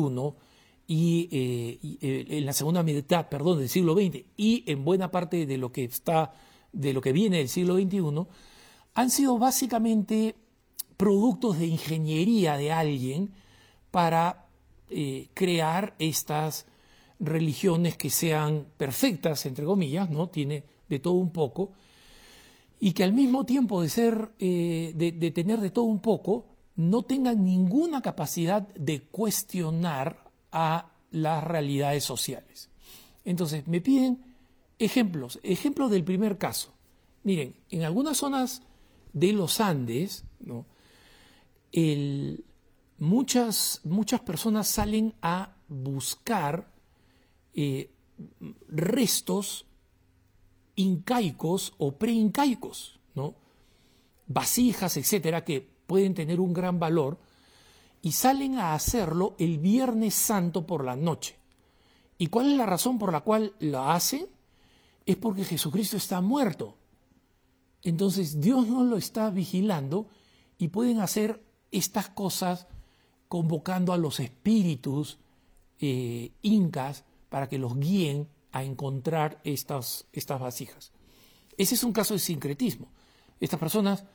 y, 0.88 1.28
eh, 1.34 1.80
eh, 2.00 2.26
en 2.30 2.46
la 2.46 2.54
segunda 2.54 2.82
mitad, 2.82 3.28
perdón, 3.28 3.60
del 3.60 3.68
siglo 3.68 3.94
XX 3.94 4.24
y 4.38 4.64
en 4.68 4.86
buena 4.86 5.12
parte 5.12 5.46
de 5.46 5.58
lo 5.58 5.74
que 5.74 5.84
está, 5.84 6.34
de 6.72 6.94
lo 6.94 7.02
que 7.02 7.12
viene 7.12 7.40
del 7.40 7.50
siglo 7.50 7.76
XXI, 7.76 8.26
han 8.94 9.10
sido 9.10 9.38
básicamente 9.38 10.36
productos 10.96 11.60
de 11.60 11.66
ingeniería 11.66 12.56
de 12.56 12.72
alguien 12.72 13.34
para 13.92 14.48
crear 15.34 15.94
estas 16.00 16.68
religiones 17.20 17.98
que 17.98 18.10
sean 18.10 18.66
perfectas, 18.78 19.46
entre 19.46 19.66
comillas, 19.66 20.10
¿no? 20.10 20.30
Tiene 20.30 20.72
de 20.94 21.00
todo 21.00 21.14
un 21.14 21.32
poco, 21.32 21.74
y 22.80 22.92
que 22.94 23.04
al 23.04 23.14
mismo 23.14 23.46
tiempo 23.46 23.82
de 23.82 23.90
ser, 23.90 24.32
eh, 24.40 24.92
de, 24.96 25.32
tener 25.32 25.62
de 25.62 25.70
todo 25.70 25.86
un 25.86 26.02
poco, 26.02 26.48
no 26.76 27.04
tengan 27.04 27.44
ninguna 27.44 28.02
capacidad 28.02 28.68
de 28.76 29.04
cuestionar 29.04 30.30
a 30.52 30.92
las 31.12 31.44
realidades 31.44 32.04
sociales. 32.04 32.70
Entonces, 33.24 33.68
me 33.68 33.80
piden 33.80 34.36
ejemplos, 34.80 35.40
ejemplos 35.44 35.92
del 35.92 36.04
primer 36.04 36.38
caso. 36.38 36.74
Miren, 37.24 37.56
en 37.70 37.84
algunas 37.84 38.18
zonas 38.18 38.64
de 39.14 39.32
los 39.32 39.62
Andes, 39.62 40.26
¿no? 40.42 40.66
muchas, 43.00 43.80
muchas 43.86 44.20
personas 44.22 44.68
salen 44.68 45.14
a 45.22 45.56
buscar 45.70 46.68
eh, 47.54 47.92
restos 48.68 49.68
incaicos 50.76 51.74
o 51.78 51.94
preincaicos, 51.94 53.00
¿no? 53.16 53.36
vasijas, 54.28 54.98
etcétera, 54.98 55.44
que 55.44 55.62
pueden 55.86 56.14
tener 56.14 56.40
un 56.40 56.54
gran 56.54 56.80
valor, 56.80 57.18
y 58.02 58.12
salen 58.12 58.58
a 58.58 58.74
hacerlo 58.74 59.36
el 59.40 59.60
Viernes 59.60 60.14
Santo 60.14 60.66
por 60.66 60.84
la 60.84 60.96
noche. 60.96 61.38
¿Y 62.18 62.28
cuál 62.28 62.52
es 62.52 62.58
la 62.58 62.66
razón 62.66 63.00
por 63.00 63.12
la 63.12 63.22
cual 63.22 63.54
lo 63.60 63.90
hacen? 63.90 64.28
Es 65.06 65.16
porque 65.16 65.46
Jesucristo 65.46 65.98
está 65.98 66.20
muerto. 66.22 66.76
Entonces 67.82 68.42
Dios 68.42 68.68
no 68.68 68.84
lo 68.84 68.98
está 68.98 69.30
vigilando 69.30 70.08
y 70.58 70.70
pueden 70.70 71.00
hacer 71.00 71.44
estas 71.72 72.10
cosas 72.10 72.68
convocando 73.28 73.94
a 73.94 73.98
los 73.98 74.20
espíritus 74.20 75.18
eh, 75.80 76.32
incas 76.42 77.04
para 77.30 77.50
que 77.50 77.58
los 77.58 77.78
guíen 77.78 78.28
a 78.54 78.64
encontrar 78.64 79.42
estas, 79.44 80.08
estas 80.14 80.40
vasijas. 80.40 80.92
Ese 81.58 81.76
es 81.76 81.84
un 81.84 81.92
caso 81.92 82.14
de 82.14 82.20
sincretismo. 82.20 82.88
Estas 83.40 83.60
personas 83.60 84.06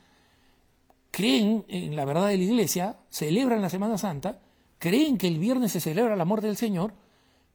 creen 1.10 1.64
en 1.68 1.96
la 1.96 2.04
verdad 2.04 2.28
de 2.28 2.38
la 2.38 2.44
iglesia, 2.44 2.98
celebran 3.10 3.60
la 3.60 3.68
Semana 3.68 3.98
Santa, 3.98 4.40
creen 4.78 5.18
que 5.18 5.28
el 5.28 5.38
viernes 5.38 5.72
se 5.72 5.80
celebra 5.80 6.16
la 6.16 6.24
muerte 6.24 6.46
del 6.46 6.56
Señor, 6.56 6.94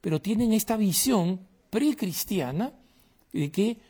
pero 0.00 0.20
tienen 0.20 0.52
esta 0.52 0.76
visión 0.76 1.40
precristiana 1.70 2.72
de 3.32 3.50
que 3.50 3.80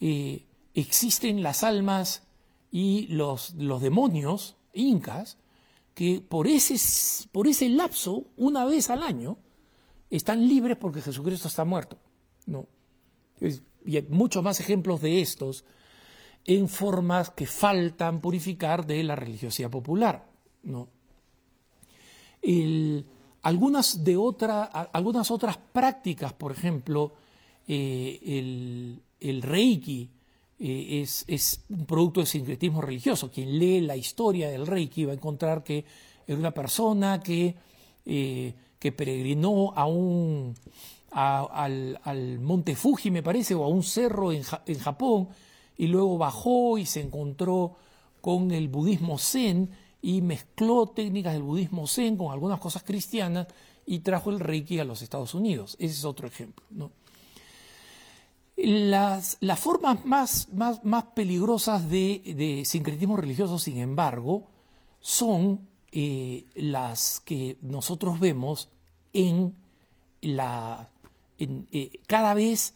eh, 0.00 0.44
existen 0.74 1.42
las 1.42 1.62
almas 1.62 2.24
y 2.72 3.06
los, 3.08 3.54
los 3.54 3.80
demonios 3.80 4.56
incas 4.72 5.38
que 5.94 6.20
por 6.20 6.46
ese, 6.46 6.76
por 7.30 7.46
ese 7.46 7.68
lapso, 7.68 8.24
una 8.36 8.64
vez 8.64 8.90
al 8.90 9.02
año, 9.02 9.38
están 10.10 10.48
libres 10.48 10.76
porque 10.76 11.02
Jesucristo 11.02 11.48
está 11.48 11.64
muerto. 11.64 11.98
¿No? 12.50 12.66
Y 13.86 13.96
hay 13.96 14.06
muchos 14.10 14.42
más 14.42 14.60
ejemplos 14.60 15.00
de 15.00 15.22
estos 15.22 15.64
en 16.44 16.68
formas 16.68 17.30
que 17.30 17.46
faltan 17.46 18.20
purificar 18.20 18.86
de 18.86 19.02
la 19.02 19.16
religiosidad 19.16 19.70
popular. 19.70 20.28
¿no? 20.62 20.88
algunas, 23.42 24.04
de 24.04 24.16
otra, 24.16 24.64
algunas 24.64 25.30
otras 25.30 25.56
prácticas, 25.56 26.32
por 26.32 26.52
ejemplo, 26.52 27.12
eh, 27.66 28.18
el, 28.24 29.02
el, 29.20 29.42
Reiki 29.42 30.10
eh, 30.58 31.00
es, 31.02 31.24
es, 31.28 31.64
un 31.68 31.86
producto 31.86 32.20
de 32.20 32.26
sincretismo 32.26 32.80
religioso. 32.80 33.30
Quien 33.30 33.58
lee 33.58 33.80
la 33.80 33.96
historia 33.96 34.50
del 34.50 34.66
Reiki 34.66 35.04
va 35.04 35.12
a 35.12 35.16
encontrar 35.16 35.62
que 35.62 35.84
es 36.26 36.36
una 36.36 36.52
persona 36.52 37.20
que, 37.22 37.54
eh, 38.06 38.54
que 38.78 38.92
peregrinó 38.92 39.72
a 39.74 39.86
un, 39.86 40.54
al, 41.10 42.38
monte 42.40 42.76
Fuji, 42.76 43.10
me 43.10 43.22
parece, 43.22 43.54
o 43.54 43.64
a 43.64 43.68
un 43.68 43.82
cerro 43.82 44.32
en, 44.32 44.42
en, 44.66 44.78
Japón, 44.78 45.28
y 45.76 45.86
luego 45.86 46.18
bajó 46.18 46.78
y 46.78 46.86
se 46.86 47.00
encontró 47.00 47.76
con 48.20 48.50
el 48.50 48.68
budismo 48.68 49.18
zen 49.18 49.70
y 50.02 50.22
mezcló 50.22 50.86
técnicas 50.88 51.32
del 51.32 51.42
budismo 51.42 51.86
zen 51.86 52.16
con 52.16 52.32
algunas 52.32 52.60
cosas 52.60 52.82
cristianas 52.82 53.46
y 53.86 54.00
trajo 54.00 54.30
el 54.30 54.40
reiki 54.40 54.78
a 54.78 54.84
los 54.84 55.02
Estados 55.02 55.34
Unidos. 55.34 55.76
Ese 55.78 55.94
es 55.94 56.04
otro 56.04 56.26
ejemplo. 56.26 56.64
¿no? 56.70 56.92
Las, 58.56 59.36
las 59.40 59.58
formas 59.58 60.04
más, 60.04 60.48
más, 60.52 60.84
más 60.84 61.04
peligrosas 61.14 61.88
de, 61.88 62.22
de, 62.36 62.64
sincretismo 62.64 63.16
religioso, 63.16 63.58
sin 63.58 63.78
embargo, 63.78 64.44
son 65.00 65.66
eh, 65.92 66.44
las 66.54 67.20
que 67.20 67.56
nosotros 67.62 68.20
vemos 68.20 68.68
en 69.12 69.56
la 70.20 70.90
eh, 71.40 72.00
cada 72.06 72.34
vez 72.34 72.74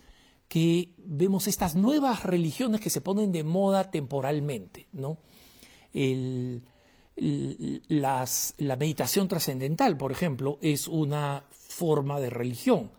que 0.48 0.94
vemos 0.98 1.46
estas 1.46 1.74
nuevas 1.74 2.24
religiones 2.24 2.80
que 2.80 2.90
se 2.90 3.00
ponen 3.00 3.32
de 3.32 3.44
moda 3.44 3.90
temporalmente, 3.90 4.88
¿no? 4.92 5.18
la 7.16 8.26
meditación 8.76 9.28
trascendental, 9.28 9.96
por 9.96 10.10
ejemplo, 10.10 10.58
es 10.60 10.88
una 10.88 11.44
forma 11.50 12.18
de 12.20 12.30
religión. 12.30 12.90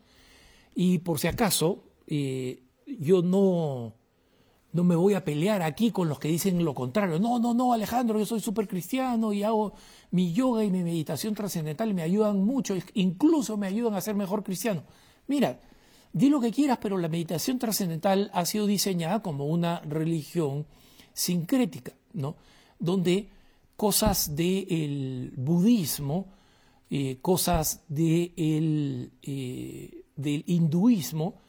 Y 0.73 0.99
por 0.99 1.19
si 1.19 1.28
acaso, 1.28 1.84
eh, 2.08 2.63
yo 2.86 3.21
no, 3.21 3.95
no 4.73 4.84
me 4.84 4.95
voy 4.95 5.13
a 5.13 5.23
pelear 5.23 5.62
aquí 5.62 5.91
con 5.91 6.10
los 6.10 6.19
que 6.19 6.28
dicen 6.28 6.63
lo 6.63 6.73
contrario. 6.73 7.19
No, 7.19 7.39
no, 7.39 7.54
no, 7.54 7.73
Alejandro, 7.73 8.19
yo 8.19 8.25
soy 8.25 8.41
súper 8.41 8.67
cristiano 8.67 9.32
y 9.32 9.43
hago 9.43 9.73
mi 10.12 10.34
yoga 10.34 10.63
y 10.63 10.71
mi 10.71 10.84
meditación 10.84 11.34
trascendental 11.34 11.93
me 11.93 12.01
ayudan 12.01 12.43
mucho, 12.43 12.75
incluso 12.93 13.58
me 13.58 13.67
ayudan 13.67 13.93
a 13.93 14.01
ser 14.01 14.15
mejor 14.15 14.43
cristiano. 14.43 14.84
Mira, 15.28 15.60
di 16.14 16.30
lo 16.30 16.40
que 16.40 16.52
quieras, 16.52 16.80
pero 16.82 16.98
la 16.98 17.10
meditación 17.10 17.60
trascendental 17.60 18.30
ha 18.34 18.46
sido 18.46 18.66
diseñada 18.68 19.22
como 19.22 19.46
una 19.46 19.82
religión 19.82 20.66
sincrética, 21.14 21.94
¿no? 22.14 22.36
Donde 22.80 23.30
cosas 23.76 24.36
del 24.36 25.34
budismo, 25.36 26.28
eh, 26.90 27.18
cosas 27.22 27.84
eh, 27.96 29.10
del 30.16 30.44
hinduismo 30.48 31.42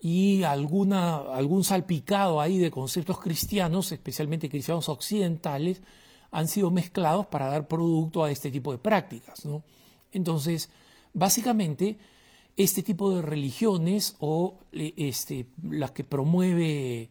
y 0.00 0.44
alguna, 0.44 1.16
algún 1.16 1.64
salpicado 1.64 2.40
ahí 2.40 2.58
de 2.58 2.70
conceptos 2.70 3.18
cristianos, 3.18 3.90
especialmente 3.92 4.48
cristianos 4.48 4.88
occidentales, 4.88 5.82
han 6.30 6.46
sido 6.46 6.70
mezclados 6.70 7.26
para 7.26 7.46
dar 7.46 7.66
producto 7.66 8.22
a 8.22 8.30
este 8.30 8.50
tipo 8.50 8.70
de 8.72 8.78
prácticas. 8.78 9.44
¿no? 9.44 9.64
Entonces, 10.12 10.70
básicamente, 11.12 11.98
este 12.58 12.82
tipo 12.82 13.14
de 13.14 13.22
religiones 13.22 14.16
o 14.18 14.58
eh, 14.72 14.92
este, 14.96 15.46
las 15.62 15.92
que 15.92 16.02
promueve 16.02 17.08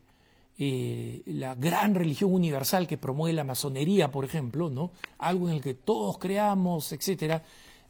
eh, 0.57 1.21
la 1.25 1.55
gran 1.55 1.95
religión 1.95 2.33
universal 2.33 2.85
que 2.85 2.97
promueve 2.97 3.33
la 3.33 3.45
masonería, 3.45 4.11
por 4.11 4.25
ejemplo, 4.25 4.69
¿no? 4.69 4.91
algo 5.17 5.47
en 5.47 5.55
el 5.55 5.61
que 5.61 5.73
todos 5.73 6.17
creamos, 6.17 6.91
etcétera, 6.91 7.43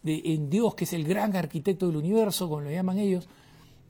de, 0.04 0.22
en 0.24 0.52
Dios 0.52 0.76
que 0.76 0.84
es 0.84 0.94
el 0.94 1.04
gran 1.04 1.36
arquitecto 1.36 1.88
del 1.88 1.98
universo, 1.98 2.48
como 2.48 2.62
lo 2.62 2.70
llaman 2.70 3.00
ellos, 3.00 3.28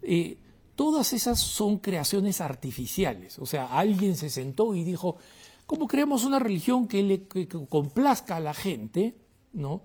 eh, 0.02 0.38
todas 0.78 1.12
esas 1.12 1.38
son 1.38 1.80
creaciones 1.80 2.40
artificiales. 2.40 3.38
O 3.38 3.46
sea, 3.46 3.66
alguien 3.66 4.16
se 4.16 4.30
sentó 4.30 4.76
y 4.76 4.86
dijo, 4.86 5.18
¿cómo 5.66 5.88
creamos 5.88 6.24
una 6.24 6.40
religión 6.40 6.88
que 6.88 7.04
le 7.04 7.28
complazca 7.68 8.38
a 8.38 8.40
la 8.40 8.54
gente? 8.54 9.14
¿no? 9.52 9.82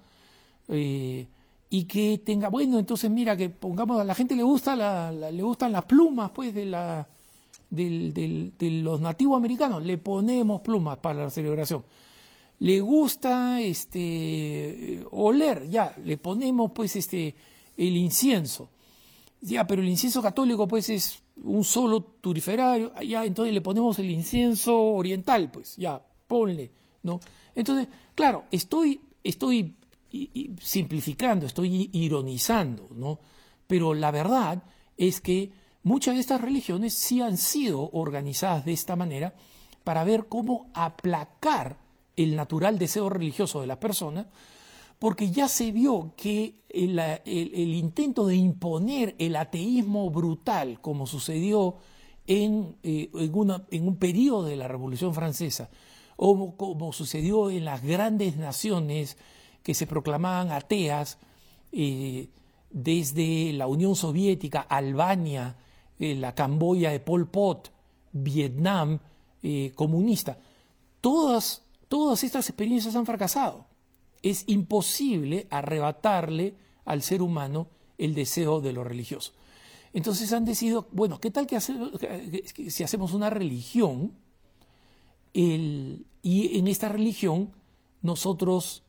Y 1.74 1.85
que 1.85 2.18
tenga, 2.18 2.50
bueno, 2.50 2.78
entonces 2.78 3.11
mira, 3.11 3.35
que 3.35 3.48
pongamos, 3.48 3.98
a 3.98 4.04
la 4.04 4.14
gente 4.14 4.37
le, 4.37 4.42
gusta 4.42 5.11
le 5.11 5.42
gustan 5.42 5.72
las 5.72 5.87
plumas, 5.87 6.30
pues, 6.30 6.54
de, 6.54 6.66
de 7.70 8.70
los 8.82 9.00
nativos 9.00 9.38
americanos, 9.38 9.82
le 9.82 9.96
ponemos 9.96 10.61
plumas 10.61 10.98
para 10.98 11.22
la 11.22 11.30
celebración. 11.30 11.82
Le 12.58 12.78
gusta 12.80 13.62
este, 13.62 15.02
oler, 15.12 15.66
ya, 15.70 15.96
le 16.04 16.18
ponemos, 16.18 16.72
pues, 16.74 16.94
este, 16.96 17.35
el 17.78 17.96
incienso. 17.96 18.68
Ya, 19.40 19.66
pero 19.66 19.80
el 19.80 19.88
incienso 19.88 20.20
católico, 20.20 20.68
pues, 20.68 20.90
es 20.90 21.22
un 21.42 21.64
solo 21.64 22.02
turiferario, 22.02 22.92
ya, 23.00 23.24
entonces 23.24 23.54
le 23.54 23.62
ponemos 23.62 23.98
el 23.98 24.11
incienso 24.11 24.78
oriental, 24.78 25.50
pues, 25.50 25.76
ya, 25.78 26.04
ponle, 26.28 26.70
¿no? 27.02 27.18
Entonces, 27.54 27.88
claro, 28.14 28.44
estoy, 28.50 29.00
estoy 29.24 29.74
simplificando, 30.61 31.46
estoy 31.46 31.90
ironizando, 31.92 32.88
¿no? 32.94 33.18
Pero 33.66 33.94
la 33.94 34.11
verdad 34.11 34.62
es 34.96 35.20
que 35.20 35.53
muchas 35.83 36.14
de 36.14 36.20
estas 36.20 36.40
religiones 36.40 36.94
sí 36.94 37.20
han 37.20 37.37
sido 37.37 37.90
organizadas 37.92 38.64
de 38.64 38.72
esta 38.72 38.96
manera 38.96 39.35
para 39.85 40.05
ver 40.05 40.27
cómo 40.29 40.70
aplacar 40.75 41.79
el 42.16 42.37
natural 42.37 42.79
deseo 42.79 43.09
religioso 43.09 43.61
de 43.61 43.66
la 43.66 43.81
persona, 43.81 44.29
porque 44.98 45.31
ya 45.31 45.48
se 45.48 45.72
vio 45.72 46.12
que 46.16 46.62
el, 46.68 47.75
intento 47.75 48.27
de 48.27 48.37
imponer 48.37 49.16
el 49.18 49.35
ateísmo 49.37 50.11
brutal, 50.11 50.81
como 50.81 51.07
sucedió 51.07 51.77
en, 52.27 52.77
eh, 52.83 53.11
en 53.70 53.88
un 53.88 53.96
periodo 53.96 54.44
de 54.44 54.57
la 54.57 54.68
Revolución 54.68 55.14
Francesa, 55.14 55.70
o 56.16 56.57
como 56.57 56.92
sucedió 56.92 57.51
en 57.51 57.64
las 57.64 57.83
grandes 57.83 58.37
naciones 58.37 59.16
que 59.62 59.75
se 59.75 59.87
proclamaban 59.87 60.51
ateas 60.51 61.18
eh, 61.72 62.29
desde 62.70 63.53
la 63.53 63.66
Unión 63.66 63.96
Soviética, 63.96 64.61
Albania, 64.61 65.57
eh, 65.98 66.14
la 66.14 66.35
Camboya 66.35 66.90
de 66.90 67.01
Pol 67.01 67.29
Pot, 67.29 67.70
Vietnam 68.12 68.98
eh, 69.42 69.72
comunista, 69.75 70.38
todas, 71.01 71.62
todas 71.88 72.25
estas 72.25 72.48
experiencias 72.48 72.96
han 72.96 73.07
fracasado. 73.07 73.66
Es 74.22 74.44
imposible 74.46 75.46
arrebatarle 75.51 76.55
al 76.85 77.03
ser 77.03 77.22
humano 77.22 77.68
el 77.98 78.14
deseo 78.14 78.61
de 78.61 78.72
lo 78.72 78.85
religioso. 78.85 79.33
Entonces 79.92 80.33
han 80.33 80.44
decidido, 80.44 80.88
bueno, 80.92 81.20
¿qué 81.20 81.31
tal 81.31 81.46
que, 81.46 81.61
si 81.61 82.83
hacemos 82.83 83.12
una 83.12 83.31
religión 83.31 84.12
y 85.35 86.59
en 86.59 86.66
esta 86.66 86.88
religión 86.88 87.53
nosotros 88.01 88.85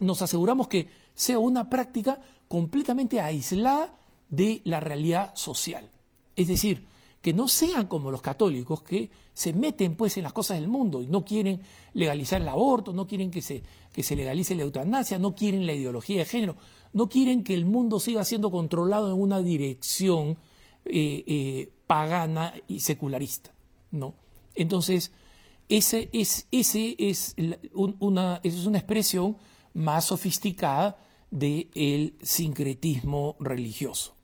nos 0.00 0.22
aseguramos 0.22 0.68
que 0.68 0.88
sea 1.14 1.38
una 1.38 1.68
práctica 1.68 2.20
completamente 2.48 3.20
aislada 3.20 3.98
de 4.28 4.62
la 4.64 4.80
realidad 4.80 5.32
social? 5.34 5.90
Es 6.36 6.48
decir, 6.48 6.86
que 7.20 7.32
no 7.32 7.48
sean 7.48 7.86
como 7.86 8.10
los 8.10 8.22
católicos 8.22 8.82
que 8.82 9.10
se 9.34 9.52
meten 9.52 9.96
pues 9.96 10.16
en 10.16 10.22
las 10.22 10.32
cosas 10.32 10.58
del 10.58 10.68
mundo 10.68 11.02
y 11.02 11.06
no 11.06 11.24
quieren 11.24 11.60
legalizar 11.92 12.40
el 12.40 12.48
aborto, 12.48 12.92
no 12.92 13.06
quieren 13.06 13.30
que 13.30 13.42
se, 13.42 13.62
que 13.92 14.02
se 14.02 14.16
legalice 14.16 14.54
la 14.54 14.62
eutanasia, 14.62 15.18
no 15.18 15.34
quieren 15.34 15.66
la 15.66 15.74
ideología 15.74 16.18
de 16.18 16.24
género, 16.24 16.56
no 16.92 17.08
quieren 17.08 17.42
que 17.42 17.54
el 17.54 17.66
mundo 17.66 18.00
siga 18.00 18.24
siendo 18.24 18.50
controlado 18.50 19.12
en 19.12 19.20
una 19.20 19.40
dirección 19.42 20.38
eh, 20.84 21.24
eh, 21.26 21.72
pagana 21.86 22.54
y 22.68 22.80
secularista. 22.80 23.52
¿no? 23.90 24.14
Entonces, 24.54 25.12
ese 25.68 26.08
es, 26.12 26.46
ese 26.50 26.96
es 26.98 27.34
una, 27.74 28.40
es 28.42 28.64
una 28.64 28.78
expresión 28.78 29.36
más 29.78 30.06
sofisticada 30.06 30.98
del 31.30 32.16
sincretismo 32.20 33.36
religioso. 33.38 34.14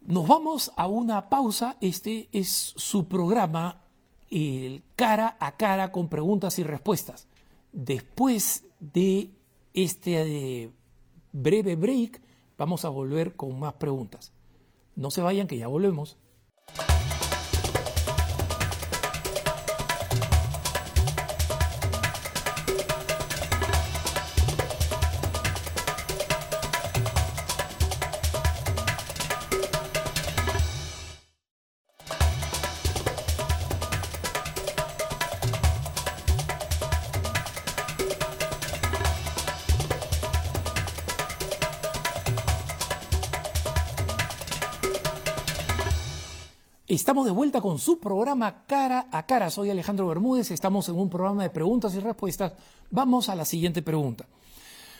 Nos 0.00 0.26
vamos 0.26 0.72
a 0.76 0.86
una 0.86 1.28
pausa. 1.28 1.76
Este 1.80 2.28
es 2.32 2.72
su 2.76 3.08
programa 3.08 3.84
el 4.30 4.82
cara 4.96 5.36
a 5.38 5.56
cara 5.56 5.92
con 5.92 6.08
preguntas 6.08 6.58
y 6.58 6.62
respuestas. 6.62 7.28
Después 7.72 8.64
de 8.80 9.30
este 9.74 10.72
breve 11.32 11.76
break, 11.76 12.22
vamos 12.56 12.86
a 12.86 12.88
volver 12.88 13.36
con 13.36 13.58
más 13.58 13.74
preguntas. 13.74 14.32
No 14.96 15.10
se 15.10 15.20
vayan, 15.20 15.46
que 15.46 15.58
ya 15.58 15.68
volvemos. 15.68 16.16
Estamos 46.98 47.26
de 47.26 47.30
vuelta 47.30 47.60
con 47.60 47.78
su 47.78 48.00
programa 48.00 48.64
Cara 48.66 49.06
a 49.12 49.24
Cara. 49.24 49.50
Soy 49.50 49.70
Alejandro 49.70 50.08
Bermúdez, 50.08 50.50
estamos 50.50 50.88
en 50.88 50.96
un 50.96 51.08
programa 51.08 51.44
de 51.44 51.50
preguntas 51.50 51.94
y 51.94 52.00
respuestas. 52.00 52.54
Vamos 52.90 53.28
a 53.28 53.36
la 53.36 53.44
siguiente 53.44 53.82
pregunta. 53.82 54.26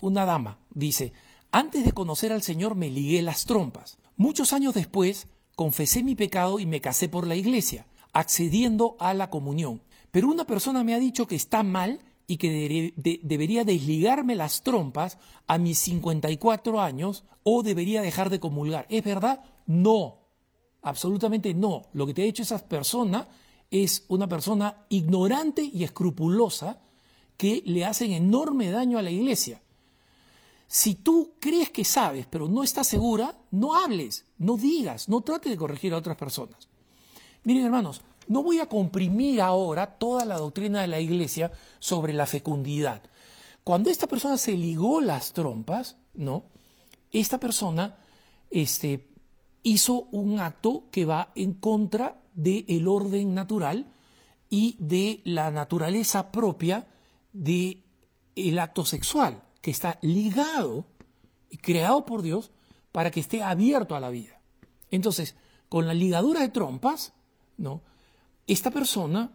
Una 0.01 0.25
dama 0.25 0.61
dice, 0.71 1.13
antes 1.51 1.85
de 1.85 1.91
conocer 1.91 2.33
al 2.33 2.43
Señor 2.43 2.77
me 2.77 2.89
ligué 2.89 3.21
las 3.21 3.47
trompas. 3.47 3.99
Muchos 4.17 4.53
años 4.53 4.75
después 4.75 5.27
confesé 5.57 6.05
mi 6.05 6.15
pecado 6.15 6.61
y 6.61 6.67
me 6.67 6.81
casé 6.81 7.09
por 7.09 7.27
la 7.27 7.35
iglesia, 7.35 7.89
accediendo 8.13 8.97
a 9.01 9.13
la 9.13 9.29
comunión. 9.29 9.83
Pero 10.13 10.29
una 10.29 10.47
persona 10.47 10.85
me 10.85 10.95
ha 10.95 11.01
dicho 11.01 11.27
que 11.27 11.35
está 11.35 11.65
mal 11.65 11.99
y 12.29 12.37
que 12.37 12.95
debería 13.25 13.65
desligarme 13.65 14.37
las 14.37 14.63
trompas 14.63 15.19
a 15.49 15.59
mis 15.59 15.79
54 15.79 16.81
años 16.81 17.25
o 17.43 17.65
debería 17.65 18.03
dejar 18.03 18.31
de 18.31 18.39
comulgar. 18.39 18.87
¿Es 18.89 19.03
verdad? 19.03 19.43
No. 19.67 20.18
Absolutamente 20.89 21.53
no. 21.53 21.83
Lo 21.93 22.07
que 22.07 22.15
te 22.15 22.23
ha 22.23 22.27
hecho 22.27 22.43
esa 22.43 22.59
persona 22.67 23.29
es 23.71 24.05
una 24.09 24.27
persona 24.27 24.87
ignorante 24.89 25.63
y 25.63 25.85
escrupulosa 25.85 26.81
que 27.37 27.63
le 27.67 27.85
hacen 27.85 28.13
enorme 28.13 28.71
daño 28.71 28.99
a 28.99 29.03
la 29.03 29.11
iglesia. 29.11 29.61
Si 30.67 30.95
tú 30.95 31.35
crees 31.39 31.71
que 31.71 31.85
sabes, 31.85 32.27
pero 32.27 32.49
no 32.49 32.63
estás 32.63 32.87
segura, 32.87 33.39
no 33.51 33.75
hables, 33.75 34.25
no 34.39 34.57
digas, 34.57 35.09
no 35.09 35.21
trates 35.21 35.53
de 35.53 35.59
corregir 35.59 35.93
a 35.93 35.99
otras 35.99 36.17
personas. 36.17 36.69
Miren, 37.45 37.67
hermanos, 37.67 38.01
no 38.27 38.43
voy 38.43 38.59
a 38.59 38.69
comprimir 38.69 39.43
ahora 39.43 39.99
toda 39.99 40.25
la 40.25 40.39
doctrina 40.39 40.81
de 40.81 40.89
la 40.89 41.01
iglesia 41.01 41.53
sobre 41.79 42.15
la 42.15 42.27
fecundidad. 42.27 43.03
Cuando 43.63 43.91
esta 43.91 44.07
persona 44.07 44.39
se 44.39 44.53
ligó 44.53 45.03
las 45.03 45.35
trompas, 45.35 45.97
¿no? 46.15 46.45
Esta 47.13 47.39
persona 47.39 47.97
este, 48.51 49.08
hizo 49.69 50.09
un 50.13 50.41
acto 50.41 50.85
que 50.91 51.05
va 51.05 51.31
en 51.35 51.53
contra 51.53 52.23
del 52.33 52.89
orden 52.89 53.35
natural 53.35 53.93
y 54.49 54.77
de 54.79 55.21
la 55.25 55.51
naturaleza 55.51 56.33
propia 56.33 56.89
del 57.33 57.85
el 58.35 58.59
acto 58.61 58.85
sexual, 58.85 59.43
que 59.61 59.71
está 59.71 59.99
ligado 60.01 60.87
y 61.51 61.59
creado 61.59 62.07
por 62.07 62.23
Dios 62.23 62.51
para 62.93 63.11
que 63.11 63.21
esté 63.21 63.43
abierto 63.43 63.95
a 63.95 64.01
la 64.01 64.11
vida. 64.11 64.41
Entonces, 64.91 65.35
con 65.69 65.87
la 65.87 65.93
ligadura 65.93 66.41
de 66.41 66.49
trompas, 66.49 67.13
¿no? 67.59 67.83
Esta 68.47 68.71
persona 68.71 69.33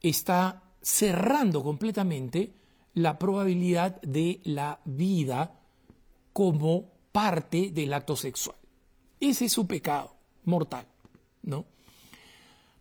está 0.00 0.62
cerrando 0.80 1.64
completamente 1.64 2.54
la 2.94 3.18
probabilidad 3.18 4.00
de 4.02 4.40
la 4.44 4.80
vida 4.84 5.58
como 6.32 6.92
parte 7.10 7.70
del 7.70 7.94
acto 7.94 8.14
sexual. 8.14 8.61
Ese 9.22 9.44
es 9.44 9.52
su 9.52 9.68
pecado 9.68 10.16
mortal, 10.44 10.84
¿no? 11.44 11.64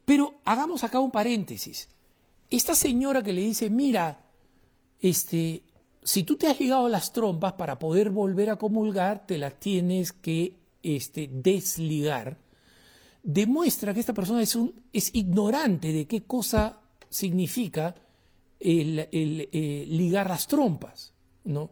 Pero 0.06 0.42
hagamos 0.44 0.84
acá 0.84 1.00
un 1.00 1.12
paréntesis. 1.12 1.88
Esta 2.50 2.74
señora 2.74 3.22
que 3.22 3.32
le 3.32 3.42
dice, 3.42 3.70
mira, 3.70 4.26
este, 5.00 5.62
si 6.02 6.24
tú 6.24 6.38
te 6.38 6.48
has 6.48 6.60
ligado 6.60 6.90
las 6.90 7.14
trompas 7.14 7.54
para 7.54 7.78
poder 7.78 8.10
volver 8.10 8.50
a 8.50 8.56
comulgar, 8.56 9.28
te 9.28 9.38
las 9.38 9.60
tienes 9.60 10.14
que 10.14 10.56
este, 10.82 11.30
desligar, 11.32 12.40
demuestra 13.22 13.94
que 13.94 14.00
esta 14.00 14.16
persona 14.16 14.42
es, 14.42 14.56
un, 14.56 14.74
es 14.94 15.14
ignorante 15.14 15.94
de 15.94 16.08
qué 16.08 16.24
cosa 16.24 16.80
significa 17.08 17.94
el, 18.60 19.08
eh, 19.12 19.86
ligar 19.88 20.28
las 20.28 20.48
trompas, 20.48 21.14
¿no? 21.44 21.70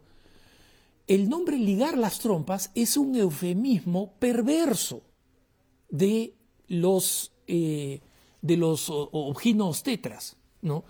El 1.10 1.28
nombre 1.28 1.58
ligar 1.58 1.98
las 1.98 2.20
trompas 2.20 2.70
es 2.76 2.96
un 2.96 3.16
eufemismo 3.16 4.14
perverso 4.20 5.02
de 5.90 6.36
los, 6.68 7.32
eh, 7.48 8.02
de 8.44 8.58
los 8.58 8.92
tetras, 9.84 10.38
¿no? 10.62 10.84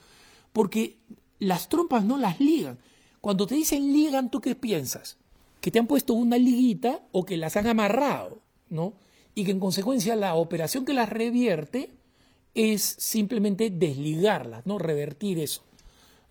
Porque 0.52 0.98
las 1.40 1.70
trompas 1.70 2.04
no 2.04 2.18
las 2.18 2.42
ligan. 2.42 2.80
Cuando 3.22 3.48
te 3.48 3.56
dicen 3.56 3.94
ligan, 3.94 4.30
¿tú 4.30 4.42
qué 4.42 4.56
piensas? 4.56 5.18
Que 5.62 5.72
te 5.72 5.80
han 5.80 5.88
puesto 5.88 6.14
una 6.14 6.38
liguita 6.38 7.02
o 7.14 7.26
que 7.26 7.38
las 7.38 7.56
han 7.56 7.68
amarrado, 7.68 8.42
¿no? 8.70 8.96
Y 9.36 9.46
que 9.46 9.52
en 9.52 9.62
consecuencia 9.62 10.18
la 10.18 10.36
operación 10.36 10.84
que 10.84 10.94
las 10.94 11.08
revierte 11.08 11.92
es 12.56 12.82
simplemente 12.82 13.70
desligarlas, 13.70 14.66
¿no? 14.66 14.80
Revertir 14.80 15.40
eso. 15.40 15.62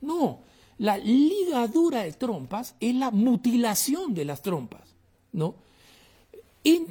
No, 0.03 0.41
la 0.79 0.97
ligadura 0.97 2.05
de 2.05 2.13
trompas 2.13 2.77
es 2.81 2.95
la 2.95 3.11
mutilación 3.11 4.15
de 4.15 4.25
las 4.25 4.43
trompas, 4.43 4.95
¿no? 5.33 5.55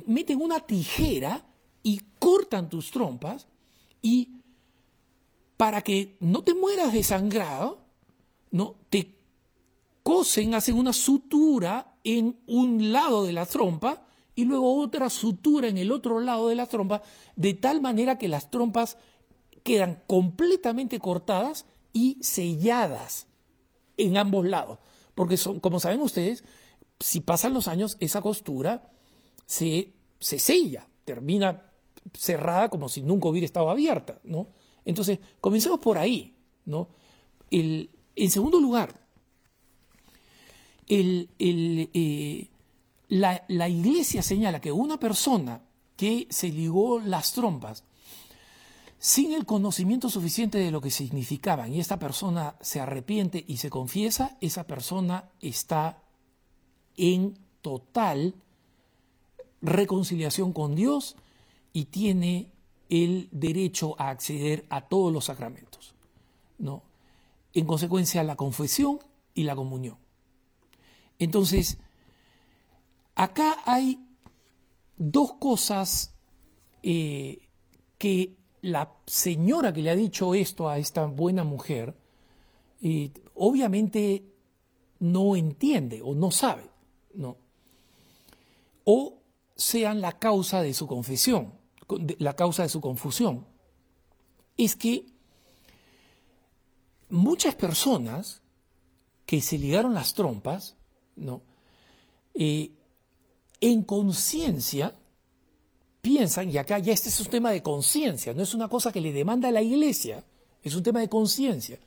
meten 0.08 0.42
una 0.42 0.60
tijera 0.60 1.46
y 1.84 2.02
cortan 2.18 2.70
tus 2.70 2.90
trompas 2.90 3.48
y 4.02 4.30
para 5.56 5.82
que 5.82 6.18
no 6.20 6.44
te 6.44 6.54
mueras 6.54 6.94
desangrado, 6.94 7.80
¿no? 8.52 8.76
Te 8.90 9.16
cosen, 10.04 10.56
hacen 10.56 10.78
una 10.78 10.94
sutura 10.94 11.96
en 12.04 12.38
un 12.48 12.92
lado 12.92 13.24
de 13.24 13.34
la 13.34 13.46
trompa 13.46 14.04
y 14.36 14.46
luego 14.46 14.80
otra 14.80 15.10
sutura 15.10 15.68
en 15.68 15.78
el 15.78 15.92
otro 15.92 16.20
lado 16.20 16.48
de 16.48 16.56
la 16.56 16.66
trompa, 16.66 17.04
de 17.36 17.54
tal 17.54 17.82
manera 17.82 18.18
que 18.18 18.28
las 18.28 18.50
trompas 18.50 18.98
quedan 19.64 20.02
completamente 20.08 21.00
cortadas 21.00 21.66
y 21.94 22.18
selladas 22.22 23.27
en 23.98 24.18
ambos 24.18 24.46
lados. 24.46 24.80
Porque 25.16 25.38
son, 25.38 25.60
como 25.60 25.80
saben 25.80 26.02
ustedes, 26.02 26.44
si 27.00 27.22
pasan 27.22 27.54
los 27.54 27.68
años, 27.68 27.98
esa 28.00 28.22
costura 28.22 28.92
se, 29.46 29.94
se 30.20 30.40
sella, 30.40 30.88
termina 31.06 31.72
cerrada 32.14 32.70
como 32.70 32.90
si 32.90 33.02
nunca 33.02 33.28
hubiera 33.28 33.46
estado 33.46 33.70
abierta, 33.70 34.20
¿no? 34.24 34.48
Entonces, 34.86 35.20
comencemos 35.42 35.80
por 35.80 35.98
ahí, 35.98 36.36
¿no? 36.66 36.90
El, 37.52 37.90
en 38.16 38.32
segundo 38.32 38.60
lugar, 38.60 39.00
eh, 40.88 42.48
la, 43.10 43.44
la 43.48 43.70
iglesia 43.70 44.22
señala 44.22 44.62
que 44.62 44.72
una 44.72 45.00
persona 45.00 45.62
que 45.96 46.28
se 46.30 46.50
ligó 46.50 47.00
las 47.00 47.34
trompas 47.34 47.84
sin 49.00 49.34
el 49.34 49.46
conocimiento 49.46 50.10
suficiente 50.10 50.58
de 50.58 50.72
lo 50.72 50.82
que 50.82 50.90
significaban 50.90 51.74
y 51.74 51.80
esta 51.80 52.00
persona 52.00 52.56
se 52.62 52.80
arrepiente 52.80 53.44
y 53.48 53.58
se 53.58 53.70
confiesa, 53.70 54.38
esa 54.42 54.66
persona 54.66 55.30
está 55.40 56.02
en 56.96 57.38
total 57.62 58.36
reconciliación 59.62 60.52
con 60.54 60.76
Dios 60.76 61.16
y 61.74 61.86
tiene 61.86 62.52
el 62.90 63.30
derecho 63.32 63.96
a 64.00 64.10
acceder 64.10 64.66
a 64.70 64.88
todos 64.88 65.14
los 65.14 65.26
sacramentos. 65.26 65.94
¿no? 66.58 66.84
En 67.54 67.66
consecuencia, 67.66 68.24
la 68.24 68.36
confesión 68.36 69.00
y 69.34 69.44
la 69.44 69.56
comunión. 69.56 69.98
Entonces, 71.20 71.78
acá 73.16 73.58
hay 73.66 74.04
dos 74.98 75.34
cosas 75.34 76.16
eh, 76.82 77.48
que 77.98 78.38
la 78.62 78.92
señora 79.06 79.74
que 79.74 79.82
le 79.82 79.90
ha 79.90 79.96
dicho 79.96 80.34
esto 80.34 80.70
a 80.70 80.78
esta 80.78 81.06
buena 81.06 81.44
mujer, 81.44 81.96
eh, 82.82 83.12
obviamente 83.36 84.24
no 85.00 85.36
entiende 85.36 86.02
o 86.02 86.16
no 86.16 86.32
sabe, 86.32 86.70
¿no? 87.14 87.38
O 88.84 89.20
sean 89.56 90.02
la 90.02 90.18
causa 90.20 90.62
de 90.62 90.74
su 90.74 90.88
confesión, 90.88 91.54
la 92.20 92.36
causa 92.36 92.64
de 92.64 92.70
su 92.70 92.82
confusión. 92.82 93.46
Es 94.58 94.76
que 94.76 95.06
muchas 97.10 97.56
personas 97.56 98.42
que 99.26 99.42
se 99.42 99.58
ligaron 99.58 99.94
las 99.94 100.14
trompas, 100.14 100.78
¿no? 101.16 101.42
Eh, 102.34 102.72
en 103.60 103.84
conciencia 103.84 104.96
piensan, 106.08 106.50
y 106.50 106.58
acá 106.58 106.80
ya 106.80 106.94
este 106.94 107.10
es 107.10 107.20
un 107.20 107.28
tema 107.28 107.52
de 107.52 107.62
conciencia, 107.62 108.34
no 108.34 108.42
es 108.42 108.54
una 108.54 108.70
cosa 108.70 108.94
que 108.94 109.02
le 109.02 109.12
demanda 109.12 109.50
a 109.50 109.52
la 109.52 109.62
iglesia, 109.62 110.24
es 110.64 110.74
un 110.74 110.82
tema 110.82 111.02
de 111.02 111.10
conciencia. 111.10 111.80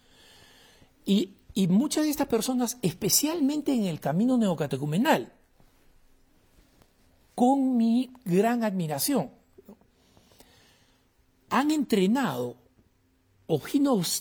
Y, 1.06 1.36
y, 1.54 1.68
muchas 1.68 2.04
de 2.04 2.10
estas 2.10 2.26
personas, 2.26 2.76
especialmente 2.82 3.72
en 3.72 3.86
el 3.86 3.98
camino 3.98 4.36
neocatecumenal, 4.36 5.32
con 7.34 7.78
mi 7.78 8.12
gran 8.26 8.62
admiración, 8.62 9.30
han 11.48 11.70
entrenado 11.70 12.56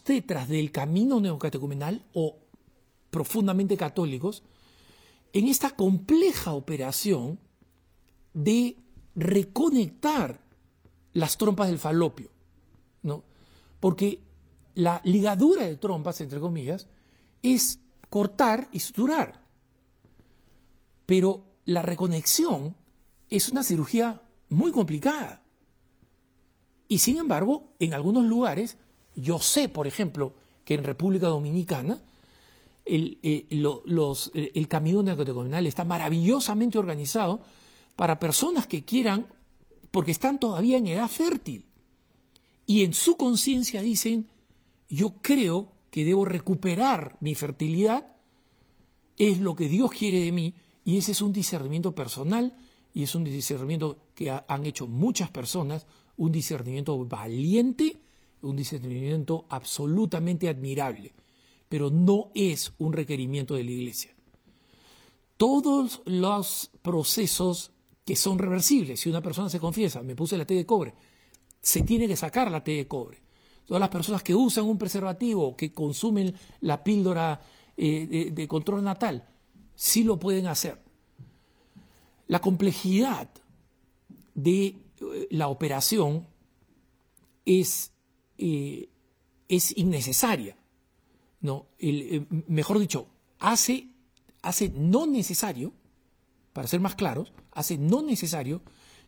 tetras 0.05 0.47
del 0.47 0.71
camino 0.71 1.19
neocatecumenal 1.19 2.05
o 2.13 2.37
profundamente 3.09 3.75
católicos 3.75 4.43
en 5.33 5.47
esta 5.49 5.71
compleja 5.71 6.53
operación 6.53 7.37
de 8.33 8.77
reconectar 9.19 10.39
las 11.13 11.37
trompas 11.37 11.67
del 11.67 11.79
falopio, 11.79 12.29
¿no? 13.03 13.23
Porque 13.79 14.21
la 14.75 15.01
ligadura 15.03 15.65
de 15.65 15.75
trompas, 15.75 16.21
entre 16.21 16.39
comillas, 16.39 16.87
es 17.41 17.79
cortar 18.09 18.69
y 18.71 18.79
suturar. 18.79 19.41
Pero 21.05 21.43
la 21.65 21.81
reconexión 21.81 22.75
es 23.29 23.49
una 23.49 23.63
cirugía 23.63 24.21
muy 24.49 24.71
complicada. 24.71 25.43
Y 26.87 26.99
sin 26.99 27.17
embargo, 27.17 27.73
en 27.79 27.93
algunos 27.93 28.25
lugares, 28.25 28.77
yo 29.15 29.39
sé, 29.39 29.69
por 29.69 29.85
ejemplo, 29.85 30.33
que 30.65 30.75
en 30.75 30.83
República 30.83 31.27
Dominicana, 31.27 31.99
el, 32.85 33.19
eh, 33.21 33.45
el 34.53 34.67
camino 34.67 35.03
está 35.67 35.83
maravillosamente 35.83 36.79
organizado 36.79 37.41
para 37.99 38.17
personas 38.17 38.65
que 38.65 38.85
quieran, 38.85 39.27
porque 39.91 40.11
están 40.11 40.39
todavía 40.39 40.77
en 40.77 40.87
edad 40.87 41.09
fértil, 41.09 41.65
y 42.65 42.85
en 42.85 42.93
su 42.93 43.17
conciencia 43.17 43.81
dicen, 43.81 44.29
yo 44.87 45.15
creo 45.21 45.73
que 45.91 46.05
debo 46.05 46.23
recuperar 46.23 47.17
mi 47.19 47.35
fertilidad, 47.35 48.15
es 49.17 49.41
lo 49.41 49.53
que 49.53 49.67
Dios 49.67 49.91
quiere 49.91 50.21
de 50.21 50.31
mí, 50.31 50.53
y 50.85 50.97
ese 50.97 51.11
es 51.11 51.21
un 51.21 51.33
discernimiento 51.33 51.93
personal, 51.93 52.55
y 52.93 53.03
es 53.03 53.15
un 53.15 53.25
discernimiento 53.25 53.97
que 54.15 54.31
han 54.31 54.65
hecho 54.65 54.87
muchas 54.87 55.29
personas, 55.29 55.85
un 56.15 56.31
discernimiento 56.31 57.05
valiente, 57.05 57.97
un 58.43 58.55
discernimiento 58.55 59.45
absolutamente 59.49 60.47
admirable, 60.47 61.11
pero 61.67 61.89
no 61.89 62.31
es 62.33 62.71
un 62.77 62.93
requerimiento 62.93 63.55
de 63.55 63.65
la 63.65 63.71
Iglesia. 63.71 64.15
Todos 65.35 66.01
los 66.05 66.71
procesos 66.81 67.73
que 68.09 68.15
son 68.15 68.39
reversibles. 68.39 68.99
Si 68.99 69.07
una 69.07 69.21
persona 69.21 69.49
se 69.49 69.59
confiesa, 69.59 70.01
me 70.01 70.15
puse 70.15 70.35
la 70.35 70.43
T 70.43 70.55
de 70.55 70.65
cobre, 70.65 70.95
se 71.61 71.83
tiene 71.83 72.07
que 72.07 72.15
sacar 72.15 72.49
la 72.49 72.63
T 72.63 72.71
de 72.71 72.87
cobre. 72.87 73.21
Todas 73.67 73.79
las 73.79 73.89
personas 73.89 74.23
que 74.23 74.33
usan 74.33 74.65
un 74.65 74.79
preservativo, 74.79 75.55
que 75.55 75.71
consumen 75.71 76.33
la 76.61 76.83
píldora 76.83 77.39
eh, 77.77 78.31
de, 78.33 78.47
control 78.47 78.83
natal, 78.83 79.29
sí 79.75 80.03
lo 80.03 80.17
pueden 80.17 80.47
hacer. 80.47 80.81
La 82.25 82.41
complejidad 82.41 83.29
de 84.33 84.65
eh, 84.65 85.27
la 85.29 85.49
operación 85.49 86.25
es, 87.45 87.91
eh, 88.39 88.89
es 89.47 89.77
innecesaria. 89.77 90.57
¿no? 91.41 91.67
mejor 92.47 92.79
dicho, 92.79 93.05
hace, 93.37 93.89
hace 94.41 94.69
no 94.69 95.05
necesario 95.05 95.73
para 96.53 96.67
ser 96.67 96.79
más 96.79 96.95
claros, 96.95 97.31
hace 97.51 97.77
no 97.77 98.01
necesario 98.01 98.61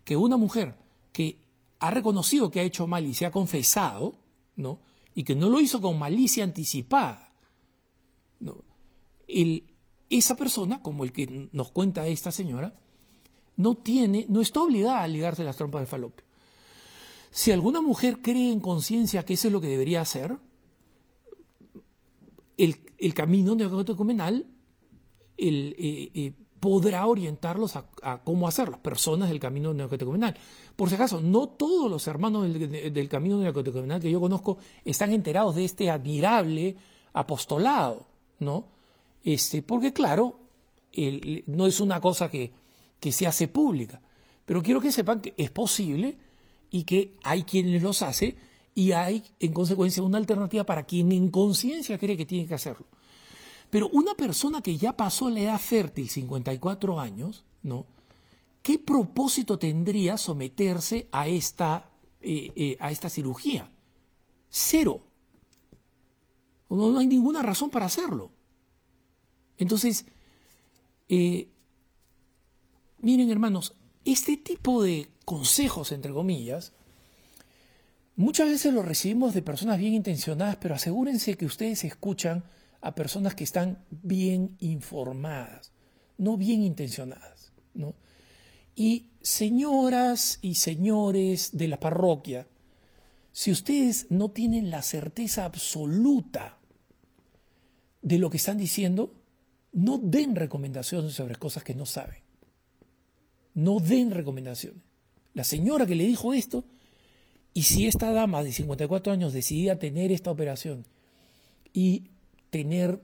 que 0.04 0.18
una 0.18 0.38
mujer 0.38 0.76
que 1.12 1.40
ha 1.80 1.92
reconocido 1.92 2.52
que 2.52 2.60
ha 2.60 2.64
hecho 2.64 2.88
mal 2.88 3.06
y 3.06 3.14
se 3.14 3.26
ha 3.26 3.32
confesado, 3.32 4.16
¿no? 4.56 4.80
y 5.14 5.24
que 5.24 5.36
no 5.36 5.50
lo 5.50 5.60
hizo 5.60 5.82
con 5.82 6.00
malicia 6.00 6.44
anticipada, 6.44 7.34
esa 10.10 10.36
persona, 10.36 10.82
como 10.82 11.04
el 11.04 11.12
que 11.12 11.50
nos 11.52 11.72
cuenta 11.72 12.08
esta 12.08 12.32
señora, 12.32 12.76
no 13.58 13.76
tiene, 13.76 14.26
no 14.30 14.42
está 14.42 14.62
obligada 14.62 15.04
a 15.04 15.08
ligarse 15.08 15.44
las 15.44 15.58
trompas 15.58 15.82
de 15.82 15.88
falopio. 15.88 16.26
Si 17.30 17.52
alguna 17.52 17.82
mujer 17.82 18.22
cree 18.22 18.52
en 18.52 18.60
conciencia 18.60 19.24
que 19.24 19.34
eso 19.34 19.48
es 19.48 19.54
lo 19.54 19.62
que 19.62 19.68
debería 19.68 20.02
hacer, 20.02 20.38
el, 22.58 22.76
el 22.98 23.14
camino 23.14 23.56
neocatecumenal, 23.56 24.46
el, 25.38 25.76
eh, 25.78 26.12
eh, 26.14 26.34
podrá 26.62 27.08
orientarlos 27.08 27.76
a, 27.76 28.22
cómo 28.24 28.48
hacerlo, 28.48 28.80
personas 28.82 29.30
del 29.30 29.40
camino 29.40 29.74
neocatecumenal. 29.74 30.38
Por 30.76 30.90
si 30.90 30.96
acaso, 30.96 31.20
no 31.20 31.50
todos 31.50 31.90
los 31.90 32.06
hermanos 32.08 32.54
del, 32.54 33.10
camino 33.10 33.40
neocatecumenal 33.40 34.00
que 34.00 34.12
yo 34.12 34.22
conozco 34.22 34.60
están 34.86 35.12
enterados 35.12 35.56
de 35.56 35.66
este 35.66 35.90
admirable 35.90 36.78
apostolado, 37.14 38.06
¿no? 38.40 38.68
Este, 39.24 39.64
porque 39.64 39.92
claro, 39.92 40.40
no 41.48 41.66
es 41.66 41.80
una 41.80 42.00
cosa 42.00 42.30
que, 42.30 42.54
se 43.02 43.26
hace 43.26 43.48
pública, 43.48 44.00
pero 44.46 44.62
quiero 44.62 44.80
que 44.80 44.92
sepan 44.92 45.20
que 45.20 45.34
es 45.36 45.50
posible 45.50 46.16
y 46.70 46.84
que 46.84 47.16
hay 47.24 47.42
quienes 47.42 47.82
los 47.82 48.04
hace 48.04 48.38
y 48.76 48.92
hay, 48.92 49.24
en 49.40 49.52
consecuencia, 49.52 50.04
una 50.04 50.20
alternativa 50.20 50.64
para 50.64 50.84
quien 50.84 51.12
en 51.12 51.30
conciencia 51.30 51.98
cree 51.98 52.16
que 52.16 52.28
tiene 52.28 52.48
que 52.48 52.54
hacerlo. 52.54 52.86
Pero 53.72 53.90
una 53.94 54.14
persona 54.14 54.62
que 54.62 54.78
ya 54.78 54.96
pasó 54.96 55.30
la 55.30 55.40
edad 55.40 55.60
fértil, 55.60 56.10
54 56.10 57.00
años, 57.00 57.46
¿no? 57.64 57.88
¿Qué 58.62 58.78
propósito 58.78 59.58
tendría 59.58 60.18
someterse 60.18 61.08
a 61.12 61.28
esta, 61.28 61.90
eh, 62.20 62.52
eh, 62.56 62.78
a 62.80 62.92
esta 62.92 63.10
cirugía? 63.10 63.72
Cero. 64.50 65.02
No, 66.70 66.98
hay 67.00 67.08
ninguna 67.08 67.42
razón 67.42 67.70
para 67.70 67.86
hacerlo. 67.86 68.32
Entonces, 69.58 70.06
eh, 71.08 71.50
miren 73.00 73.32
hermanos, 73.32 73.74
este 74.04 74.36
tipo 74.36 74.84
de 74.84 75.10
consejos, 75.24 75.94
entre 75.94 76.12
comillas, 76.12 76.74
muchas 78.18 78.50
veces 78.50 78.74
los 78.74 78.84
recibimos 78.84 79.34
de 79.34 79.42
personas 79.42 79.80
bien 79.80 79.94
intencionadas, 79.94 80.58
pero 80.58 80.76
asegúrense 80.76 81.38
que 81.38 81.46
ustedes 81.46 81.86
escuchan 81.86 82.44
a 82.82 82.96
personas 82.96 83.36
que 83.36 83.44
están 83.44 83.84
bien 83.90 84.56
informadas, 84.60 85.72
no 86.18 86.38
bien 86.38 86.64
intencionadas. 86.64 87.54
¿no? 87.74 87.96
Y 88.76 89.08
señoras 89.22 90.40
y 90.42 90.56
señores 90.56 91.52
de 91.54 91.68
la 91.68 91.80
parroquia, 91.80 92.48
si 93.32 93.52
ustedes 93.52 94.08
no 94.10 94.32
tienen 94.32 94.70
la 94.72 94.82
certeza 94.82 95.46
absoluta 95.46 96.58
de 98.02 98.18
lo 98.18 98.30
que 98.30 98.38
están 98.38 98.58
diciendo, 98.58 99.14
no 99.72 100.00
den 100.00 100.36
recomendaciones 100.36 101.14
sobre 101.14 101.36
cosas 101.36 101.64
que 101.64 101.76
no 101.76 101.86
saben. 101.86 102.20
No 103.54 103.80
den 103.80 104.12
recomendaciones. 104.12 104.82
La 105.34 105.44
señora 105.44 105.86
que 105.86 105.96
le 105.96 106.06
dijo 106.06 106.34
esto, 106.34 106.66
y 107.54 107.64
si 107.64 107.86
esta 107.86 108.12
dama 108.12 108.44
de 108.44 108.52
54 108.52 109.14
años 109.14 109.34
decidía 109.34 109.80
tener 109.80 110.12
esta 110.12 110.32
operación 110.32 110.86
y 111.74 112.10
tener 112.52 113.02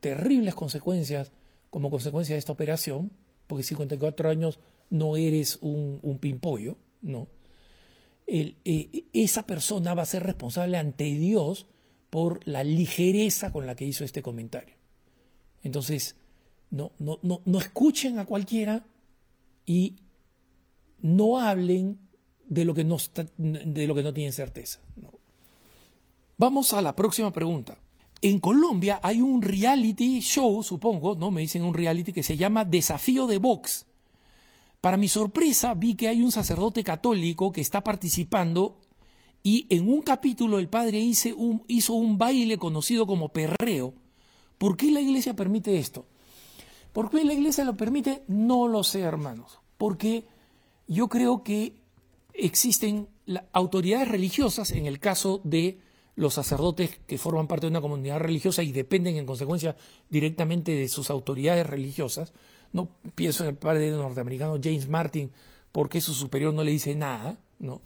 terribles 0.00 0.54
consecuencias 0.54 1.32
como 1.70 1.90
consecuencia 1.90 2.34
de 2.34 2.40
esta 2.40 2.52
operación, 2.52 3.12
porque 3.46 3.62
54 3.62 4.28
años 4.28 4.58
no 4.90 5.16
eres 5.16 5.58
un, 5.60 6.18
pimpollo, 6.20 6.76
¿no? 7.00 7.28
Eh, 8.26 9.06
esa 9.12 9.46
persona 9.46 9.94
va 9.94 10.02
a 10.02 10.06
ser 10.06 10.24
responsable 10.24 10.76
ante 10.76 11.04
Dios 11.04 11.66
por 12.10 12.46
la 12.46 12.64
ligereza 12.64 13.52
con 13.52 13.66
la 13.66 13.76
que 13.76 13.84
hizo 13.84 14.04
este 14.04 14.22
comentario. 14.22 14.74
Entonces, 15.62 16.16
no, 16.70 16.92
no, 16.98 17.18
no, 17.22 17.42
no 17.44 17.58
escuchen 17.58 18.18
a 18.18 18.26
cualquiera 18.26 18.84
y 19.64 19.96
no 21.02 21.38
hablen 21.38 21.98
de 22.48 22.64
lo 22.64 22.74
que 22.74 22.84
no, 22.84 22.96
de 23.36 23.86
lo 23.86 23.94
que 23.94 24.02
no 24.02 24.12
tienen 24.12 24.32
certeza. 24.32 24.80
Vamos 26.36 26.72
a 26.72 26.82
la 26.82 26.96
próxima 26.96 27.32
pregunta. 27.32 27.78
En 28.22 28.38
Colombia 28.38 29.00
hay 29.02 29.22
un 29.22 29.40
reality 29.40 30.20
show, 30.20 30.62
supongo, 30.62 31.14
no 31.14 31.30
me 31.30 31.40
dicen 31.40 31.64
un 31.64 31.72
reality, 31.72 32.12
que 32.12 32.22
se 32.22 32.36
llama 32.36 32.64
Desafío 32.64 33.26
de 33.26 33.38
Box. 33.38 33.86
Para 34.80 34.98
mi 34.98 35.08
sorpresa, 35.08 35.74
vi 35.74 35.94
que 35.94 36.08
hay 36.08 36.22
un 36.22 36.32
sacerdote 36.32 36.84
católico 36.84 37.50
que 37.52 37.60
está 37.60 37.82
participando 37.82 38.78
y 39.42 39.66
en 39.70 39.88
un 39.88 40.02
capítulo 40.02 40.58
el 40.58 40.68
padre 40.68 40.98
hizo 40.98 41.34
un, 41.36 41.64
hizo 41.66 41.94
un 41.94 42.18
baile 42.18 42.58
conocido 42.58 43.06
como 43.06 43.30
perreo. 43.30 43.94
¿Por 44.58 44.76
qué 44.76 44.90
la 44.90 45.00
iglesia 45.00 45.34
permite 45.34 45.78
esto? 45.78 46.06
¿Por 46.92 47.10
qué 47.10 47.24
la 47.24 47.32
iglesia 47.32 47.64
lo 47.64 47.76
permite? 47.76 48.22
No 48.28 48.68
lo 48.68 48.82
sé, 48.84 49.00
hermanos. 49.00 49.60
Porque 49.78 50.26
yo 50.86 51.08
creo 51.08 51.42
que 51.42 51.74
existen 52.34 53.08
autoridades 53.52 54.08
religiosas, 54.08 54.72
en 54.72 54.86
el 54.86 54.98
caso 54.98 55.40
de 55.44 55.80
los 56.20 56.34
sacerdotes 56.34 57.00
que 57.06 57.16
forman 57.16 57.46
parte 57.46 57.64
de 57.64 57.70
una 57.70 57.80
comunidad 57.80 58.18
religiosa 58.18 58.62
y 58.62 58.72
dependen 58.72 59.16
en 59.16 59.24
consecuencia 59.24 59.74
directamente 60.10 60.72
de 60.72 60.86
sus 60.86 61.08
autoridades 61.08 61.66
religiosas, 61.66 62.34
no 62.74 62.90
pienso 63.14 63.42
en 63.42 63.50
el 63.50 63.56
padre 63.56 63.90
norteamericano 63.90 64.60
James 64.62 64.86
Martin, 64.86 65.32
porque 65.72 66.02
su 66.02 66.12
superior 66.12 66.52
no 66.52 66.62
le 66.62 66.72
dice 66.72 66.94
nada, 66.94 67.38
¿no? 67.58 67.80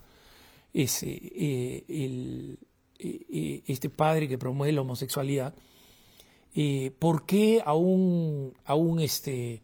Ese, 0.73 1.13
eh, 1.13 1.85
el, 1.87 2.59
eh, 2.99 3.21
eh, 3.31 3.63
este 3.69 3.89
padre 3.89 4.27
que 4.27 4.37
promueve 4.37 4.73
la 4.73 4.81
homosexualidad, 4.81 5.55
¿por 6.99 7.27
qué 7.27 7.63
a 7.65 7.75
un, 7.75 8.53
este, 9.01 9.63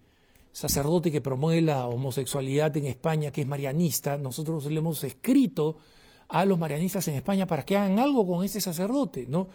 sacerdote 0.53 1.11
que 1.11 1.21
promueve 1.21 1.61
la 1.61 1.89
homosexualidad 1.89 2.77
en 2.77 2.87
España, 2.87 3.33
que 3.33 3.41
es 3.41 3.49
marianista, 3.49 4.17
nosotros 4.17 4.65
le 4.67 4.79
hemos 4.79 5.03
escrito 5.03 5.79
a 6.31 6.45
los 6.45 6.59
marianistas 6.59 7.07
en 7.09 7.15
España 7.17 7.47
para 7.47 7.65
que 7.65 7.77
hagan 7.77 7.99
algo 7.99 8.27
con 8.27 8.45
ese 8.45 8.61
sacerdote, 8.61 9.27
¿no? 9.29 9.49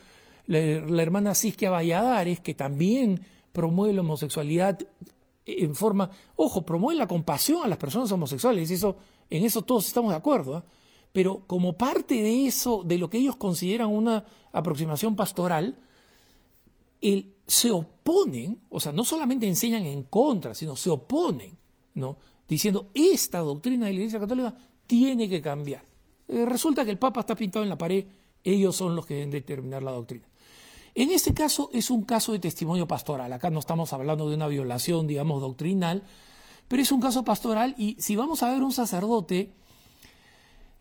La, 0.48 0.60
hermana 1.02 1.34
Sisquia 1.34 1.72
Valladares, 1.72 2.40
que 2.40 2.54
también 2.54 3.22
promueve 3.52 3.94
la 3.94 4.02
homosexualidad 4.02 4.80
en 5.46 5.76
forma, 5.76 6.10
ojo, 6.36 6.64
promueve 6.64 7.00
la 7.00 7.08
compasión 7.08 7.64
a 7.64 7.68
las 7.68 7.78
personas 7.78 8.12
homosexuales, 8.12 8.70
eso, 8.70 8.98
en 9.30 9.44
eso 9.44 9.62
todos 9.62 9.88
estamos 9.88 10.12
de 10.12 10.18
acuerdo, 10.18 10.58
¿ah? 10.58 10.66
pero 11.12 11.44
como 11.48 11.78
parte 11.78 12.16
de 12.22 12.46
eso, 12.46 12.84
de 12.84 12.98
lo 12.98 13.10
que 13.10 13.20
ellos 13.20 13.38
consideran 13.38 13.90
una 13.90 14.26
aproximación 14.52 15.16
pastoral, 15.16 15.78
el, 17.02 17.34
se 17.48 17.72
oponen, 17.72 18.60
o 18.70 18.80
sea, 18.80 18.92
no 18.92 19.06
solamente 19.06 19.48
enseñan 19.48 19.86
en 19.86 20.04
contra, 20.04 20.54
sino 20.54 20.76
se 20.76 20.90
oponen, 20.90 21.58
¿no? 21.94 22.18
Diciendo, 22.48 22.90
esta 22.94 23.40
doctrina 23.40 23.86
de 23.86 23.94
la 23.94 24.00
Iglesia 24.00 24.20
Católica 24.20 24.56
tiene 24.88 25.30
que 25.30 25.42
cambiar. 25.42 25.84
Eh, 26.28 26.46
resulta 26.46 26.86
que 26.86 26.92
el 26.92 26.98
Papa 26.98 27.22
está 27.22 27.36
pintado 27.36 27.64
en 27.64 27.70
la 27.70 27.78
pared, 27.78 28.06
ellos 28.44 28.76
son 28.76 28.96
los 28.96 29.06
que 29.06 29.16
deben 29.16 29.32
determinar 29.32 29.84
la 29.84 29.92
doctrina. 29.92 30.28
En 30.94 31.12
este 31.12 31.34
caso 31.34 31.70
es 31.74 31.90
un 31.90 32.04
caso 32.04 32.32
de 32.32 32.40
testimonio 32.40 32.88
pastoral. 32.88 33.32
Acá 33.34 33.50
no 33.50 33.60
estamos 33.60 33.92
hablando 33.92 34.30
de 34.30 34.36
una 34.36 34.48
violación, 34.48 35.08
digamos, 35.08 35.42
doctrinal, 35.42 36.04
pero 36.68 36.82
es 36.82 36.92
un 36.92 37.02
caso 37.02 37.24
pastoral 37.24 37.76
y 37.78 37.98
si 38.00 38.16
vamos 38.16 38.44
a 38.44 38.52
ver 38.52 38.64
un 38.64 38.72
sacerdote, 38.72 39.52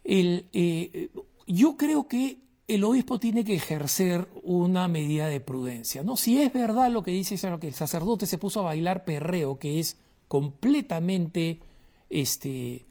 eh, 0.04 1.10
yo 1.46 1.76
creo 1.76 2.06
que 2.06 2.44
el 2.66 2.84
obispo 2.84 3.18
tiene 3.18 3.44
que 3.44 3.54
ejercer 3.54 4.26
una 4.42 4.88
medida 4.88 5.28
de 5.28 5.40
prudencia. 5.40 6.02
¿no? 6.02 6.16
Si 6.16 6.40
es 6.40 6.52
verdad 6.52 6.90
lo 6.90 7.02
que 7.02 7.10
dice 7.10 7.36
que 7.60 7.68
el 7.68 7.74
sacerdote 7.74 8.26
se 8.26 8.38
puso 8.38 8.60
a 8.60 8.64
bailar 8.64 9.04
perreo, 9.04 9.58
que 9.58 9.80
es 9.80 9.98
completamente, 10.28 11.60
este, 12.08 12.86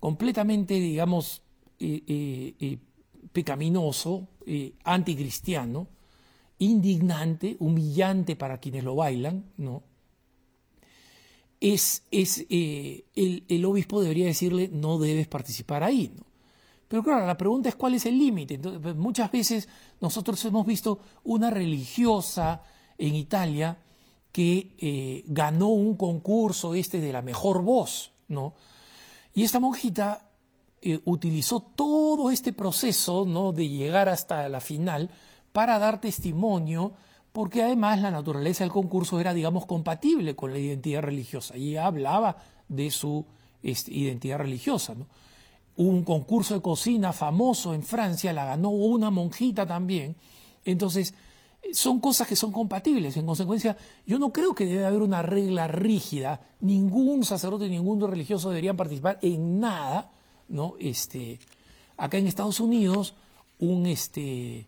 completamente 0.00 0.74
digamos, 0.74 1.42
pecaminoso, 3.32 4.28
anticristiano, 4.84 5.88
indignante, 6.58 7.56
humillante 7.60 8.36
para 8.36 8.58
quienes 8.58 8.84
lo 8.84 8.94
bailan, 8.94 9.44
¿no? 9.56 9.82
Es, 11.60 12.04
es 12.10 12.44
eh, 12.50 13.06
el, 13.14 13.64
obispo 13.64 14.02
debería 14.02 14.26
decirle 14.26 14.68
no 14.68 14.98
debes 14.98 15.26
participar 15.26 15.82
ahí, 15.82 16.12
¿no? 16.14 16.24
Pero 16.88 17.02
claro, 17.02 17.26
la 17.26 17.36
pregunta 17.36 17.68
es 17.68 17.74
cuál 17.74 17.94
es 17.94 18.06
el 18.06 18.16
límite. 18.18 18.58
Pues, 18.58 18.94
muchas 18.94 19.32
veces 19.32 19.68
nosotros 20.00 20.42
hemos 20.44 20.66
visto 20.66 21.00
una 21.24 21.50
religiosa 21.50 22.62
en 22.96 23.16
Italia 23.16 23.78
que 24.30 24.76
eh, 24.78 25.24
ganó 25.26 25.68
un 25.68 25.96
concurso 25.96 26.74
este 26.74 27.00
de 27.00 27.12
la 27.12 27.22
mejor 27.22 27.62
voz, 27.62 28.12
¿no? 28.28 28.54
Y 29.34 29.42
esta 29.42 29.58
monjita 29.58 30.25
eh, 30.86 31.00
utilizó 31.04 31.60
todo 31.60 32.30
este 32.30 32.52
proceso, 32.52 33.24
¿no? 33.26 33.52
De 33.52 33.68
llegar 33.68 34.08
hasta 34.08 34.48
la 34.48 34.60
final 34.60 35.10
para 35.52 35.78
dar 35.78 36.00
testimonio, 36.00 36.92
porque 37.32 37.62
además 37.62 38.00
la 38.00 38.10
naturaleza 38.10 38.62
del 38.62 38.72
concurso 38.72 39.18
era, 39.18 39.34
digamos, 39.34 39.66
compatible 39.66 40.36
con 40.36 40.52
la 40.52 40.58
identidad 40.58 41.02
religiosa. 41.02 41.56
Y 41.56 41.76
hablaba 41.76 42.36
de 42.68 42.90
su 42.90 43.26
este, 43.62 43.92
identidad 43.92 44.38
religiosa. 44.38 44.94
Un 45.76 46.04
concurso 46.04 46.54
de 46.54 46.62
cocina 46.62 47.12
famoso 47.12 47.74
en 47.74 47.82
Francia 47.82 48.32
la 48.32 48.44
ganó 48.44 48.70
una 48.70 49.10
monjita 49.10 49.66
también. 49.66 50.16
Entonces, 50.64 51.14
son 51.72 52.00
cosas 52.00 52.28
que 52.28 52.36
son 52.36 52.52
compatibles. 52.52 53.16
En 53.16 53.26
consecuencia, 53.26 53.76
yo 54.06 54.18
no 54.18 54.32
creo 54.32 54.54
que 54.54 54.66
debe 54.66 54.86
haber 54.86 55.02
una 55.02 55.22
regla 55.22 55.66
rígida. 55.66 56.40
Ningún 56.60 57.24
sacerdote, 57.24 57.68
ningún 57.68 58.00
religioso 58.00 58.50
deberían 58.50 58.76
participar 58.76 59.18
en 59.22 59.60
nada. 59.60 60.12
¿No? 60.48 60.74
Este, 60.78 61.38
acá 61.96 62.18
en 62.18 62.26
Estados 62.26 62.60
Unidos, 62.60 63.14
un, 63.58 63.86
este, 63.86 64.66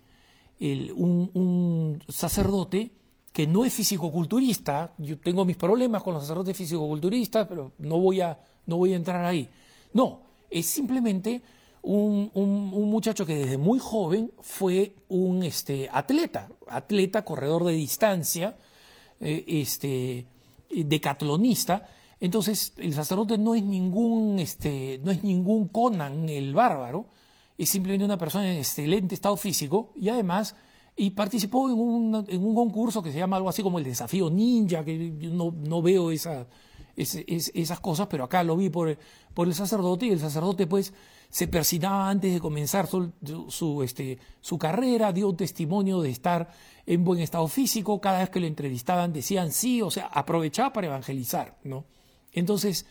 un, 0.61 2.03
sacerdote 2.09 2.91
que 3.33 3.47
no 3.47 3.65
es 3.65 3.73
fisicoculturista, 3.73 4.95
yo 4.99 5.19
tengo 5.19 5.45
mis 5.45 5.57
problemas 5.57 6.03
con 6.03 6.15
los 6.15 6.23
sacerdotes 6.23 6.57
fisicoculturistas, 6.57 7.47
pero 7.47 7.73
no 7.79 7.99
voy 7.99 8.21
a, 8.21 8.39
no 8.67 8.79
voy 8.79 8.93
a 8.93 8.97
entrar 8.97 9.25
ahí. 9.25 9.49
No, 9.93 10.23
es 10.51 10.67
simplemente 10.67 11.43
un, 11.83 12.31
muchacho 12.91 13.25
que 13.25 13.37
desde 13.37 13.59
muy 13.59 13.79
joven 13.79 14.33
fue 14.41 14.95
un 15.09 15.43
este, 15.43 15.89
atleta, 15.93 16.49
atleta, 16.69 17.25
corredor 17.25 17.65
de 17.65 17.73
distancia, 17.73 18.57
eh, 19.21 19.45
este, 19.47 20.27
decatlonista. 20.71 21.89
Entonces, 22.21 22.73
el 22.79 22.95
sacerdote 22.95 23.39
no 23.39 23.55
es 23.55 23.63
ningún, 23.63 24.39
este, 24.39 25.01
no 25.05 25.11
es 25.11 25.23
ningún 25.23 25.69
Conan 25.69 26.29
el 26.29 26.55
bárbaro, 26.55 27.07
es 27.57 27.69
simplemente 27.69 28.05
una 28.05 28.19
persona 28.19 28.51
en 28.51 28.59
excelente 28.59 29.15
estado 29.15 29.37
físico 29.37 29.93
y 29.97 30.09
además 30.09 30.55
y 30.97 31.11
participó 31.11 31.71
en 31.71 31.79
un, 31.79 32.27
en 32.29 32.45
un 32.45 32.55
concurso 32.57 33.03
que 33.03 33.13
se 33.13 33.19
llama 33.19 33.37
algo 33.37 33.49
así 33.49 33.63
como 33.63 33.79
el 33.79 33.85
desafío 33.85 34.29
ninja, 34.31 34.85
que 34.85 35.17
yo 35.17 35.31
no, 35.31 35.53
no 35.53 35.81
veo 35.81 36.11
esa, 36.11 36.49
esas 36.97 37.79
cosas, 37.79 38.09
pero 38.09 38.25
acá 38.25 38.43
lo 38.43 38.57
vi 38.57 38.69
por, 38.69 38.99
por 39.33 39.47
el 39.47 39.55
sacerdote 39.55 40.07
y 40.07 40.11
el 40.11 40.19
sacerdote 40.19 40.67
pues 40.67 40.93
se 41.31 41.47
persinaba 41.47 42.11
antes 42.11 42.33
de 42.33 42.41
comenzar 42.41 42.89
su, 42.89 43.13
su, 43.49 43.83
este, 43.85 44.19
su 44.41 44.59
carrera, 44.59 45.13
dio 45.13 45.33
testimonio 45.35 46.01
de 46.01 46.11
estar 46.11 46.51
en 46.85 47.05
buen 47.05 47.21
estado 47.21 47.47
físico, 47.47 48.01
cada 48.01 48.19
vez 48.19 48.31
que 48.31 48.41
lo 48.41 48.47
entrevistaban 48.47 49.13
decían 49.13 49.53
sí, 49.53 49.81
o 49.83 49.91
sea, 49.93 50.07
aprovechaba 50.07 50.73
para 50.73 50.89
evangelizar, 50.89 51.59
¿no? 51.63 51.85
Entonces, 52.33 52.87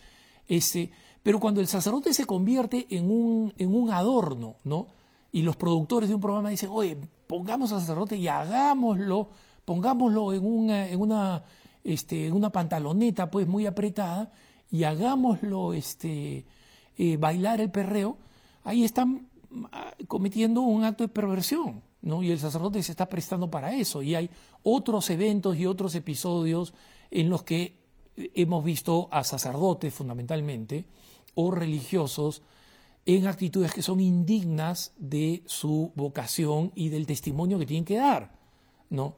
este, 0.46 0.90
pero 1.22 1.40
cuando 1.40 1.60
el 1.60 1.66
sacerdote 1.66 2.14
se 2.14 2.24
convierte 2.24 2.86
en 2.90 3.10
un, 3.10 3.52
en 3.58 3.74
un 3.74 3.90
adorno, 3.90 4.56
¿no? 4.64 4.86
Y 5.30 5.42
los 5.42 5.56
productores 5.56 6.08
de 6.08 6.14
un 6.14 6.20
programa 6.20 6.48
dicen, 6.48 6.70
oye, 6.72 6.96
pongamos 7.26 7.72
al 7.72 7.80
sacerdote 7.80 8.16
y 8.16 8.28
hagámoslo, 8.28 9.28
pongámoslo 9.64 10.32
en 10.32 10.46
una, 10.46 10.88
en 10.88 11.00
una, 11.00 11.44
este, 11.84 12.26
en 12.26 12.32
una 12.32 12.50
pantaloneta 12.50 13.30
pues 13.30 13.46
muy 13.46 13.66
apretada 13.66 14.32
y 14.70 14.84
hagámoslo 14.84 15.74
este, 15.74 16.46
eh, 16.96 17.16
bailar 17.16 17.60
el 17.60 17.70
perreo, 17.70 18.16
ahí 18.64 18.84
están 18.84 19.28
ah, 19.72 19.94
cometiendo 20.06 20.62
un 20.62 20.84
acto 20.84 21.04
de 21.04 21.08
perversión, 21.08 21.82
¿no? 22.02 22.22
Y 22.22 22.30
el 22.30 22.38
sacerdote 22.38 22.82
se 22.82 22.92
está 22.92 23.08
prestando 23.08 23.50
para 23.50 23.74
eso. 23.74 24.02
Y 24.02 24.14
hay 24.14 24.30
otros 24.62 25.10
eventos 25.10 25.58
y 25.58 25.66
otros 25.66 25.94
episodios 25.94 26.74
en 27.10 27.30
los 27.30 27.42
que 27.42 27.77
hemos 28.34 28.64
visto 28.64 29.08
a 29.10 29.24
sacerdotes 29.24 29.94
fundamentalmente 29.94 30.84
o 31.34 31.50
religiosos 31.50 32.42
en 33.06 33.26
actitudes 33.26 33.72
que 33.72 33.82
son 33.82 34.00
indignas 34.00 34.92
de 34.98 35.42
su 35.46 35.92
vocación 35.94 36.72
y 36.74 36.90
del 36.90 37.06
testimonio 37.06 37.58
que 37.58 37.66
tienen 37.66 37.84
que 37.84 37.96
dar, 37.96 38.32
¿no? 38.90 39.16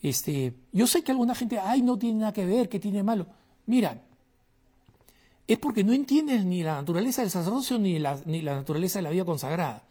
Este, 0.00 0.54
yo 0.72 0.86
sé 0.86 1.02
que 1.02 1.12
alguna 1.12 1.34
gente, 1.34 1.58
ay, 1.58 1.82
no 1.82 1.98
tiene 1.98 2.20
nada 2.20 2.32
que 2.32 2.46
ver, 2.46 2.68
que 2.68 2.78
tiene 2.78 3.02
malo. 3.02 3.26
Mira, 3.66 4.00
es 5.46 5.58
porque 5.58 5.82
no 5.82 5.92
entiendes 5.92 6.44
ni 6.44 6.62
la 6.62 6.76
naturaleza 6.76 7.22
del 7.22 7.30
sacerdocio 7.30 7.78
ni 7.78 7.98
la, 7.98 8.20
ni 8.24 8.42
la 8.42 8.54
naturaleza 8.54 8.98
de 8.98 9.02
la 9.02 9.10
vida 9.10 9.24
consagrada. 9.24 9.84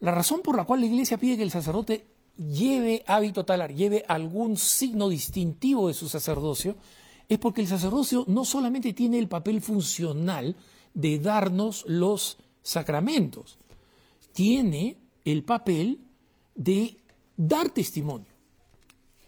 La 0.00 0.12
razón 0.12 0.40
por 0.40 0.56
la 0.56 0.64
cual 0.64 0.80
la 0.80 0.86
iglesia 0.86 1.18
pide 1.18 1.36
que 1.36 1.42
el 1.42 1.50
sacerdote 1.50 2.06
lleve 2.36 3.04
hábito 3.06 3.44
talar, 3.44 3.74
lleve 3.74 4.04
algún 4.08 4.56
signo 4.56 5.08
distintivo 5.08 5.88
de 5.88 5.94
su 5.94 6.08
sacerdocio, 6.08 6.76
es 7.28 7.38
porque 7.38 7.62
el 7.62 7.68
sacerdocio 7.68 8.24
no 8.28 8.44
solamente 8.44 8.92
tiene 8.92 9.18
el 9.18 9.28
papel 9.28 9.60
funcional 9.60 10.56
de 10.92 11.18
darnos 11.18 11.84
los 11.88 12.38
sacramentos, 12.62 13.58
tiene 14.32 14.96
el 15.24 15.42
papel 15.42 16.00
de 16.54 16.96
dar 17.36 17.70
testimonio. 17.70 18.26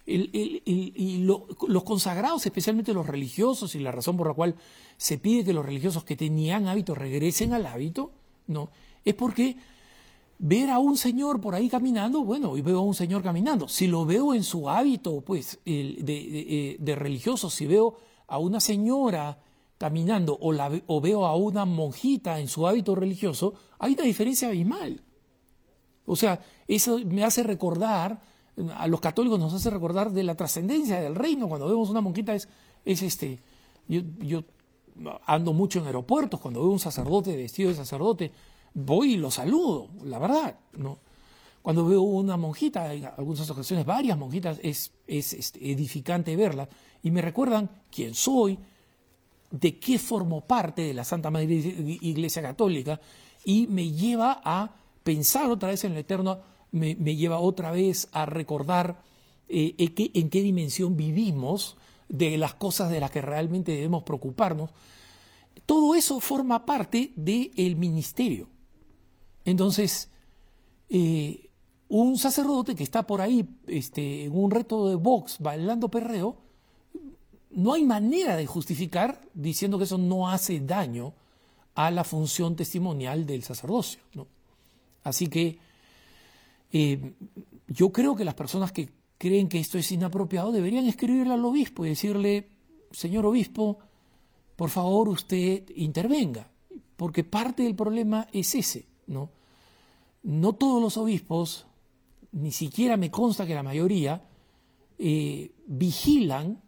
y 0.07 1.18
los 1.18 1.82
consagrados, 1.84 2.47
especialmente 2.47 2.92
los 2.94 3.07
religiosos, 3.07 3.74
y 3.74 3.80
la 3.80 3.90
razón 3.90 4.16
por 4.16 4.28
la 4.28 4.34
cual 4.34 4.55
se 4.97 5.18
pide 5.18 5.44
que 5.44 5.53
los 5.53 5.66
religiosos 5.66 6.05
que 6.05 6.16
tenían 6.16 6.68
hábito 6.68 6.94
regresen 6.94 7.53
al 7.53 7.66
hábito, 7.66 8.12
no, 8.47 8.70
es 9.05 9.14
porque 9.14 9.57
ver 10.39 10.70
a 10.70 10.78
un 10.78 10.97
señor 10.97 11.41
por 11.41 11.55
ahí 11.55 11.68
caminando, 11.68 12.22
bueno, 12.22 12.57
y 12.57 12.62
veo 12.62 12.78
a 12.78 12.82
un 12.82 12.95
señor 12.95 13.22
caminando. 13.22 13.68
Si 13.68 13.87
lo 13.87 14.05
veo 14.05 14.34
en 14.34 14.43
su 14.43 14.68
hábito, 14.68 15.20
pues, 15.20 15.59
de, 15.64 15.97
de, 16.03 16.76
de 16.78 16.95
religioso, 16.95 17.51
si 17.51 17.66
veo 17.66 17.97
a 18.26 18.39
una 18.39 18.61
señora 18.61 19.39
caminando 19.78 20.37
o, 20.41 20.53
la, 20.53 20.70
o 20.87 21.01
veo 21.01 21.26
a 21.26 21.37
una 21.37 21.64
monjita 21.64 22.41
en 22.41 22.49
su 22.49 22.66
hábito 22.66 22.95
religioso, 22.95 23.55
hay 23.78 23.95
una 23.95 24.05
diferencia 24.05 24.49
abismal. 24.49 25.03
O 26.07 26.16
sea, 26.16 26.41
eso 26.68 26.99
me 27.05 27.24
hace 27.24 27.43
recordar, 27.43 28.20
a 28.76 28.87
los 28.87 29.01
católicos 29.01 29.39
nos 29.39 29.53
hace 29.53 29.70
recordar 29.70 30.12
de 30.12 30.22
la 30.22 30.34
trascendencia 30.34 31.01
del 31.01 31.14
reino. 31.14 31.49
Cuando 31.49 31.68
vemos 31.68 31.91
una 31.91 32.01
monjita 32.01 32.34
es, 32.34 32.49
es 32.84 33.03
este, 33.03 33.41
yo, 33.89 34.01
yo 34.20 34.45
ando 35.26 35.53
mucho 35.53 35.80
en 35.80 35.87
aeropuertos, 35.87 36.41
cuando 36.41 36.61
veo 36.61 36.70
un 36.70 36.78
sacerdote 36.78 37.37
vestido 37.37 37.68
de 37.68 37.74
sacerdote, 37.74 38.32
voy 38.77 39.14
y 39.14 39.16
lo 39.16 39.31
saludo, 39.31 39.89
la 40.05 40.18
verdad, 40.18 40.59
¿no? 40.77 40.99
Cuando 41.62 41.85
veo 41.85 42.03
una 42.03 42.37
monjita, 42.37 42.93
en 42.95 43.07
algunas 43.07 43.51
ocasiones 43.51 43.85
varias 43.85 44.16
monjitas, 44.16 44.61
es, 44.62 44.93
es, 45.07 45.33
este, 45.33 45.72
edificante 45.72 46.37
verla 46.37 46.68
y 47.03 47.11
me 47.11 47.22
recuerdan 47.22 47.68
quién 47.91 48.14
soy, 48.14 48.59
de 49.51 49.79
qué 49.79 49.99
formo 49.99 50.43
parte 50.43 50.83
de 50.83 50.95
la 50.95 51.05
Santa 51.05 51.31
Madre 51.31 51.47
Iglesia 51.55 52.43
Católica 52.43 53.01
y 53.45 53.66
me 53.66 53.91
lleva 53.91 54.41
a 54.45 54.77
pensar 55.03 55.51
otra 55.51 55.70
vez 55.70 55.83
en 55.85 55.93
el 55.93 55.99
Eterno, 55.99 56.41
me, 56.70 56.95
lleva 56.95 57.39
otra 57.39 57.70
vez 57.70 58.09
a 58.12 58.27
recordar 58.27 59.03
eh, 59.49 59.74
en, 59.79 59.95
qué, 59.95 60.11
en 60.14 60.31
qué 60.31 60.43
dimensión 60.43 60.97
vivimos, 60.97 61.77
de 62.09 62.39
las 62.39 62.55
cosas 62.55 62.91
de 62.91 63.01
las 63.01 63.11
que 63.11 63.20
realmente 63.20 63.72
debemos 63.72 64.05
preocuparnos. 64.05 64.70
Todo 65.64 65.95
eso 65.95 66.20
forma 66.20 66.64
parte 66.64 67.12
del 67.16 67.77
ministerio. 67.77 68.49
Entonces, 69.47 70.11
eh, 70.90 71.49
un 71.88 72.18
sacerdote 72.18 72.74
que 72.74 72.82
está 72.82 73.07
por 73.07 73.20
ahí 73.20 73.49
este, 73.66 74.24
en 74.24 74.36
un 74.36 74.51
reto 74.51 74.88
de 74.88 74.97
box 74.97 75.38
bailando 75.38 75.88
perreo, 75.88 76.36
no 77.53 77.72
hay 77.72 77.84
manera 77.84 78.36
de 78.36 78.44
justificar 78.44 79.20
diciendo 79.32 79.78
que 79.78 79.84
eso 79.84 79.97
no 79.97 80.28
hace 80.28 80.61
daño 80.61 81.14
a 81.74 81.90
la 81.90 82.05
función 82.05 82.57
testimonial 82.57 83.24
del 83.24 83.44
sacerdocio. 83.44 84.01
Así 85.05 85.28
que 85.28 85.59
eh, 86.72 87.14
yo 87.68 87.92
creo 87.92 88.16
que 88.16 88.24
las 88.24 88.34
personas 88.34 88.72
que 88.72 88.88
creen 89.16 89.49
que 89.49 89.61
esto 89.61 89.78
es 89.78 89.90
inapropiado 89.92 90.51
deberían 90.51 90.86
escribirle 90.86 91.34
al 91.34 91.44
obispo 91.44 91.86
y 91.86 91.90
decirle, 91.90 92.49
señor 92.90 93.24
obispo, 93.26 93.78
por 94.57 94.70
favor 94.70 95.09
usted 95.09 95.70
intervenga, 95.76 96.51
porque 96.97 97.22
parte 97.22 97.62
del 97.62 97.76
problema 97.76 98.26
es 98.32 98.55
ese, 98.57 98.86
¿no? 99.07 99.36
No 100.27 100.55
todos 100.55 100.83
los 100.83 100.97
obispos, 100.97 101.68
ni 102.33 102.51
siquiera 102.51 102.97
me 102.97 103.12
consta 103.12 103.47
que 103.47 103.55
la 103.55 103.62
mayoría, 103.62 104.24
eh, 104.99 105.53
vigilan 105.68 106.61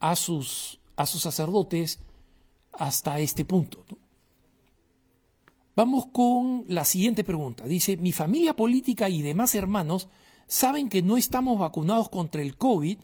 a 0.00 0.16
sus, 0.16 0.80
a 0.96 1.06
sus 1.06 1.22
sacerdotes 1.22 2.00
hasta 2.74 3.18
este 3.18 3.46
punto. 3.46 3.86
Vamos 5.74 6.08
con 6.12 6.66
la 6.68 6.84
siguiente 6.84 7.24
pregunta. 7.24 7.64
Dice, 7.64 7.96
mi 7.96 8.12
familia 8.12 8.54
política 8.54 9.08
y 9.08 9.22
demás 9.22 9.54
hermanos 9.54 10.10
saben 10.46 10.90
que 10.90 11.00
no 11.00 11.16
estamos 11.16 11.58
vacunados 11.58 12.10
contra 12.10 12.42
el 12.42 12.58
COVID 12.58 12.98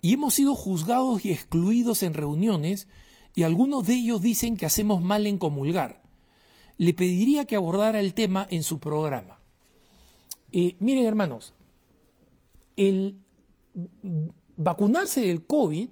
y 0.00 0.12
hemos 0.14 0.32
sido 0.32 0.54
juzgados 0.54 1.26
y 1.26 1.32
excluidos 1.32 2.02
en 2.02 2.14
reuniones 2.14 2.88
y 3.34 3.42
algunos 3.42 3.86
de 3.86 3.96
ellos 3.96 4.22
dicen 4.22 4.56
que 4.56 4.64
hacemos 4.64 5.02
mal 5.02 5.26
en 5.26 5.36
comulgar. 5.36 6.07
Le 6.78 6.94
pediría 6.94 7.44
que 7.44 7.56
abordara 7.56 8.00
el 8.00 8.14
tema 8.14 8.46
en 8.50 8.62
su 8.62 8.78
programa. 8.78 9.38
Eh, 10.52 10.76
miren 10.80 11.04
hermanos, 11.04 11.52
el 12.76 13.18
vacunarse 14.56 15.20
del 15.22 15.44
COVID 15.44 15.88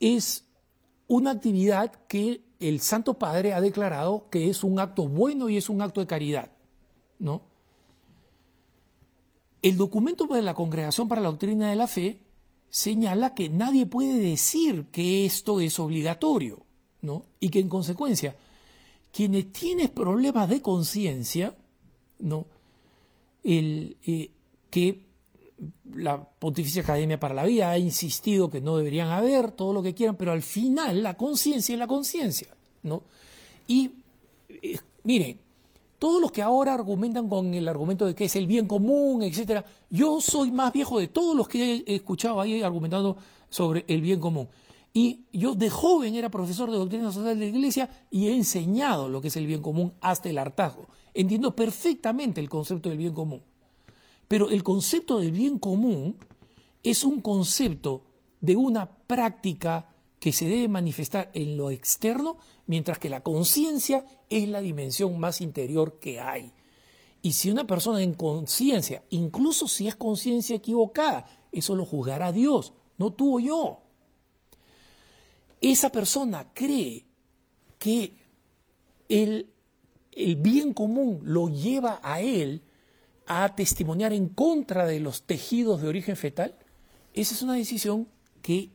es 0.00 0.46
una 1.08 1.32
actividad 1.32 1.92
que 2.06 2.44
el 2.60 2.80
Santo 2.80 3.14
Padre 3.14 3.52
ha 3.52 3.60
declarado 3.60 4.28
que 4.30 4.48
es 4.48 4.64
un 4.64 4.78
acto 4.78 5.08
bueno 5.08 5.48
y 5.48 5.56
es 5.56 5.68
un 5.68 5.82
acto 5.82 6.00
de 6.00 6.06
caridad, 6.06 6.52
¿no? 7.18 7.42
El 9.62 9.76
documento 9.76 10.26
de 10.26 10.42
la 10.42 10.54
Congregación 10.54 11.08
para 11.08 11.22
la 11.22 11.28
Doctrina 11.28 11.70
de 11.70 11.76
la 11.76 11.86
Fe 11.86 12.20
señala 12.68 13.34
que 13.34 13.48
nadie 13.48 13.86
puede 13.86 14.18
decir 14.18 14.86
que 14.90 15.24
esto 15.24 15.60
es 15.60 15.78
obligatorio, 15.78 16.66
¿no? 17.00 17.24
Y 17.40 17.48
que 17.48 17.60
en 17.60 17.68
consecuencia, 17.68 18.36
quienes 19.14 19.52
tienen 19.52 19.90
problemas 19.90 20.48
de 20.48 20.60
conciencia, 20.60 21.54
¿no? 22.18 22.46
El, 23.44 23.96
eh, 24.04 24.30
que 24.70 25.06
la 25.94 26.20
Pontificia 26.20 26.82
Academia 26.82 27.20
para 27.20 27.32
la 27.32 27.44
Vida 27.44 27.70
ha 27.70 27.78
insistido 27.78 28.50
que 28.50 28.60
no 28.60 28.76
deberían 28.76 29.10
haber, 29.10 29.52
todo 29.52 29.72
lo 29.72 29.84
que 29.84 29.94
quieran, 29.94 30.16
pero 30.16 30.32
al 30.32 30.42
final 30.42 31.04
la 31.04 31.16
conciencia 31.16 31.74
es 31.74 31.78
la 31.78 31.86
conciencia, 31.86 32.48
¿no? 32.82 33.04
Y 33.68 33.92
eh, 34.48 34.78
miren, 35.04 35.38
todos 36.00 36.20
los 36.20 36.32
que 36.32 36.42
ahora 36.42 36.74
argumentan 36.74 37.28
con 37.28 37.54
el 37.54 37.68
argumento 37.68 38.06
de 38.06 38.16
que 38.16 38.24
es 38.24 38.34
el 38.34 38.48
bien 38.48 38.66
común, 38.66 39.22
etcétera, 39.22 39.64
yo 39.90 40.20
soy 40.20 40.50
más 40.50 40.72
viejo 40.72 40.98
de 40.98 41.06
todos 41.06 41.36
los 41.36 41.46
que 41.46 41.84
he 41.86 41.94
escuchado 41.94 42.40
ahí 42.40 42.62
argumentando 42.62 43.16
sobre 43.48 43.84
el 43.86 44.00
bien 44.00 44.18
común. 44.18 44.48
Y 44.96 45.26
yo 45.32 45.56
de 45.56 45.70
joven 45.70 46.14
era 46.14 46.30
profesor 46.30 46.70
de 46.70 46.78
doctrina 46.78 47.10
social 47.10 47.36
de 47.36 47.50
la 47.50 47.50
iglesia 47.50 48.06
y 48.12 48.28
he 48.28 48.34
enseñado 48.36 49.08
lo 49.08 49.20
que 49.20 49.26
es 49.26 49.36
el 49.36 49.48
bien 49.48 49.60
común 49.60 49.92
hasta 50.00 50.30
el 50.30 50.38
hartazgo. 50.38 50.86
Entiendo 51.12 51.56
perfectamente 51.56 52.40
el 52.40 52.48
concepto 52.48 52.88
del 52.88 52.98
bien 52.98 53.12
común. 53.12 53.42
Pero 54.28 54.50
el 54.50 54.62
concepto 54.62 55.18
del 55.18 55.32
bien 55.32 55.58
común 55.58 56.16
es 56.84 57.02
un 57.02 57.20
concepto 57.20 58.02
de 58.40 58.54
una 58.54 58.88
práctica 58.88 59.90
que 60.20 60.32
se 60.32 60.46
debe 60.46 60.68
manifestar 60.68 61.28
en 61.34 61.56
lo 61.56 61.70
externo, 61.70 62.38
mientras 62.66 62.98
que 62.98 63.10
la 63.10 63.22
conciencia 63.22 64.06
es 64.30 64.48
la 64.48 64.60
dimensión 64.60 65.18
más 65.18 65.40
interior 65.40 65.98
que 65.98 66.20
hay. 66.20 66.52
Y 67.20 67.32
si 67.32 67.50
una 67.50 67.66
persona 67.66 68.00
en 68.00 68.14
conciencia, 68.14 69.02
incluso 69.10 69.66
si 69.66 69.88
es 69.88 69.96
conciencia 69.96 70.54
equivocada, 70.54 71.26
eso 71.50 71.74
lo 71.74 71.84
juzgará 71.84 72.30
Dios, 72.30 72.74
no 72.96 73.12
tú 73.12 73.36
o 73.36 73.40
yo. 73.40 73.83
Esa 75.64 75.90
persona 75.90 76.52
cree 76.52 77.06
que 77.78 78.12
el, 79.08 79.48
bien 80.36 80.74
común 80.74 81.20
lo 81.22 81.48
lleva 81.48 82.00
a 82.02 82.20
él 82.20 82.60
a 83.26 83.54
testimoniar 83.56 84.12
en 84.12 84.28
contra 84.28 84.84
de 84.84 85.00
los 85.00 85.22
tejidos 85.22 85.80
de 85.80 85.88
origen 85.88 86.16
fetal, 86.16 86.54
esa 87.14 87.34
es 87.34 87.40
una 87.40 87.54
decisión 87.54 88.06
que 88.42 88.72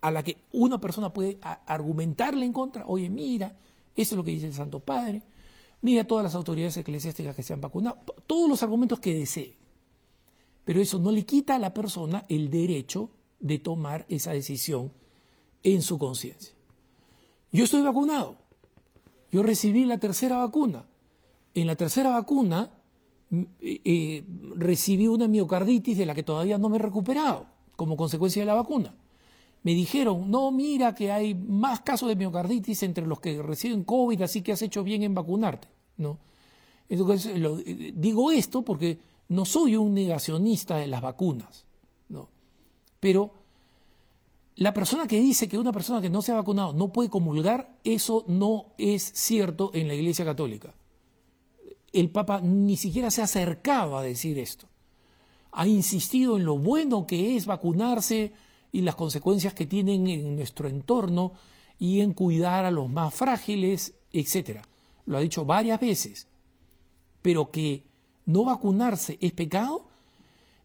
a 0.00 0.10
la 0.10 0.24
que 0.24 0.38
una 0.50 0.80
persona 0.80 1.12
puede 1.12 1.38
argumentarle 1.64 2.44
en 2.44 2.52
contra, 2.52 2.84
oye, 2.88 3.08
mira, 3.08 3.56
eso 3.94 4.14
es 4.14 4.16
lo 4.16 4.24
que 4.24 4.32
dice 4.32 4.48
el 4.48 4.54
Santo 4.54 4.80
Padre, 4.80 5.22
mira 5.80 6.02
todas 6.02 6.24
las 6.24 6.34
autoridades 6.34 6.76
eclesiásticas 6.76 7.36
que 7.36 7.44
se 7.44 7.52
han 7.52 7.60
vacunado, 7.60 7.98
todos 8.26 8.48
los 8.48 8.64
argumentos 8.64 8.98
que 8.98 9.14
desee. 9.14 9.56
Pero 10.64 10.80
eso 10.80 10.98
no 10.98 11.12
le 11.12 11.24
quita 11.24 11.54
a 11.54 11.60
la 11.60 11.72
persona 11.72 12.24
el 12.28 12.50
derecho 12.50 13.10
de 13.38 13.60
tomar 13.60 14.06
esa 14.08 14.32
decisión 14.32 14.90
en 15.62 15.82
su 15.82 15.98
conciencia. 15.98 16.54
Yo 17.52 17.64
estoy 17.64 17.82
vacunado, 17.82 18.36
yo 19.30 19.42
recibí 19.42 19.84
la 19.84 19.98
tercera 19.98 20.38
vacuna. 20.38 20.86
En 21.54 21.66
la 21.66 21.76
tercera 21.76 22.10
vacuna 22.10 22.70
eh, 23.60 24.24
recibí 24.56 25.06
una 25.06 25.28
miocarditis 25.28 25.98
de 25.98 26.06
la 26.06 26.14
que 26.14 26.22
todavía 26.22 26.58
no 26.58 26.68
me 26.68 26.76
he 26.76 26.80
recuperado 26.80 27.46
como 27.76 27.96
consecuencia 27.96 28.42
de 28.42 28.46
la 28.46 28.54
vacuna. 28.54 28.94
Me 29.62 29.74
dijeron, 29.74 30.30
no, 30.30 30.50
mira 30.50 30.94
que 30.94 31.12
hay 31.12 31.34
más 31.34 31.80
casos 31.80 32.08
de 32.08 32.16
miocarditis 32.16 32.82
entre 32.82 33.06
los 33.06 33.20
que 33.20 33.42
reciben 33.42 33.84
COVID, 33.84 34.22
así 34.22 34.42
que 34.42 34.52
has 34.52 34.62
hecho 34.62 34.82
bien 34.82 35.02
en 35.02 35.14
vacunarte. 35.14 35.68
¿no? 35.96 36.18
Entonces, 36.88 37.32
eh, 37.34 37.92
digo 37.94 38.32
esto 38.32 38.62
porque 38.62 38.98
no 39.28 39.44
soy 39.44 39.76
un 39.76 39.94
negacionista 39.94 40.76
de 40.76 40.88
las 40.88 41.02
vacunas, 41.02 41.66
¿no? 42.08 42.28
pero 42.98 43.32
la 44.60 44.74
persona 44.74 45.06
que 45.06 45.18
dice 45.18 45.48
que 45.48 45.56
una 45.56 45.72
persona 45.72 46.02
que 46.02 46.10
no 46.10 46.20
se 46.20 46.32
ha 46.32 46.34
vacunado 46.34 46.74
no 46.74 46.92
puede 46.92 47.08
comulgar, 47.08 47.78
eso 47.82 48.26
no 48.28 48.66
es 48.76 49.02
cierto 49.02 49.70
en 49.72 49.88
la 49.88 49.94
Iglesia 49.94 50.22
Católica. 50.22 50.74
El 51.94 52.10
Papa 52.10 52.42
ni 52.42 52.76
siquiera 52.76 53.10
se 53.10 53.22
ha 53.22 53.24
acercado 53.24 53.96
a 53.96 54.02
decir 54.02 54.38
esto. 54.38 54.68
Ha 55.52 55.66
insistido 55.66 56.36
en 56.36 56.44
lo 56.44 56.58
bueno 56.58 57.06
que 57.06 57.38
es 57.38 57.46
vacunarse 57.46 58.34
y 58.70 58.82
las 58.82 58.96
consecuencias 58.96 59.54
que 59.54 59.64
tienen 59.64 60.06
en 60.08 60.36
nuestro 60.36 60.68
entorno 60.68 61.32
y 61.78 62.02
en 62.02 62.12
cuidar 62.12 62.66
a 62.66 62.70
los 62.70 62.90
más 62.90 63.14
frágiles, 63.14 63.94
etc. 64.12 64.60
Lo 65.06 65.16
ha 65.16 65.20
dicho 65.20 65.46
varias 65.46 65.80
veces. 65.80 66.28
Pero 67.22 67.50
que 67.50 67.86
no 68.26 68.44
vacunarse 68.44 69.16
es 69.22 69.32
pecado, 69.32 69.88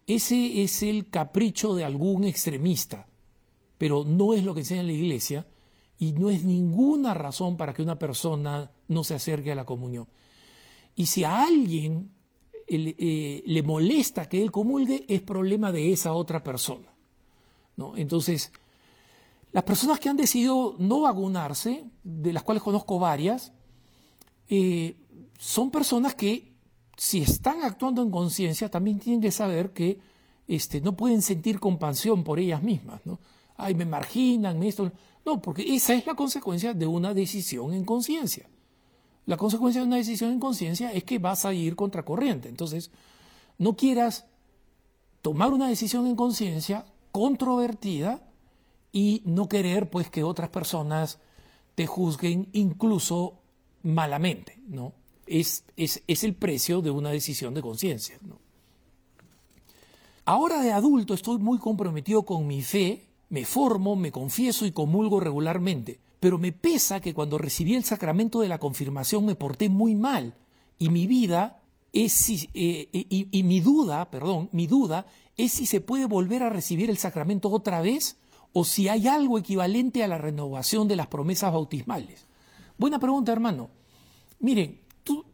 ese 0.06 0.64
es 0.64 0.84
el 0.84 1.10
capricho 1.10 1.76
de 1.76 1.86
algún 1.86 2.26
extremista, 2.26 3.08
pero 3.78 4.04
no 4.04 4.34
es 4.34 4.44
lo 4.44 4.54
que 4.54 4.62
enseña 4.62 4.84
la 4.84 4.92
Iglesia 4.92 5.46
y 5.98 6.14
no 6.14 6.30
es 6.30 6.44
ninguna 6.44 7.14
razón 7.14 7.58
para 7.58 7.74
que 7.74 7.82
una 7.82 7.98
persona 7.98 8.72
no 8.88 9.04
se 9.04 9.16
acerque 9.16 9.52
a 9.52 9.56
la 9.56 9.66
comunión. 9.66 10.08
Y 10.96 11.08
si 11.08 11.24
a 11.24 11.44
alguien 11.44 12.12
eh, 12.68 13.44
le 13.46 13.64
molesta 13.64 14.28
que 14.28 14.42
él 14.42 14.52
comulgue, 14.52 15.06
es 15.08 15.22
problema 15.22 15.72
de 15.72 15.92
esa 15.92 16.14
otra 16.14 16.44
persona. 16.44 16.92
Entonces, 17.98 18.52
las 19.52 19.64
personas 19.64 20.00
que 20.00 20.10
han 20.10 20.18
decidido 20.18 20.76
no 20.80 21.02
vacunarse, 21.02 21.86
de 22.04 22.34
las 22.34 22.44
cuales 22.44 22.64
conozco 22.64 23.00
varias, 23.00 23.52
eh, 24.48 24.96
son 25.38 25.72
personas 25.72 26.16
que 26.16 26.54
si 26.98 27.22
están 27.22 27.64
actuando 27.64 28.02
en 28.02 28.12
conciencia, 28.12 28.70
también 28.70 29.00
tienen 29.00 29.22
que 29.22 29.32
saber 29.32 29.74
que 29.74 30.00
este, 30.48 30.82
no 30.82 30.96
pueden 30.96 31.22
sentir 31.22 31.60
compasión 31.60 32.24
por 32.24 32.40
ellas 32.40 32.64
mismas. 32.64 33.02
Ay, 33.58 33.76
me 33.76 33.86
marginan, 33.86 34.62
esto. 34.64 34.92
No, 35.26 35.42
porque 35.42 35.76
esa 35.76 35.94
es 35.94 36.06
la 36.06 36.16
consecuencia 36.16 36.74
de 36.74 36.88
una 36.88 37.14
decisión 37.14 37.74
en 37.74 37.86
conciencia. 37.86 38.48
La 39.26 39.38
consecuencia 39.38 39.82
de 39.82 39.88
una 39.88 39.98
decisión 39.98 40.32
en 40.32 40.40
conciencia 40.40 40.92
es 40.92 41.04
que 41.04 41.20
vas 41.20 41.46
a 41.46 41.54
ir 41.54 41.76
contracorriente. 41.76 42.48
Entonces, 42.48 42.92
no 43.58 43.76
quieras 43.76 44.26
tomar 45.22 45.52
una 45.52 45.68
decisión 45.68 46.06
en 46.06 46.16
conciencia 46.16 46.86
controvertida 47.12 48.22
y 48.92 49.24
no 49.26 49.50
querer 49.50 49.90
pues 49.90 50.10
que 50.10 50.24
otras 50.24 50.50
personas 50.50 51.20
te 51.74 51.88
juzguen 51.88 52.50
incluso 52.54 53.40
malamente, 53.84 54.60
¿no? 54.68 54.94
Es, 55.26 55.64
es, 55.76 56.04
es 56.08 56.24
el 56.24 56.36
precio 56.36 56.82
de 56.82 56.92
una 56.92 57.10
decisión 57.10 57.54
de 57.54 57.62
conciencia, 57.62 58.18
¿no? 58.22 58.40
Ahora 60.26 60.62
de 60.62 60.72
adulto 60.72 61.14
estoy 61.14 61.38
muy 61.38 61.60
comprometido 61.60 62.24
con 62.24 62.48
mi 62.48 62.62
fe, 62.62 63.05
me 63.30 63.46
formo, 63.46 63.96
me 63.96 64.12
confieso 64.12 64.66
y 64.66 64.72
comulgo 64.72 65.20
regularmente, 65.20 66.00
pero 66.20 66.38
me 66.38 66.52
pesa 66.52 67.00
que 67.00 67.14
cuando 67.14 67.38
recibí 67.38 67.76
el 67.76 67.84
sacramento 67.84 68.40
de 68.40 68.48
la 68.48 68.60
confirmación 68.60 69.26
me 69.26 69.36
porté 69.36 69.70
muy 69.70 69.96
mal 69.96 70.36
y 70.78 70.90
mi 70.90 71.08
vida 71.08 71.62
es 71.94 72.14
si, 72.14 72.50
eh, 72.54 72.90
y, 72.92 73.28
y 73.32 73.44
mi 73.44 73.62
duda, 73.62 74.10
perdón, 74.12 74.50
mi 74.52 74.68
duda 74.68 75.06
es 75.38 75.54
si 75.54 75.66
se 75.66 75.82
puede 75.82 76.06
volver 76.06 76.44
a 76.44 76.50
recibir 76.50 76.90
el 76.90 76.98
sacramento 76.98 77.50
otra 77.50 77.82
vez 77.82 78.18
o 78.54 78.64
si 78.64 78.88
hay 78.88 79.08
algo 79.08 79.38
equivalente 79.38 80.04
a 80.04 80.08
la 80.08 80.18
renovación 80.18 80.88
de 80.88 80.96
las 80.96 81.08
promesas 81.08 81.52
bautismales. 81.52 82.26
Buena 82.78 83.00
pregunta, 83.00 83.32
hermano. 83.32 83.70
Miren, 84.40 84.80
tú, 85.04 85.26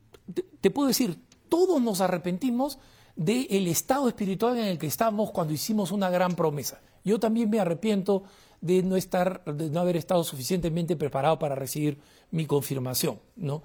te, 0.59 0.71
puedo 0.71 0.87
decir, 0.87 1.19
todos 1.49 1.81
nos 1.81 2.01
arrepentimos 2.01 2.79
del 3.15 3.67
estado 3.67 4.07
espiritual 4.07 4.57
en 4.57 4.65
el 4.65 4.79
que 4.79 4.87
estamos 4.87 5.31
cuando 5.31 5.53
hicimos 5.53 5.91
una 5.91 6.09
gran 6.09 6.35
promesa. 6.35 6.81
Yo 7.03 7.19
también 7.19 7.49
me 7.49 7.59
arrepiento 7.59 8.23
de 8.61 8.83
no 8.83 8.95
estar, 8.95 9.43
de 9.45 9.69
no 9.69 9.79
haber 9.79 9.97
estado 9.97 10.23
suficientemente 10.23 10.95
preparado 10.95 11.39
para 11.39 11.55
recibir 11.55 11.99
mi 12.29 12.45
confirmación, 12.45 13.19
¿no? 13.35 13.63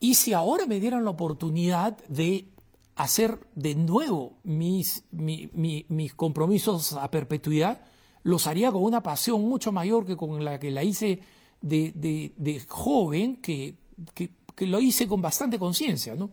Y 0.00 0.14
si 0.14 0.32
ahora 0.32 0.66
me 0.66 0.80
dieran 0.80 1.04
la 1.04 1.10
oportunidad 1.10 1.96
de 2.08 2.48
hacer 2.96 3.38
de 3.54 3.74
nuevo 3.74 4.38
mis, 4.42 5.04
mis 5.10 6.14
compromisos 6.14 6.94
a 6.94 7.10
perpetuidad, 7.10 7.82
los 8.22 8.46
haría 8.46 8.72
con 8.72 8.82
una 8.82 9.02
pasión 9.02 9.42
mucho 9.42 9.70
mayor 9.70 10.04
que 10.04 10.16
con 10.16 10.44
la 10.44 10.58
que 10.58 10.70
la 10.70 10.82
hice 10.82 11.20
de, 11.60 12.64
joven, 12.68 13.36
que, 13.36 13.76
que, 14.14 14.66
lo 14.66 14.80
hice 14.80 15.06
con 15.06 15.22
bastante 15.22 15.58
conciencia, 15.58 16.14
¿no? 16.14 16.30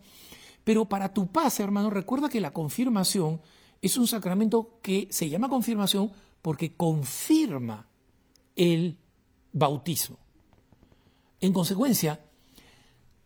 Pero 0.64 0.86
para 0.86 1.12
tu 1.12 1.26
paz, 1.26 1.60
hermano, 1.60 1.90
recuerda 1.90 2.28
que 2.28 2.40
la 2.40 2.52
confirmación 2.52 3.40
es 3.84 3.98
un 3.98 4.06
sacramento 4.06 4.78
que 4.80 5.08
se 5.10 5.28
llama 5.28 5.50
confirmación 5.50 6.10
porque 6.40 6.74
confirma 6.74 7.86
el 8.56 8.96
bautismo. 9.52 10.16
En 11.38 11.52
consecuencia, 11.52 12.18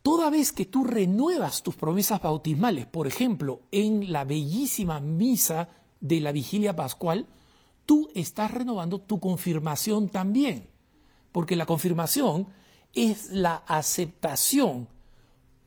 toda 0.02 0.30
vez 0.30 0.50
que 0.50 0.66
tú 0.66 0.82
renuevas 0.82 1.62
tus 1.62 1.76
promesas 1.76 2.20
bautismales, 2.20 2.86
por 2.86 3.06
ejemplo, 3.06 3.62
en 3.70 4.10
la 4.10 4.24
bellísima 4.24 4.98
misa 4.98 5.68
de 6.00 6.20
la 6.20 6.32
vigilia 6.32 6.74
pascual, 6.74 7.28
tú 7.86 8.08
estás 8.16 8.50
renovando 8.50 9.00
tu 9.00 9.20
confirmación 9.20 10.08
también, 10.08 10.66
porque 11.30 11.54
la 11.54 11.66
confirmación 11.66 12.48
es 12.94 13.30
la 13.30 13.62
aceptación 13.68 14.88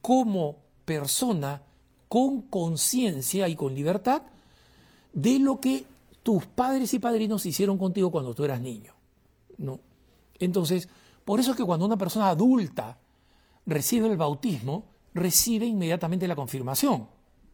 como 0.01 0.57
persona 0.83 1.63
con 2.09 2.41
conciencia 2.41 3.47
y 3.47 3.55
con 3.55 3.73
libertad 3.73 4.23
de 5.13 5.39
lo 5.39 5.59
que 5.59 5.85
tus 6.23 6.45
padres 6.45 6.93
y 6.93 6.99
padrinos 6.99 7.45
hicieron 7.45 7.77
contigo 7.77 8.11
cuando 8.11 8.33
tú 8.33 8.43
eras 8.43 8.61
niño. 8.61 8.93
¿no? 9.57 9.79
Entonces, 10.39 10.87
por 11.25 11.39
eso 11.39 11.51
es 11.51 11.57
que 11.57 11.65
cuando 11.65 11.85
una 11.85 11.97
persona 11.97 12.29
adulta 12.29 12.97
recibe 13.65 14.07
el 14.07 14.17
bautismo, 14.17 14.85
recibe 15.13 15.65
inmediatamente 15.65 16.27
la 16.27 16.35
confirmación, 16.35 17.07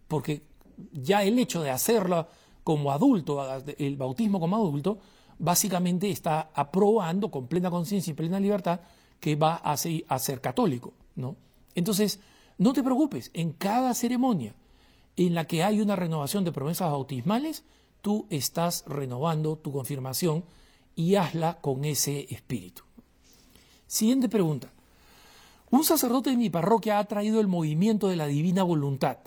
porque 0.07 0.43
ya 0.91 1.23
el 1.23 1.37
hecho 1.39 1.61
de 1.61 1.71
hacerlo 1.71 2.27
como 2.63 2.91
adulto, 2.91 3.45
el 3.77 3.97
bautismo 3.97 4.39
como 4.39 4.55
adulto, 4.55 4.99
básicamente 5.39 6.09
está 6.09 6.49
aprobando 6.53 7.29
con 7.29 7.47
plena 7.47 7.69
conciencia 7.69 8.11
y 8.11 8.13
plena 8.13 8.39
libertad 8.39 8.81
que 9.19 9.35
va 9.35 9.55
a 9.55 9.75
ser, 9.77 10.03
a 10.07 10.19
ser 10.19 10.41
católico. 10.41 10.93
¿no? 11.15 11.35
Entonces, 11.75 12.19
no 12.57 12.73
te 12.73 12.83
preocupes, 12.83 13.31
en 13.33 13.53
cada 13.53 13.93
ceremonia 13.93 14.55
en 15.17 15.35
la 15.35 15.45
que 15.45 15.63
hay 15.63 15.81
una 15.81 15.95
renovación 15.95 16.45
de 16.45 16.53
promesas 16.53 16.89
bautismales, 16.89 17.65
tú 18.01 18.25
estás 18.29 18.85
renovando 18.87 19.57
tu 19.57 19.71
confirmación 19.73 20.45
y 20.95 21.15
hazla 21.15 21.59
con 21.59 21.83
ese 21.83 22.27
espíritu. 22.33 22.83
Siguiente 23.85 24.29
pregunta. 24.29 24.71
Un 25.69 25.83
sacerdote 25.83 26.29
de 26.29 26.37
mi 26.37 26.49
parroquia 26.49 26.99
ha 26.99 27.03
traído 27.05 27.41
el 27.41 27.47
movimiento 27.47 28.07
de 28.07 28.15
la 28.15 28.27
divina 28.27 28.63
voluntad 28.63 29.17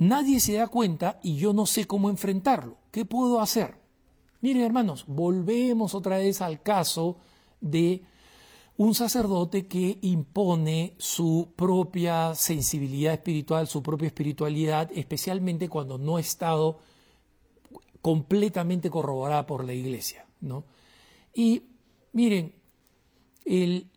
Nadie 0.00 0.40
se 0.40 0.54
da 0.54 0.66
cuenta 0.66 1.20
y 1.22 1.36
yo 1.36 1.52
no 1.52 1.66
sé 1.66 1.86
cómo 1.86 2.08
enfrentarlo. 2.08 2.78
¿Qué 2.90 3.04
puedo 3.04 3.38
hacer? 3.38 3.76
Miren 4.40 4.62
hermanos, 4.62 5.04
volvemos 5.06 5.94
otra 5.94 6.16
vez 6.16 6.40
al 6.40 6.62
caso 6.62 7.18
de 7.60 8.02
un 8.80 8.94
sacerdote 8.94 9.66
que 9.66 9.98
impone 10.00 10.94
su 10.96 11.52
propia 11.54 12.34
sensibilidad 12.34 13.12
espiritual, 13.12 13.66
su 13.66 13.82
propia 13.82 14.06
espiritualidad, 14.06 14.90
especialmente 14.94 15.68
cuando 15.68 15.98
no 15.98 16.16
ha 16.16 16.20
estado 16.20 16.78
completamente 18.00 18.88
corroborada 18.88 19.44
por 19.44 19.66
la 19.66 19.74
iglesia. 19.74 20.24
¿no? 20.40 20.64
Y 21.34 21.64
miren, 22.14 22.54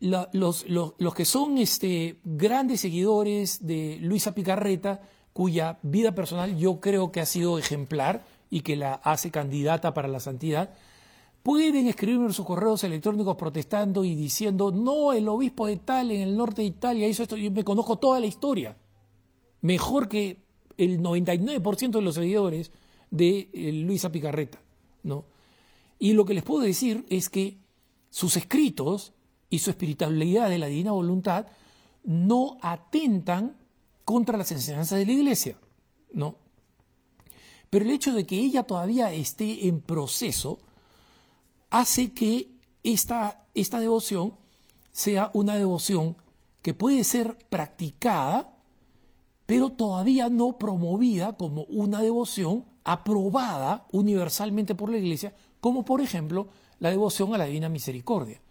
los, 0.01 0.65
los, 0.67 1.13
que 1.15 1.23
son 1.23 1.59
este, 1.59 2.19
grandes 2.25 2.81
seguidores 2.81 3.65
de 3.65 3.99
Luisa 4.01 4.35
Picarreta 4.35 4.99
cuya 5.31 5.79
vida 5.81 6.13
personal 6.13 6.57
yo 6.57 6.81
creo 6.81 7.09
que 7.13 7.21
ha 7.21 7.25
sido 7.25 7.57
ejemplar 7.57 8.25
y 8.49 8.63
que 8.63 8.75
la 8.75 8.95
hace 8.95 9.31
candidata 9.31 9.93
para 9.93 10.09
la 10.09 10.19
santidad, 10.19 10.73
pueden 11.43 11.87
escribirme 11.87 12.27
en 12.27 12.33
sus 12.33 12.45
correos 12.45 12.83
electrónicos 12.85 13.35
protestando 13.35 14.05
y 14.05 14.15
diciendo, 14.15 14.71
no, 14.71 15.11
el 15.11 15.27
obispo 15.27 15.67
de 15.67 15.77
tal 15.77 16.09
en 16.11 16.21
el 16.21 16.37
norte 16.37 16.61
de 16.61 16.69
Italia 16.69 17.07
hizo 17.07 17.21
esto, 17.21 17.35
yo 17.35 17.51
me 17.51 17.65
conozco 17.65 17.97
toda 17.97 18.21
la 18.21 18.25
historia, 18.25 18.77
mejor 19.61 20.07
que 20.07 20.41
el 20.77 21.01
99% 21.01 21.91
de 21.91 22.01
los 22.01 22.15
seguidores 22.15 22.71
de 23.11 23.49
eh, 23.53 23.71
Luisa 23.73 24.11
Picarreta, 24.11 24.59
¿no? 25.03 25.25
Y 25.99 26.13
lo 26.13 26.25
que 26.25 26.33
les 26.33 26.43
puedo 26.43 26.63
decir 26.63 27.05
es 27.09 27.29
que 27.29 27.57
sus 28.09 28.37
escritos 28.37 29.13
y 29.49 29.59
su 29.59 29.69
espiritualidad 29.69 30.49
de 30.49 30.57
la 30.57 30.67
divina 30.67 30.91
voluntad 30.91 31.47
no 32.03 32.57
atentan 32.61 33.55
contra 34.05 34.37
las 34.37 34.51
enseñanzas 34.51 34.97
de 34.97 35.05
la 35.05 35.11
iglesia, 35.11 35.57
¿no? 36.11 36.35
Pero 37.69 37.85
el 37.85 37.91
hecho 37.91 38.13
de 38.13 38.25
que 38.25 38.39
ella 38.39 38.63
todavía 38.63 39.13
esté 39.13 39.67
en 39.67 39.81
proceso 39.81 40.59
hace 41.73 42.13
que 42.13 42.49
esta, 42.83 43.45
esta 43.53 43.79
devoción 43.79 44.35
sea 44.91 45.29
una 45.33 45.55
devoción 45.55 46.15
que 46.61 46.73
puede 46.73 47.03
ser 47.03 47.37
practicada 47.49 48.53
pero 49.45 49.69
todavía 49.69 50.29
no 50.29 50.57
promovida 50.57 51.33
como 51.33 51.63
una 51.65 52.01
devoción 52.01 52.65
aprobada 52.83 53.85
universalmente 53.91 54.75
por 54.75 54.89
la 54.89 54.97
Iglesia, 54.97 55.35
como 55.59 55.85
por 55.85 56.01
ejemplo 56.01 56.47
la 56.79 56.89
devoción 56.89 57.33
a 57.33 57.37
la 57.37 57.45
Divina 57.45 57.69
Misericordia. 57.69 58.41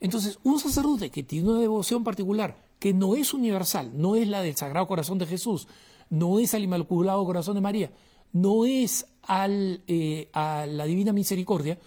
Entonces, 0.00 0.38
un 0.42 0.58
sacerdote 0.58 1.10
que 1.10 1.22
tiene 1.22 1.50
una 1.50 1.60
devoción 1.60 2.02
particular, 2.02 2.56
que 2.78 2.92
no 2.92 3.14
es 3.14 3.34
universal, 3.34 3.92
no 3.94 4.16
es 4.16 4.26
la 4.26 4.42
del 4.42 4.56
Sagrado 4.56 4.88
Corazón 4.88 5.18
de 5.18 5.26
Jesús, 5.26 5.68
no 6.10 6.38
es 6.38 6.54
al 6.54 6.64
Inmaculado 6.64 7.24
Corazón 7.24 7.54
de 7.54 7.60
María, 7.60 7.92
no 8.32 8.64
es 8.64 9.06
al, 9.22 9.82
eh, 9.86 10.28
a 10.32 10.66
la 10.66 10.86
Divina 10.86 11.12
Misericordia, 11.12 11.78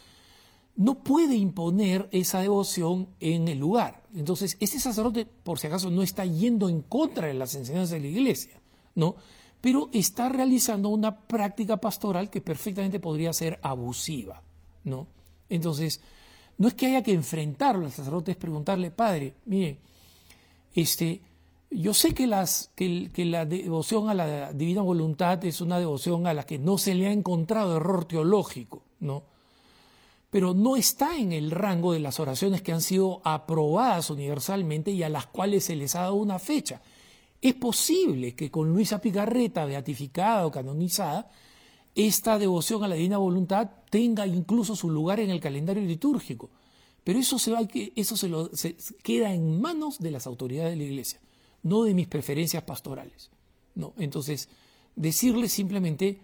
no 0.75 1.03
puede 1.03 1.35
imponer 1.35 2.09
esa 2.11 2.41
devoción 2.41 3.07
en 3.19 3.47
el 3.47 3.59
lugar. 3.59 4.03
Entonces, 4.13 4.57
ese 4.59 4.79
sacerdote, 4.79 5.25
por 5.25 5.59
si 5.59 5.67
acaso, 5.67 5.89
no 5.89 6.01
está 6.01 6.25
yendo 6.25 6.67
en 6.69 6.81
contra 6.81 7.27
de 7.27 7.33
las 7.33 7.55
enseñanzas 7.55 7.91
de 7.91 7.99
la 8.01 8.07
iglesia, 8.07 8.59
¿no? 8.93 9.15
Pero 9.61 9.89
está 9.93 10.29
realizando 10.29 10.89
una 10.89 11.27
práctica 11.27 11.77
pastoral 11.77 12.29
que 12.29 12.41
perfectamente 12.41 12.99
podría 12.99 13.31
ser 13.31 13.59
abusiva, 13.63 14.43
¿no? 14.83 15.07
Entonces, 15.49 16.01
no 16.57 16.67
es 16.67 16.73
que 16.73 16.87
haya 16.87 17.03
que 17.03 17.13
enfrentarlo 17.13 17.85
al 17.85 17.91
sacerdote, 17.91 18.31
es 18.31 18.37
preguntarle, 18.37 18.91
padre, 18.91 19.35
mire, 19.45 19.79
este, 20.73 21.21
yo 21.71 21.93
sé 21.93 22.13
que, 22.13 22.27
las, 22.27 22.71
que, 22.75 23.11
que, 23.13 23.23
la 23.23 23.45
devoción 23.45 24.09
a 24.09 24.13
la 24.13 24.51
divina 24.51 24.81
voluntad 24.81 25.43
es 25.45 25.61
una 25.61 25.79
devoción 25.79 26.27
a 26.27 26.33
la 26.33 26.45
que 26.45 26.59
no 26.59 26.77
se 26.77 26.95
le 26.95 27.07
ha 27.07 27.11
encontrado 27.11 27.77
error 27.77 28.05
teológico, 28.05 28.83
¿no? 28.99 29.23
Pero 30.35 30.53
no 30.53 30.75
está 30.75 31.17
en 31.17 31.31
el 31.31 31.49
rango 31.49 31.93
de 31.93 32.01
las 32.01 32.19
oraciones 32.19 32.61
que 32.61 32.73
han 32.73 32.81
sido 32.81 33.21
aprobadas 33.23 34.09
universalmente 34.09 34.91
y 34.91 35.01
a 35.01 35.07
las 35.07 35.27
cuales 35.27 35.63
se 35.63 35.77
les 35.77 35.95
ha 35.95 36.01
dado 36.01 36.15
una 36.15 36.39
fecha. 36.39 36.81
Es 37.41 37.53
posible 37.53 38.35
que 38.35 38.51
con 38.51 38.67
Luisa 38.67 38.99
Picarreta, 38.99 39.63
beatificada 39.63 40.45
o 40.45 40.51
canonizada, 40.51 41.31
esta 41.95 42.37
devoción 42.37 42.83
a 42.83 42.89
la 42.89 42.95
divina 42.95 43.17
voluntad 43.17 43.69
tenga 43.89 44.27
incluso 44.27 44.75
su 44.75 44.89
lugar 44.89 45.21
en 45.21 45.29
el 45.29 45.39
calendario 45.39 45.83
litúrgico, 45.83 46.49
pero 47.05 47.17
eso, 47.17 47.39
se, 47.39 47.51
va, 47.51 47.61
eso 47.95 48.17
se, 48.17 48.27
lo, 48.27 48.51
queda 49.03 49.33
en 49.33 49.61
manos 49.61 49.99
de 49.99 50.11
las 50.11 50.27
autoridades 50.27 50.71
de 50.71 50.83
la 50.83 50.83
Iglesia, 50.83 51.21
no 51.63 51.83
de 51.83 51.93
mis 51.93 52.07
preferencias 52.07 52.63
pastorales. 52.63 53.31
No, 53.73 53.93
entonces, 53.97 54.49
decirle 54.97 55.47
simplemente 55.47 56.19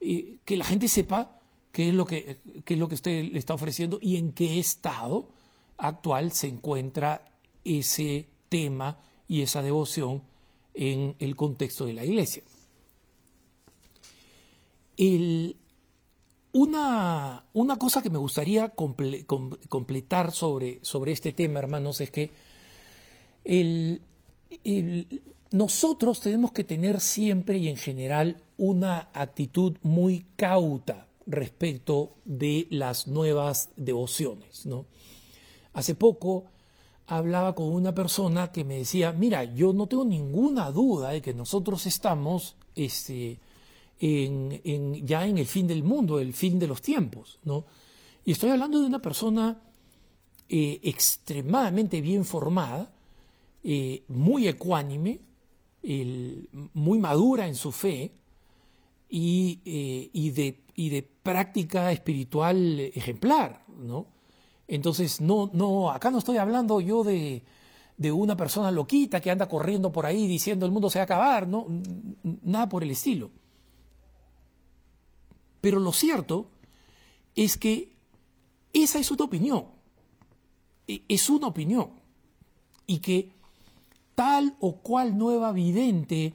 eh, 0.00 0.36
que 0.44 0.56
la 0.56 0.64
gente 0.64 0.86
sepa 0.86 1.39
qué 1.72 1.88
es 1.88 1.94
lo 1.94 2.04
que, 2.04 2.38
es 2.66 2.78
lo 2.78 2.88
que 2.88 2.94
usted 2.94 3.24
le 3.32 3.38
está 3.38 3.54
ofreciendo 3.54 3.98
y 4.00 4.16
en 4.16 4.32
qué 4.32 4.58
estado 4.58 5.28
actual 5.78 6.32
se 6.32 6.48
encuentra 6.48 7.30
ese 7.64 8.26
tema 8.48 8.98
y 9.28 9.42
esa 9.42 9.62
devoción 9.62 10.22
en 10.74 11.14
el 11.18 11.36
contexto 11.36 11.86
de 11.86 11.94
la 11.94 12.04
iglesia. 12.04 12.42
una, 16.52 17.44
una, 17.52 17.76
cosa 17.76 18.02
que 18.02 18.10
me 18.10 18.18
gustaría 18.18 18.70
completar 18.70 20.32
sobre, 20.32 20.80
sobre, 20.82 21.12
este 21.12 21.32
tema, 21.32 21.60
hermanos, 21.60 22.00
es 22.00 22.10
que 22.10 22.30
nosotros 25.52 26.20
tenemos 26.20 26.52
que 26.52 26.64
tener 26.64 27.00
siempre 27.00 27.58
y 27.58 27.68
en 27.68 27.76
general 27.76 28.42
una 28.58 29.08
actitud 29.14 29.76
muy 29.82 30.26
cauta 30.36 31.06
respecto 31.30 32.16
de 32.24 32.66
las 32.70 33.06
nuevas 33.06 33.70
devociones. 33.76 34.66
¿no? 34.66 34.86
Hace 35.72 35.94
poco 35.94 36.44
hablaba 37.06 37.54
con 37.54 37.66
una 37.72 37.94
persona 37.94 38.52
que 38.52 38.64
me 38.64 38.78
decía, 38.78 39.12
mira, 39.12 39.44
yo 39.44 39.72
no 39.72 39.86
tengo 39.86 40.04
ninguna 40.04 40.70
duda 40.70 41.10
de 41.10 41.22
que 41.22 41.34
nosotros 41.34 41.86
estamos 41.86 42.56
este, 42.74 43.40
ya 44.00 45.26
en 45.26 45.38
el 45.38 45.46
fin 45.46 45.66
del 45.66 45.82
mundo, 45.82 46.20
el 46.20 46.32
fin 46.34 46.58
de 46.58 46.66
los 46.66 46.82
tiempos. 46.82 47.38
¿no? 47.44 47.64
Y 48.24 48.32
estoy 48.32 48.50
hablando 48.50 48.80
de 48.80 48.86
una 48.86 49.02
persona 49.02 49.60
eh, 50.48 50.80
extremadamente 50.82 52.00
bien 52.00 52.24
formada, 52.24 52.92
eh, 53.62 54.04
muy 54.08 54.48
ecuánime, 54.48 55.20
muy 56.74 56.98
madura 56.98 57.48
en 57.48 57.54
su 57.54 57.72
fe 57.72 58.19
y, 59.10 59.60
eh, 59.64 60.10
y 60.12 60.30
de 60.30 60.64
y 60.80 60.88
de 60.88 61.02
práctica 61.02 61.92
espiritual 61.92 62.80
ejemplar, 62.80 63.66
¿no? 63.68 64.06
Entonces, 64.66 65.20
no, 65.20 65.50
no, 65.52 65.90
acá 65.90 66.10
no 66.10 66.16
estoy 66.18 66.38
hablando 66.38 66.80
yo 66.80 67.04
de, 67.04 67.42
de 67.98 68.12
una 68.12 68.34
persona 68.34 68.70
loquita 68.70 69.20
que 69.20 69.30
anda 69.30 69.46
corriendo 69.46 69.92
por 69.92 70.06
ahí 70.06 70.26
diciendo 70.26 70.64
el 70.64 70.72
mundo 70.72 70.88
se 70.88 70.98
va 70.98 71.02
a 71.02 71.04
acabar, 71.04 71.46
¿no? 71.46 71.66
Nada 72.22 72.66
por 72.70 72.82
el 72.82 72.92
estilo. 72.92 73.30
Pero 75.60 75.80
lo 75.80 75.92
cierto 75.92 76.46
es 77.34 77.58
que 77.58 77.92
esa 78.72 78.98
es 78.98 79.10
una 79.10 79.24
opinión, 79.24 79.66
e, 80.88 81.02
es 81.08 81.28
una 81.28 81.48
opinión, 81.48 81.90
y 82.86 83.00
que 83.00 83.32
tal 84.14 84.56
o 84.60 84.76
cual 84.76 85.18
nueva 85.18 85.52
vidente 85.52 86.32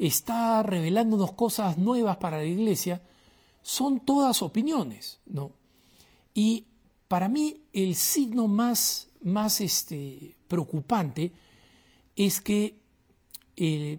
está 0.00 0.62
revelándonos 0.62 1.32
cosas 1.32 1.76
nuevas 1.76 2.16
para 2.16 2.38
la 2.38 2.44
iglesia, 2.44 3.02
son 3.62 4.00
todas 4.00 4.40
opiniones, 4.40 5.20
¿no? 5.26 5.52
Y 6.32 6.64
para 7.06 7.28
mí 7.28 7.60
el 7.74 7.94
signo 7.94 8.48
más, 8.48 9.08
más 9.20 9.60
este, 9.60 10.36
preocupante 10.48 11.32
es 12.16 12.40
que 12.40 12.78
eh, 13.56 13.98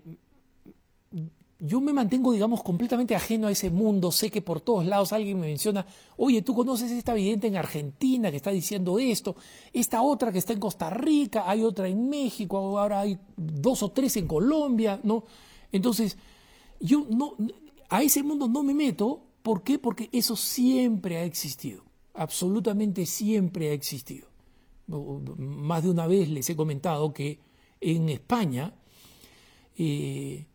yo 1.60 1.80
me 1.80 1.94
mantengo, 1.94 2.32
digamos, 2.32 2.64
completamente 2.64 3.16
ajeno 3.16 3.46
a 3.46 3.52
ese 3.52 3.70
mundo. 3.70 4.12
Sé 4.12 4.32
que 4.32 4.42
por 4.42 4.60
todos 4.60 4.84
lados 4.84 5.14
alguien 5.14 5.40
me 5.40 5.48
menciona, 5.48 5.86
oye, 6.18 6.42
tú 6.42 6.56
conoces 6.56 6.90
esta 6.90 7.14
vidente 7.14 7.46
en 7.46 7.58
Argentina 7.58 8.32
que 8.32 8.38
está 8.38 8.50
diciendo 8.50 8.98
esto, 8.98 9.36
esta 9.72 10.02
otra 10.02 10.32
que 10.32 10.40
está 10.40 10.54
en 10.54 10.60
Costa 10.60 10.90
Rica, 10.90 11.44
hay 11.48 11.62
otra 11.62 11.88
en 11.88 12.10
México, 12.10 12.58
ahora 12.58 13.02
hay 13.02 13.20
dos 13.38 13.84
o 13.84 13.92
tres 13.92 14.18
en 14.18 14.26
Colombia, 14.26 15.00
¿no? 15.04 15.26
Entonces, 15.72 16.18
yo 16.80 17.06
no, 17.10 17.36
a 17.90 18.04
ese 18.04 18.24
mundo 18.24 18.48
no 18.48 18.64
me 18.64 18.74
meto 18.74 19.28
¿Por 19.42 19.64
qué? 19.64 19.80
Porque 19.80 20.10
eso 20.12 20.36
siempre 20.36 21.18
ha 21.18 21.24
existido, 21.24 21.84
absolutamente 22.14 23.06
siempre 23.06 23.70
ha 23.70 23.74
existido. 23.74 24.28
Más 25.38 25.84
de 25.84 25.90
una 25.90 26.06
vez 26.06 26.30
les 26.30 26.50
he 26.50 26.56
comentado 26.56 27.14
que 27.14 27.40
en 27.80 28.10
España 28.10 28.76
eh, 29.78 30.46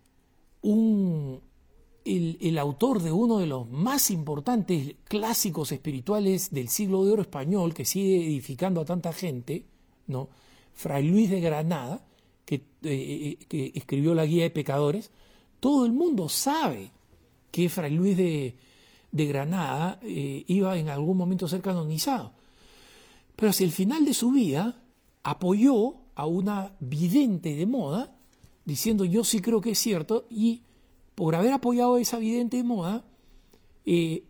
el, 0.62 2.58
autor 2.58 3.02
de 3.02 3.10
uno 3.10 3.38
de 3.38 3.46
los 3.46 3.68
más 3.68 4.10
importantes 4.10 4.94
clásicos 5.04 5.72
espirituales 5.72 6.50
del 6.50 6.68
siglo 6.68 7.04
de 7.04 7.12
oro 7.12 7.22
español, 7.22 7.74
que 7.74 7.84
sigue 7.84 8.24
edificando 8.26 8.80
a 8.80 8.84
tanta 8.84 9.12
gente, 9.12 9.66
¿no? 10.06 10.28
Fray 10.74 11.08
Luis 11.08 11.30
de 11.30 11.40
Granada, 11.40 12.05
que, 12.46 12.64
eh, 12.84 13.36
que 13.48 13.72
escribió 13.74 14.14
la 14.14 14.24
Guía 14.24 14.44
de 14.44 14.50
Pecadores, 14.50 15.10
todo 15.60 15.84
el 15.84 15.92
mundo 15.92 16.30
sabe 16.30 16.92
que 17.50 17.68
Fray 17.68 17.92
Luis 17.92 18.16
de, 18.16 18.56
de 19.10 19.26
Granada 19.26 19.98
eh, 20.02 20.44
iba 20.46 20.78
en 20.78 20.88
algún 20.88 21.16
momento 21.16 21.46
a 21.46 21.48
ser 21.48 21.60
canonizado. 21.60 22.32
Pero 23.34 23.50
hacia 23.50 23.66
el 23.66 23.72
final 23.72 24.04
de 24.04 24.14
su 24.14 24.30
vida 24.30 24.82
apoyó 25.22 25.96
a 26.14 26.26
una 26.26 26.74
vidente 26.80 27.54
de 27.54 27.66
moda, 27.66 28.16
diciendo 28.64 29.04
yo 29.04 29.24
sí 29.24 29.40
creo 29.40 29.60
que 29.60 29.72
es 29.72 29.78
cierto, 29.78 30.26
y 30.30 30.62
por 31.14 31.34
haber 31.34 31.52
apoyado 31.52 31.96
a 31.96 32.00
esa 32.00 32.18
vidente 32.18 32.58
de 32.58 32.64
moda, 32.64 33.04
eh, 33.84 34.24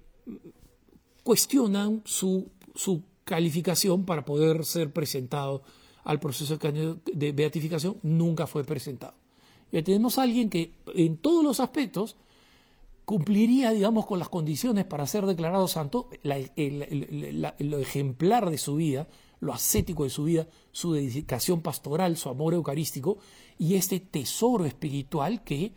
cuestionan 1.23 2.03
su, 2.05 2.49
su 2.75 3.03
calificación 3.25 4.05
para 4.05 4.25
poder 4.25 4.65
ser 4.65 4.93
presentado 4.93 5.63
al 6.07 6.21
proceso 6.21 6.57
de 6.57 7.33
beatificación, 7.33 7.99
nunca 8.03 8.47
fue 8.47 8.65
presentado. 8.65 9.15
Ya 9.73 9.83
tenemos 9.83 10.19
a 10.19 10.23
alguien 10.23 10.49
que 10.49 10.73
en 10.95 11.19
todos 11.19 11.45
los 11.45 11.61
aspectos 11.61 12.17
cumpliría, 13.05 13.73
digamos, 13.73 14.07
con 14.07 14.19
las 14.19 14.29
condiciones 14.29 14.85
para 14.85 15.07
ser 15.07 15.27
declarado 15.27 15.69
santo, 15.69 16.09
lo 16.23 17.79
ejemplar 17.79 18.49
de 18.51 18.59
su 18.59 18.77
vida, 18.77 19.09
lo 19.41 19.53
ascético 19.53 20.05
de 20.05 20.11
su 20.11 20.25
vida, 20.25 20.49
su 20.73 20.93
dedicación 20.93 21.61
pastoral, 21.61 22.17
su 22.17 22.29
amor 22.29 22.55
eucarístico 22.55 23.19
y 23.59 23.75
este 23.75 24.01
tesoro 24.01 24.65
espiritual 24.65 25.43
que 25.43 25.73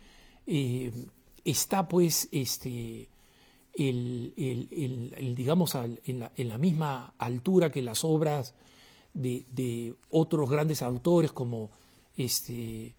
eh, 0.46 0.92
está, 1.44 1.88
pues, 1.88 2.28
este, 2.30 3.08
el, 3.74 5.34
digamos, 5.36 5.74
en 5.74 6.48
la, 6.48 6.58
misma 6.58 7.14
altura 7.18 7.70
que 7.70 7.82
las 7.82 8.04
obras 8.04 8.54
de, 9.14 9.94
otros 10.10 10.48
grandes 10.48 10.82
autores 10.82 11.32
como 11.32 11.70
este, 12.16 12.94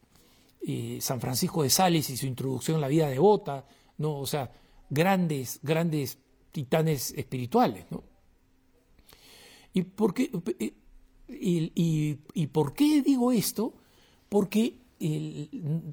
eh, 0.61 0.97
San 1.01 1.19
Francisco 1.21 1.63
de 1.63 1.69
Sales 1.69 2.09
y 2.09 2.17
su 2.17 2.25
introducción 2.25 2.77
a 2.77 2.81
la 2.81 2.87
vida 2.87 3.07
devota, 3.07 3.65
¿no? 3.97 4.19
O 4.19 4.25
sea, 4.25 4.51
grandes, 4.89 5.59
grandes 5.63 6.19
titanes 6.51 7.11
espirituales, 7.11 7.85
¿no? 7.89 8.03
¿Y 9.73 9.83
por 9.83 10.13
qué, 10.13 10.29
y, 11.29 12.47
por 12.47 12.73
qué 12.73 13.01
digo 13.01 13.31
esto? 13.31 13.73
Porque 14.27 14.77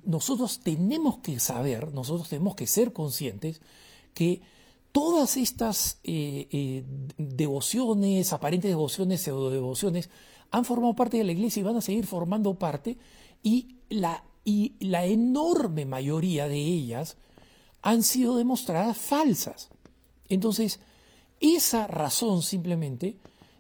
nosotros 0.05 0.61
tenemos 0.61 1.19
que 1.19 1.39
saber, 1.39 1.95
nosotros 1.95 2.29
tenemos 2.29 2.57
que 2.57 2.67
ser 2.67 2.93
conscientes 2.93 3.61
que 4.15 4.43
todas 4.93 5.37
estas 5.37 5.99
eh, 6.05 6.49
eh, 6.51 6.85
devociones, 7.17 8.33
aparentes 8.33 8.71
devociones, 8.71 9.21
pseudo 9.21 9.51
devociones, 9.51 10.11
han 10.51 10.65
formado 10.65 10.95
parte 10.95 11.19
de 11.19 11.25
la 11.25 11.33
iglesia 11.33 11.61
y 11.61 11.65
van 11.65 11.77
a 11.77 11.81
seguir 11.81 12.07
formando 12.07 12.55
parte, 12.55 12.97
y 13.43 13.77
la, 13.89 14.25
y 14.45 14.75
la 14.81 15.05
enorme 15.05 15.85
mayoría 15.85 16.49
de 16.49 16.59
ellas 16.59 17.17
han 17.83 18.03
sido 18.03 18.37
demostradas 18.37 18.97
falsas. 18.97 19.69
Entonces, 20.29 20.81
esa 21.41 21.87
razón 21.87 22.43
simplemente 22.43 23.17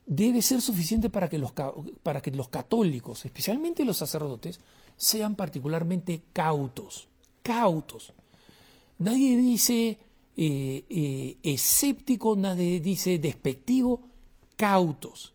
debe 0.06 0.42
ser 0.42 0.60
suficiente 0.60 1.10
para 1.10 1.28
que 1.28 1.38
los, 1.38 1.52
para 2.02 2.20
que 2.20 2.30
los 2.30 2.48
católicos, 2.48 3.24
especialmente 3.24 3.84
los 3.84 3.98
sacerdotes, 3.98 4.60
sean 4.96 5.36
particularmente 5.36 6.22
cautos. 6.32 7.08
Cautos. 7.42 8.12
Nadie 8.98 9.36
dice 9.36 9.98
eh, 10.40 10.84
eh, 10.88 11.36
escéptico, 11.42 12.36
nadie 12.36 12.78
dice 12.78 13.18
despectivo, 13.18 14.02
cautos. 14.54 15.34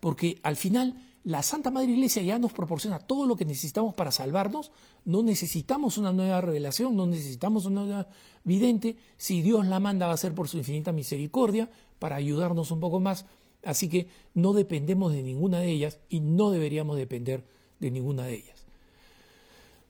Porque 0.00 0.40
al 0.42 0.56
final 0.56 0.96
la 1.22 1.42
Santa 1.42 1.70
Madre 1.70 1.92
Iglesia 1.92 2.22
ya 2.22 2.38
nos 2.38 2.54
proporciona 2.54 2.98
todo 2.98 3.26
lo 3.26 3.36
que 3.36 3.44
necesitamos 3.44 3.94
para 3.94 4.10
salvarnos. 4.10 4.72
No 5.04 5.22
necesitamos 5.22 5.98
una 5.98 6.14
nueva 6.14 6.40
revelación, 6.40 6.96
no 6.96 7.04
necesitamos 7.04 7.66
una 7.66 7.84
nueva 7.84 8.08
vidente. 8.42 8.96
Si 9.18 9.42
Dios 9.42 9.66
la 9.66 9.80
manda 9.80 10.06
va 10.06 10.14
a 10.14 10.16
ser 10.16 10.34
por 10.34 10.48
su 10.48 10.56
infinita 10.56 10.92
misericordia 10.92 11.70
para 11.98 12.16
ayudarnos 12.16 12.70
un 12.70 12.80
poco 12.80 13.00
más. 13.00 13.26
Así 13.62 13.90
que 13.90 14.08
no 14.32 14.54
dependemos 14.54 15.12
de 15.12 15.22
ninguna 15.22 15.60
de 15.60 15.70
ellas 15.70 15.98
y 16.08 16.20
no 16.20 16.50
deberíamos 16.50 16.96
depender 16.96 17.44
de 17.80 17.90
ninguna 17.90 18.24
de 18.24 18.36
ellas. 18.36 18.51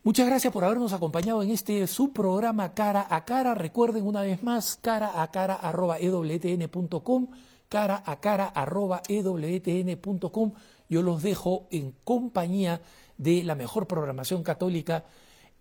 Muchas 0.05 0.27
gracias 0.27 0.53
por 0.53 0.65
habernos 0.65 0.93
acompañado 0.93 1.45
en 1.45 1.51
este 1.51 1.87
subprograma 1.87 2.75
Cara 2.75 3.07
a 3.09 3.25
Cara. 3.25 3.55
Recuerden 3.55 4.05
una 4.05 4.23
vez 4.23 4.43
más, 4.43 4.77
cara 4.83 5.23
a 5.23 5.31
cara 5.31 5.61
ewtn.com, 6.01 7.29
cara 7.69 8.03
a 8.05 8.19
cara 8.19 8.47
arroba 8.47 9.03
ewtn.com. 9.09 10.53
Yo 10.89 11.03
los 11.03 11.23
dejo 11.23 11.69
en 11.71 11.95
compañía 12.03 12.81
de 13.17 13.45
la 13.45 13.55
mejor 13.55 13.87
programación 13.87 14.43
católica, 14.43 15.05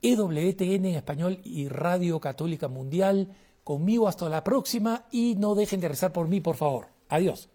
EWTN 0.02 0.86
en 0.86 0.96
español 0.96 1.40
y 1.44 1.68
Radio 1.68 2.20
Católica 2.20 2.68
Mundial. 2.68 3.36
Conmigo 3.64 4.08
hasta 4.08 4.28
la 4.28 4.44
próxima 4.44 5.06
y 5.12 5.36
no 5.36 5.54
dejen 5.54 5.82
de 5.82 5.90
rezar 5.90 6.14
por 6.14 6.28
mí, 6.28 6.42
por 6.42 6.56
favor. 6.56 6.88
Adiós. 7.10 7.48